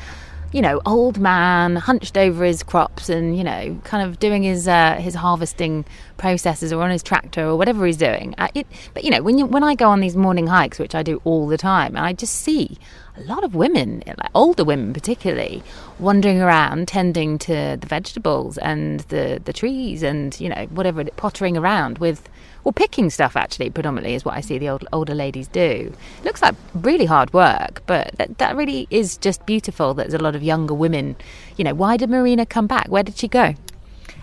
you 0.51 0.61
know, 0.61 0.81
old 0.85 1.19
man 1.19 1.75
hunched 1.75 2.17
over 2.17 2.43
his 2.43 2.63
crops 2.63 3.09
and 3.09 3.37
you 3.37 3.43
know, 3.43 3.79
kind 3.83 4.07
of 4.07 4.19
doing 4.19 4.43
his 4.43 4.67
uh, 4.67 4.95
his 4.95 5.15
harvesting 5.15 5.85
processes 6.17 6.71
or 6.73 6.83
on 6.83 6.89
his 6.89 7.03
tractor 7.03 7.45
or 7.45 7.57
whatever 7.57 7.85
he's 7.85 7.97
doing. 7.97 8.35
Uh, 8.37 8.49
it, 8.53 8.67
but 8.93 9.03
you 9.03 9.11
know, 9.11 9.21
when 9.21 9.37
you 9.37 9.45
when 9.45 9.63
I 9.63 9.75
go 9.75 9.89
on 9.89 9.99
these 9.99 10.15
morning 10.15 10.47
hikes, 10.47 10.79
which 10.79 10.95
I 10.95 11.03
do 11.03 11.21
all 11.23 11.47
the 11.47 11.57
time, 11.57 11.95
I 11.95 12.13
just 12.13 12.35
see 12.35 12.77
a 13.17 13.21
lot 13.23 13.43
of 13.43 13.55
women, 13.55 14.03
like 14.05 14.31
older 14.33 14.63
women 14.63 14.93
particularly, 14.93 15.63
wandering 15.99 16.41
around 16.41 16.87
tending 16.87 17.37
to 17.39 17.77
the 17.79 17.87
vegetables 17.87 18.57
and 18.57 19.01
the, 19.01 19.41
the 19.43 19.53
trees 19.53 20.03
and, 20.03 20.39
you 20.39 20.49
know, 20.49 20.65
whatever, 20.69 21.03
pottering 21.17 21.57
around 21.57 21.97
with, 21.97 22.29
or 22.63 22.73
picking 22.73 23.09
stuff 23.09 23.35
actually, 23.35 23.69
predominantly 23.69 24.15
is 24.15 24.25
what 24.25 24.35
I 24.35 24.41
see 24.41 24.57
the 24.57 24.69
old, 24.69 24.87
older 24.93 25.15
ladies 25.15 25.47
do. 25.47 25.93
looks 26.23 26.41
like 26.41 26.55
really 26.73 27.05
hard 27.05 27.33
work, 27.33 27.83
but 27.85 28.11
that, 28.17 28.37
that 28.37 28.55
really 28.55 28.87
is 28.89 29.17
just 29.17 29.45
beautiful 29.45 29.93
that 29.95 30.09
there's 30.09 30.19
a 30.19 30.23
lot 30.23 30.35
of 30.35 30.43
younger 30.43 30.73
women. 30.73 31.15
You 31.57 31.63
know, 31.63 31.73
why 31.73 31.97
did 31.97 32.09
Marina 32.09 32.45
come 32.45 32.67
back? 32.67 32.87
Where 32.87 33.03
did 33.03 33.17
she 33.17 33.27
go? 33.27 33.55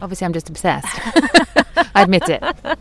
Obviously, 0.01 0.25
I'm 0.25 0.33
just 0.33 0.49
obsessed. 0.49 0.87
I 1.95 2.03
admit 2.03 2.29
it. 2.29 2.43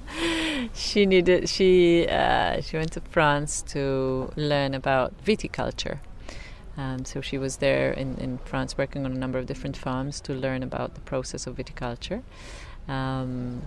She 0.74 1.05
needed 1.05 1.49
she 1.49 2.08
uh, 2.08 2.62
she 2.62 2.78
went 2.78 2.91
to 2.93 3.01
France 3.01 3.62
to 3.70 4.32
learn 4.36 4.74
about 4.74 5.14
viticulture. 5.24 5.99
Um, 6.78 7.05
so 7.05 7.22
she 7.22 7.39
was 7.39 7.58
there 7.58 7.91
in, 7.91 8.16
in 8.18 8.38
France 8.38 8.78
working 8.78 9.03
on 9.05 9.12
a 9.12 9.18
number 9.18 9.39
of 9.39 9.47
different 9.47 9.76
farms 9.76 10.22
to 10.22 10.34
learn 10.34 10.62
about 10.62 10.93
the 10.93 11.01
process 11.01 11.47
of 11.47 11.55
viticulture. 11.55 12.22
Um, 12.88 13.64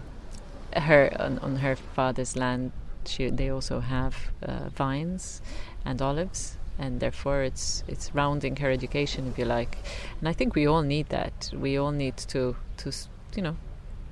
her 0.75 1.11
on, 1.19 1.39
on 1.41 1.57
her 1.57 1.77
father's 1.77 2.37
land, 2.37 2.73
she, 3.07 3.31
they 3.31 3.49
also 3.49 3.81
have 3.81 4.31
uh, 4.43 4.69
vines 4.69 5.41
and 5.85 6.01
olives, 6.03 6.57
and 6.79 7.01
therefore 7.01 7.43
it's 7.43 7.83
it's 7.89 8.15
rounding 8.15 8.57
her 8.57 8.71
education, 8.71 9.27
if 9.27 9.39
you 9.39 9.45
like. 9.45 9.79
And 10.21 10.29
I 10.29 10.33
think 10.33 10.55
we 10.55 10.67
all 10.67 10.83
need 10.83 11.09
that. 11.09 11.51
We 11.55 11.79
all 11.79 11.93
need 11.93 12.17
to 12.29 12.57
to 12.79 12.93
you 13.35 13.43
know 13.43 13.57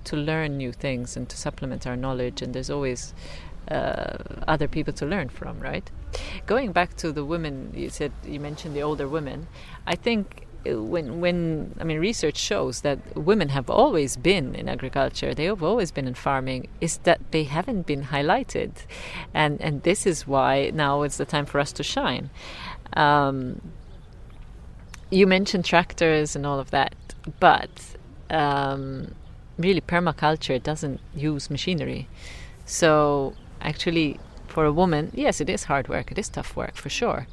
to 0.04 0.16
learn 0.16 0.56
new 0.56 0.72
things 0.72 1.16
and 1.16 1.28
to 1.28 1.36
supplement 1.36 1.86
our 1.86 1.96
knowledge. 1.96 2.40
And 2.40 2.54
there's 2.54 2.70
always 2.70 3.14
uh, 3.70 4.16
other 4.46 4.66
people 4.66 4.94
to 4.94 5.06
learn 5.06 5.28
from, 5.28 5.61
right? 5.61 5.90
Going 6.46 6.72
back 6.72 6.96
to 6.96 7.12
the 7.12 7.24
women, 7.24 7.72
you 7.74 7.90
said 7.90 8.12
you 8.24 8.40
mentioned 8.40 8.74
the 8.74 8.82
older 8.82 9.06
women. 9.06 9.46
I 9.86 9.94
think 9.94 10.47
when 10.75 11.21
when 11.21 11.75
I 11.81 11.85
mean 11.85 11.99
research 11.99 12.37
shows 12.37 12.83
that 12.83 12.99
women 13.16 13.51
have 13.51 13.69
always 13.71 14.16
been 14.16 14.55
in 14.55 14.69
agriculture. 14.69 15.35
They 15.35 15.45
have 15.45 15.62
always 15.62 15.91
been 15.91 16.07
in 16.07 16.14
farming. 16.14 16.69
Is 16.81 16.99
that 16.99 17.21
they 17.31 17.45
haven't 17.45 17.87
been 17.87 18.05
highlighted, 18.05 18.73
and 19.35 19.61
and 19.61 19.83
this 19.83 20.07
is 20.07 20.27
why 20.27 20.71
now 20.75 21.03
it's 21.03 21.16
the 21.16 21.25
time 21.25 21.47
for 21.47 21.61
us 21.61 21.73
to 21.73 21.83
shine. 21.83 22.31
Um, 22.95 23.61
you 25.11 25.27
mentioned 25.27 25.64
tractors 25.64 26.37
and 26.37 26.45
all 26.45 26.59
of 26.59 26.71
that, 26.71 26.95
but 27.41 27.71
um, 28.31 29.14
really 29.59 29.81
permaculture 29.81 30.62
doesn't 30.62 31.01
use 31.14 31.51
machinery. 31.51 32.09
So 32.66 33.35
actually, 33.61 34.21
for 34.47 34.64
a 34.64 34.73
woman, 34.73 35.11
yes, 35.14 35.41
it 35.41 35.49
is 35.49 35.64
hard 35.64 35.89
work. 35.89 36.12
It 36.12 36.19
is 36.19 36.29
tough 36.29 36.57
work 36.57 36.77
for 36.77 36.89
sure. 36.89 37.27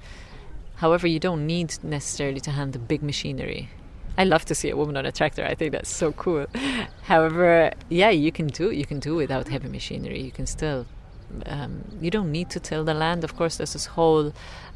However, 0.75 1.07
you 1.07 1.19
don't 1.19 1.47
need 1.47 1.83
necessarily 1.83 2.39
to 2.41 2.51
handle 2.51 2.81
big 2.81 3.01
machinery. 3.01 3.69
I 4.17 4.23
love 4.23 4.45
to 4.45 4.55
see 4.55 4.69
a 4.69 4.77
woman 4.77 4.97
on 4.97 5.05
a 5.05 5.11
tractor. 5.11 5.45
I 5.45 5.55
think 5.55 5.71
that's 5.71 5.89
so 5.89 6.11
cool. 6.13 6.47
However, 7.03 7.71
yeah, 7.89 8.09
you 8.09 8.31
can 8.31 8.47
do 8.47 8.71
you 8.71 8.85
can 8.85 8.99
do 8.99 9.15
without 9.15 9.47
heavy 9.49 9.67
machinery. 9.67 10.21
You 10.21 10.31
can 10.31 10.45
still 10.45 10.85
um, 11.45 11.83
you 11.99 12.11
don't 12.11 12.31
need 12.31 12.49
to 12.51 12.59
till 12.59 12.83
the 12.83 12.93
land. 12.93 13.23
Of 13.23 13.35
course, 13.35 13.57
there's 13.57 13.73
this 13.73 13.87
whole 13.87 14.33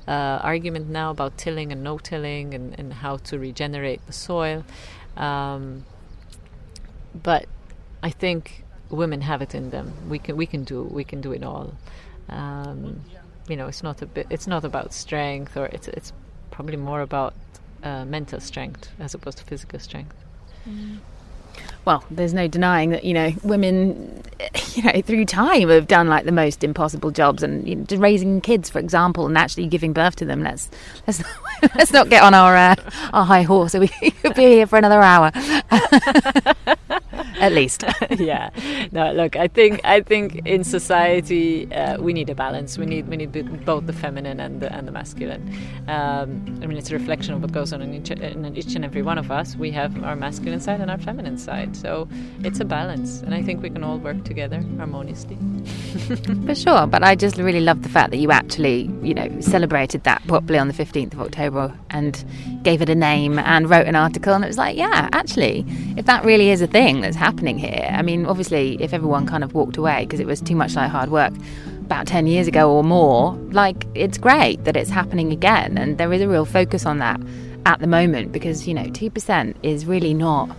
uh, 0.08 0.40
argument 0.44 0.90
now 0.90 1.12
about 1.12 1.38
tilling 1.38 1.72
and 1.72 1.84
no 1.84 1.98
tilling 1.98 2.54
and, 2.54 2.78
and 2.78 2.94
how 2.94 3.18
to 3.18 3.40
regenerate 3.40 4.06
the 4.08 4.14
soil. 4.14 4.66
Um, 5.16 5.86
but 7.24 7.46
I 8.04 8.10
think 8.10 8.64
women 8.90 9.22
have 9.22 9.42
it 9.42 9.56
in 9.56 9.70
them. 9.70 9.94
We 10.10 10.20
can 10.20 10.36
we 10.36 10.46
can 10.46 10.64
do 10.64 10.84
we 10.84 11.04
can 11.04 11.22
do 11.22 11.32
it 11.32 11.44
all. 11.44 11.74
Um, 12.28 13.02
you 13.50 13.56
know, 13.56 13.68
it's 13.68 13.84
not 13.84 14.02
a 14.02 14.06
bit. 14.06 14.28
It's 14.30 14.48
not 14.48 14.64
about 14.64 14.94
strength, 14.94 15.58
or 15.58 15.66
it's 15.66 15.88
it's 15.90 16.14
probably 16.52 16.78
more 16.78 17.02
about 17.02 17.34
uh, 17.84 18.06
mental 18.06 18.40
strength 18.40 18.90
as 19.00 19.14
opposed 19.14 19.40
to 19.40 19.44
physical 19.44 19.80
strength. 19.80 20.16
Well, 21.86 22.04
there's 22.12 22.34
no 22.34 22.48
denying 22.48 22.92
that 22.92 23.04
you 23.04 23.14
know 23.14 23.32
women, 23.44 24.24
you 24.74 24.84
know, 24.84 25.02
through 25.02 25.26
time 25.26 25.70
have 25.70 25.88
done 25.88 26.08
like 26.08 26.26
the 26.26 26.32
most 26.32 26.64
impossible 26.64 27.12
jobs, 27.12 27.42
and 27.42 27.68
you 27.68 27.76
know, 27.76 27.86
raising 27.98 28.42
kids, 28.42 28.70
for 28.70 28.80
example, 28.80 29.26
and 29.26 29.38
actually 29.38 29.68
giving 29.68 29.94
birth 29.94 30.16
to 30.18 30.26
them. 30.26 30.44
Let's 30.44 30.70
let's 31.08 31.24
let's 31.76 31.92
not 31.92 32.10
get 32.10 32.24
on 32.24 32.34
our 32.34 32.56
uh, 32.56 32.76
our 33.14 33.26
high 33.26 33.44
horse. 33.44 33.74
We 33.74 33.88
could 34.22 34.36
be 34.36 34.44
here 34.44 34.68
for 34.68 34.78
another 34.78 35.02
hour. 35.02 35.32
At 37.40 37.54
least. 37.54 37.84
yeah. 38.18 38.50
No, 38.92 39.12
look, 39.14 39.36
I 39.36 39.48
think 39.48 39.82
I 39.84 40.02
think 40.02 40.46
in 40.46 40.64
society 40.64 41.72
uh, 41.74 42.00
we 42.02 42.14
need 42.14 42.30
a 42.30 42.36
balance. 42.36 42.78
We 42.78 42.86
need 42.86 43.08
we 43.08 43.18
need 43.18 43.32
both 43.66 43.86
the 43.88 43.94
feminine 43.94 44.40
and 44.40 44.62
the 44.62 44.72
and 44.74 44.88
the 44.88 44.92
masculine. 44.92 45.56
Um, 45.88 46.60
I 46.62 46.68
mean, 46.68 46.78
it's 46.78 46.92
a 46.92 46.94
reflection 46.94 47.34
of 47.34 47.42
what 47.42 47.52
goes 47.52 47.74
on 47.74 47.82
in 47.82 47.94
each, 47.94 48.12
in 48.12 48.58
each 48.58 48.76
and 48.76 48.86
every 48.86 49.02
one 49.02 49.18
of 49.18 49.32
us. 49.32 49.56
We 49.56 49.72
have 49.72 50.04
our 50.04 50.16
masculine 50.16 50.60
side 50.60 50.82
and 50.82 50.92
our 50.92 50.98
feminine 50.98 51.38
side, 51.38 51.76
so 51.76 52.08
it's 52.44 52.60
a 52.60 52.66
balance, 52.66 53.22
and 53.22 53.34
I 53.34 53.42
think 53.42 53.62
we 53.62 53.70
can 53.70 53.84
all 53.84 53.98
work 53.98 54.24
together 54.24 54.62
harmoniously. 54.78 55.38
For 56.46 56.56
sure, 56.56 56.88
but 56.88 57.04
I 57.04 57.16
just 57.16 57.38
really 57.38 57.62
love 57.62 57.84
the 57.84 57.90
fact 57.90 58.12
that 58.12 58.18
you 58.18 58.32
actually, 58.32 58.90
you 59.02 59.14
know, 59.14 59.30
celebrated 59.42 60.04
that 60.04 60.26
properly 60.28 60.60
on 60.60 60.68
the 60.68 60.74
15th 60.74 61.14
of 61.14 61.22
October 61.22 61.74
and 61.90 62.24
gave 62.64 62.82
it 62.82 62.90
a 62.90 62.96
name 62.96 63.40
and 63.40 63.70
wrote 63.70 63.88
an 63.88 63.96
article. 63.96 64.34
And 64.34 64.44
it 64.44 64.48
was 64.48 64.58
like, 64.58 64.78
yeah, 64.78 65.10
actually, 65.14 65.66
if 65.98 66.06
that 66.06 66.24
really 66.26 66.50
is 66.50 66.62
a 66.62 66.68
thing 66.68 67.02
that's 67.02 67.16
happening 67.16 67.29
here, 67.38 67.90
I 67.92 68.02
mean, 68.02 68.26
obviously, 68.26 68.82
if 68.82 68.94
everyone 68.94 69.26
kind 69.26 69.44
of 69.44 69.54
walked 69.54 69.78
away 69.78 70.06
because 70.06 70.20
it 70.20 70.28
was 70.28 70.42
too 70.42 70.56
much 70.56 70.76
like 70.76 70.90
hard 70.90 71.10
work 71.10 71.34
about 71.82 72.08
10 72.08 72.28
years 72.28 72.48
ago 72.48 72.72
or 72.72 72.84
more, 72.84 73.34
like, 73.52 73.86
it's 73.96 74.18
great 74.18 74.64
that 74.66 74.76
it's 74.76 74.90
happening 74.90 75.32
again. 75.32 75.78
And 75.78 75.98
there 75.98 76.12
is 76.12 76.22
a 76.22 76.28
real 76.28 76.46
focus 76.46 76.86
on 76.86 77.00
that 77.00 77.20
at 77.66 77.80
the 77.80 77.88
moment 77.88 78.32
because, 78.32 78.68
you 78.68 78.74
know, 78.74 78.86
2% 78.86 79.56
is 79.64 79.86
really 79.86 80.14
not 80.14 80.50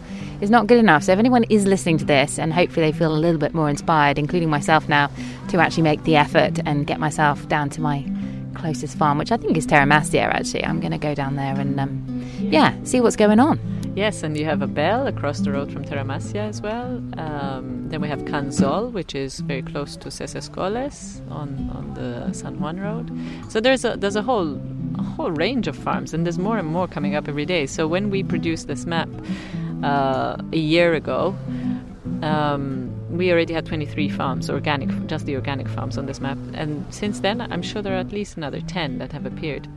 is 0.40 0.50
not 0.50 0.66
good 0.66 0.78
enough. 0.78 1.02
So 1.04 1.12
if 1.12 1.18
anyone 1.18 1.44
is 1.50 1.66
listening 1.66 1.98
to 1.98 2.04
this 2.06 2.38
and 2.38 2.52
hopefully 2.52 2.90
they 2.90 2.96
feel 2.96 3.12
a 3.12 3.18
little 3.18 3.38
bit 3.38 3.52
more 3.52 3.68
inspired, 3.68 4.18
including 4.18 4.48
myself 4.48 4.88
now, 4.88 5.10
to 5.48 5.58
actually 5.58 5.82
make 5.82 6.02
the 6.04 6.16
effort 6.16 6.58
and 6.64 6.86
get 6.86 6.98
myself 6.98 7.46
down 7.48 7.68
to 7.70 7.80
my 7.82 8.10
closest 8.54 8.96
farm, 8.96 9.18
which 9.18 9.32
I 9.32 9.36
think 9.36 9.56
is 9.56 9.66
Terramassia 9.66 10.22
actually. 10.22 10.64
I'm 10.64 10.80
going 10.80 10.92
to 10.92 10.98
go 10.98 11.14
down 11.14 11.36
there 11.36 11.58
and 11.58 11.78
um, 11.78 12.24
yeah, 12.38 12.74
see 12.84 13.00
what's 13.00 13.16
going 13.16 13.38
on. 13.38 13.58
Yes, 13.94 14.22
and 14.22 14.36
you 14.36 14.44
have 14.44 14.62
a 14.62 14.66
bell 14.68 15.06
across 15.06 15.40
the 15.40 15.50
road 15.50 15.72
from 15.72 15.84
Terramassia 15.84 16.48
as 16.48 16.62
well. 16.62 17.02
Um, 17.18 17.88
then 17.88 18.00
we 18.00 18.08
have 18.08 18.20
Canzol, 18.20 18.92
which 18.92 19.14
is 19.14 19.40
very 19.40 19.62
close 19.62 19.96
to 19.96 20.10
Ses 20.10 20.34
Escoles 20.34 21.20
on, 21.30 21.70
on 21.74 21.94
the 21.94 22.32
San 22.32 22.60
Juan 22.60 22.78
Road. 22.78 23.10
So 23.50 23.60
there's 23.60 23.84
a 23.84 23.96
there's 23.96 24.16
a 24.16 24.22
whole 24.22 24.60
a 24.96 25.02
whole 25.02 25.32
range 25.32 25.66
of 25.66 25.76
farms, 25.76 26.14
and 26.14 26.24
there's 26.24 26.38
more 26.38 26.56
and 26.56 26.68
more 26.68 26.86
coming 26.86 27.16
up 27.16 27.28
every 27.28 27.44
day. 27.44 27.66
So 27.66 27.88
when 27.88 28.10
we 28.10 28.22
produced 28.22 28.68
this 28.68 28.86
map, 28.86 29.08
uh, 29.82 30.36
a 30.52 30.56
year 30.56 30.94
ago, 30.94 31.36
um, 32.22 32.94
we 33.10 33.32
already 33.32 33.54
had 33.54 33.66
23 33.66 34.08
farms, 34.08 34.48
organic, 34.50 34.88
just 35.06 35.26
the 35.26 35.34
organic 35.34 35.68
farms 35.68 35.98
on 35.98 36.06
this 36.06 36.20
map. 36.20 36.38
And 36.54 36.86
since 36.94 37.20
then, 37.20 37.40
I'm 37.40 37.62
sure 37.62 37.82
there 37.82 37.94
are 37.94 38.00
at 38.00 38.12
least 38.12 38.36
another 38.36 38.60
10 38.60 38.98
that 38.98 39.12
have 39.12 39.26
appeared. 39.26 39.68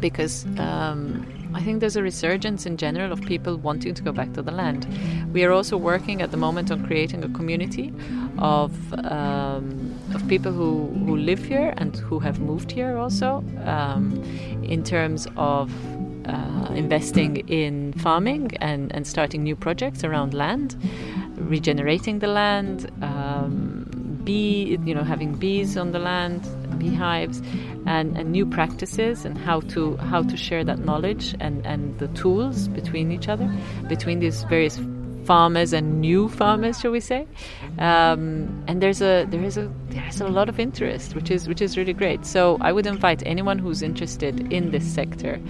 Because 0.00 0.44
um, 0.58 1.26
I 1.56 1.62
think 1.62 1.80
there's 1.80 1.96
a 1.96 2.02
resurgence 2.02 2.66
in 2.66 2.76
general 2.76 3.10
of 3.12 3.22
people 3.22 3.56
wanting 3.56 3.94
to 3.94 4.02
go 4.02 4.12
back 4.12 4.34
to 4.34 4.42
the 4.42 4.52
land. 4.52 4.86
We 5.32 5.42
are 5.44 5.52
also 5.52 5.76
working 5.78 6.20
at 6.20 6.30
the 6.30 6.36
moment 6.36 6.70
on 6.70 6.86
creating 6.86 7.24
a 7.24 7.30
community 7.30 7.94
of 8.38 8.72
um, 9.04 9.98
of 10.14 10.28
people 10.28 10.52
who, 10.52 10.88
who 11.06 11.16
live 11.16 11.42
here 11.42 11.72
and 11.78 11.96
who 11.96 12.18
have 12.18 12.40
moved 12.40 12.70
here 12.70 12.98
also, 12.98 13.42
um, 13.64 14.22
in 14.62 14.84
terms 14.84 15.26
of 15.36 15.72
uh, 16.26 16.72
investing 16.74 17.36
in 17.48 17.92
farming 17.94 18.54
and, 18.60 18.94
and 18.94 19.06
starting 19.06 19.42
new 19.42 19.56
projects 19.56 20.04
around 20.04 20.34
land, 20.34 20.76
regenerating 21.36 22.18
the 22.18 22.28
land, 22.28 22.90
um, 23.02 23.75
bee, 24.26 24.78
you 24.84 24.94
know, 24.94 25.04
having 25.04 25.32
bees 25.34 25.78
on 25.78 25.92
the 25.92 25.98
land, 25.98 26.42
beehives, 26.78 27.40
and, 27.86 28.18
and 28.18 28.32
new 28.32 28.44
practices 28.44 29.24
and 29.24 29.38
how 29.38 29.60
to 29.60 29.96
how 29.96 30.22
to 30.22 30.36
share 30.36 30.64
that 30.64 30.80
knowledge 30.80 31.34
and, 31.40 31.64
and 31.64 31.98
the 31.98 32.08
tools 32.08 32.68
between 32.68 33.10
each 33.10 33.28
other, 33.28 33.48
between 33.88 34.18
these 34.18 34.42
various 34.44 34.78
farmers 35.26 35.72
and 35.72 36.00
new 36.00 36.28
farmers, 36.28 36.80
shall 36.80 36.92
we 36.92 37.00
say? 37.00 37.26
Um, 37.78 38.64
and 38.68 38.80
there's 38.80 39.02
a 39.02 39.26
there 39.28 39.42
is 39.42 39.56
a 39.56 39.70
there's 39.88 40.20
a 40.20 40.28
lot 40.28 40.48
of 40.48 40.58
interest, 40.58 41.14
which 41.14 41.30
is 41.30 41.48
which 41.48 41.60
is 41.60 41.76
really 41.76 41.92
great. 41.92 42.24
So 42.24 42.58
I 42.60 42.72
would 42.72 42.86
invite 42.86 43.22
anyone 43.26 43.58
who's 43.58 43.82
interested 43.82 44.52
in 44.52 44.70
this 44.70 44.84
sector 44.84 45.40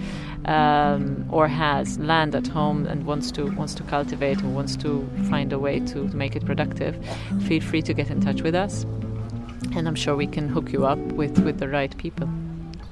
um, 0.45 1.25
or 1.29 1.47
has 1.47 1.99
land 1.99 2.35
at 2.35 2.47
home 2.47 2.87
and 2.87 3.05
wants 3.05 3.31
to 3.31 3.51
wants 3.55 3.75
to 3.75 3.83
cultivate 3.83 4.43
or 4.43 4.47
wants 4.47 4.75
to 4.77 5.07
find 5.29 5.53
a 5.53 5.59
way 5.59 5.79
to, 5.79 6.07
make 6.17 6.35
it 6.35 6.45
productive. 6.45 6.95
Feel 7.47 7.61
free 7.61 7.81
to 7.83 7.93
get 7.93 8.09
in 8.09 8.19
touch 8.21 8.41
with 8.41 8.55
us, 8.55 8.85
and 9.75 9.87
I'm 9.87 9.95
sure 9.95 10.15
we 10.15 10.27
can 10.27 10.49
hook 10.49 10.71
you 10.73 10.85
up 10.85 10.99
with 11.19 11.39
with 11.39 11.59
the 11.59 11.67
right 11.67 11.95
people. 11.97 12.27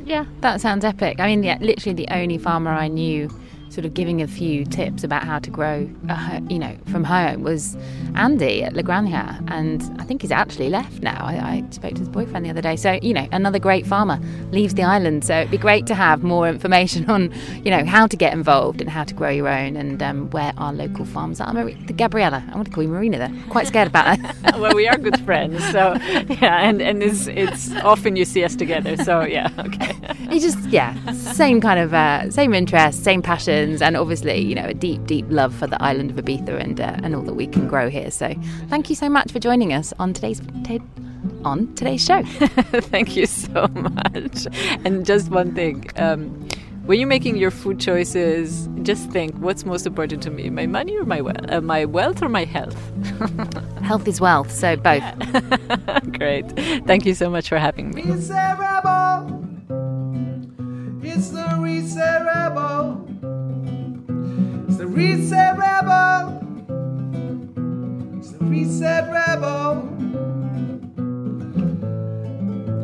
Yeah, 0.06 0.26
that 0.42 0.62
sounds 0.62 0.86
epic. 0.86 1.20
I 1.20 1.26
mean, 1.28 1.44
yeah, 1.44 1.58
literally 1.62 1.96
the 1.96 2.08
only 2.12 2.38
farmer 2.38 2.70
I 2.72 2.88
knew 2.88 3.30
sort 3.76 3.84
of 3.84 3.94
giving 3.94 4.22
a 4.22 4.28
few 4.28 4.64
tips 4.64 5.04
about 5.04 5.24
how 5.26 5.38
to 5.38 5.50
grow, 5.50 5.88
uh, 6.08 6.40
you 6.50 6.58
know, 6.58 6.78
from 6.86 7.04
home 7.04 7.44
was 7.44 7.76
Andy 8.16 8.64
at 8.64 8.74
La 8.74 8.82
Granja. 8.82 9.44
And 9.52 9.84
I 10.00 10.06
think 10.06 10.22
he's 10.22 10.32
actually 10.32 10.70
left 10.70 11.04
now. 11.04 11.26
I, 11.26 11.34
I, 11.34 11.64
spoke 11.72 11.94
to 11.96 12.00
his 12.00 12.08
boyfriend 12.08 12.46
the 12.46 12.50
other 12.50 12.62
day. 12.62 12.78
So, 12.78 12.94
you 13.02 13.14
know, 13.14 13.28
another 13.34 13.60
great 13.60 13.86
farmer 13.86 14.18
leaves 14.52 14.76
the 14.76 14.84
island. 14.84 15.26
So 15.26 15.40
it'd 15.40 15.52
be 15.52 15.58
great 15.58 15.88
to 15.88 15.96
have 15.96 16.24
more 16.24 16.48
information 16.48 17.10
on, 17.10 17.34
you 17.66 17.70
know, 17.70 17.84
how 17.84 18.08
to 18.08 18.16
get 18.16 18.32
involved 18.32 18.80
and 18.80 18.90
how 18.90 19.04
to 19.04 19.14
grow 19.14 19.30
your 19.30 19.50
own 19.50 19.76
and 19.76 20.02
um, 20.02 20.30
where 20.30 20.54
our 20.58 20.72
local 20.72 21.04
farms 21.04 21.42
are. 21.42 21.52
Mar- 21.52 21.70
Gabriella, 21.98 22.46
I 22.50 22.56
want 22.56 22.68
to 22.68 22.74
call 22.74 22.82
you 22.84 22.90
Marina 22.90 23.18
there. 23.18 23.34
Quite 23.50 23.68
scared 23.68 23.90
about 23.90 24.18
that. 24.18 24.58
well, 24.60 24.74
we 24.74 24.88
are 24.88 24.98
good 24.98 25.20
friends. 25.26 25.62
So, 25.72 25.98
yeah, 26.30 26.62
and, 26.62 26.82
and 26.82 27.04
it's, 27.04 27.28
it's 27.28 27.76
often 27.84 28.16
you 28.16 28.24
see 28.24 28.46
us 28.46 28.56
together. 28.56 28.96
So, 28.96 29.24
yeah, 29.24 29.50
okay. 29.60 29.98
You 30.32 30.40
just, 30.40 30.60
yeah, 30.70 31.12
same 31.12 31.60
kind 31.60 31.80
of, 31.80 31.94
uh, 31.94 32.32
same 32.32 32.54
interest, 32.54 33.04
same 33.04 33.22
passion 33.22 33.65
and 33.74 33.98
obviously, 33.98 34.40
you 34.40 34.56
know, 34.56 34.66
a 34.66 34.74
deep, 34.74 35.06
deep 35.06 35.26
love 35.30 35.54
for 35.54 35.68
the 35.68 35.82
island 35.82 36.12
of 36.12 36.18
Ibiza 36.18 36.60
and 36.60 36.80
uh, 36.80 36.98
and 37.04 37.16
all 37.16 37.22
that 37.24 37.34
we 37.34 37.48
can 37.48 37.68
grow 37.68 37.90
here. 37.90 38.12
So, 38.12 38.34
thank 38.70 38.90
you 38.90 38.96
so 38.96 39.10
much 39.10 39.32
for 39.32 39.40
joining 39.40 39.74
us 39.74 39.94
on 40.00 40.14
today's 40.14 40.42
t- 40.64 40.82
on 41.44 41.74
today's 41.76 42.04
show. 42.04 42.24
thank 42.94 43.16
you 43.16 43.26
so 43.26 43.68
much. 43.68 44.48
And 44.86 45.06
just 45.06 45.30
one 45.30 45.54
thing. 45.56 45.90
Um, 45.98 46.48
when 46.86 47.00
you're 47.00 47.08
making 47.08 47.38
your 47.38 47.50
food 47.50 47.80
choices, 47.80 48.70
just 48.84 49.10
think 49.10 49.36
what's 49.38 49.66
most 49.66 49.88
important 49.88 50.22
to 50.24 50.30
me: 50.30 50.50
my 50.52 50.68
money 50.68 50.96
or 50.96 51.04
my 51.04 51.22
wealth, 51.22 51.52
uh, 51.52 51.62
my 51.62 51.86
wealth 51.86 52.22
or 52.22 52.30
my 52.30 52.46
health. 52.46 52.78
health 53.82 54.08
is 54.08 54.22
wealth, 54.22 54.52
so 54.52 54.76
both. 54.76 55.04
Great. 56.18 56.48
Thank 56.86 57.06
you 57.06 57.16
so 57.16 57.30
much 57.30 57.50
for 57.50 57.58
having 57.58 57.92
me. 57.92 58.04
It's 58.04 58.28
the 58.28 58.56
reset 64.96 65.58
rebel. 65.58 66.40
It's 68.18 68.32
the 68.32 68.46
reset 68.46 69.12
rebel. 69.12 69.82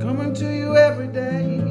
Coming 0.01 0.33
to 0.33 0.53
you 0.53 0.75
every 0.75 1.07
day. 1.07 1.70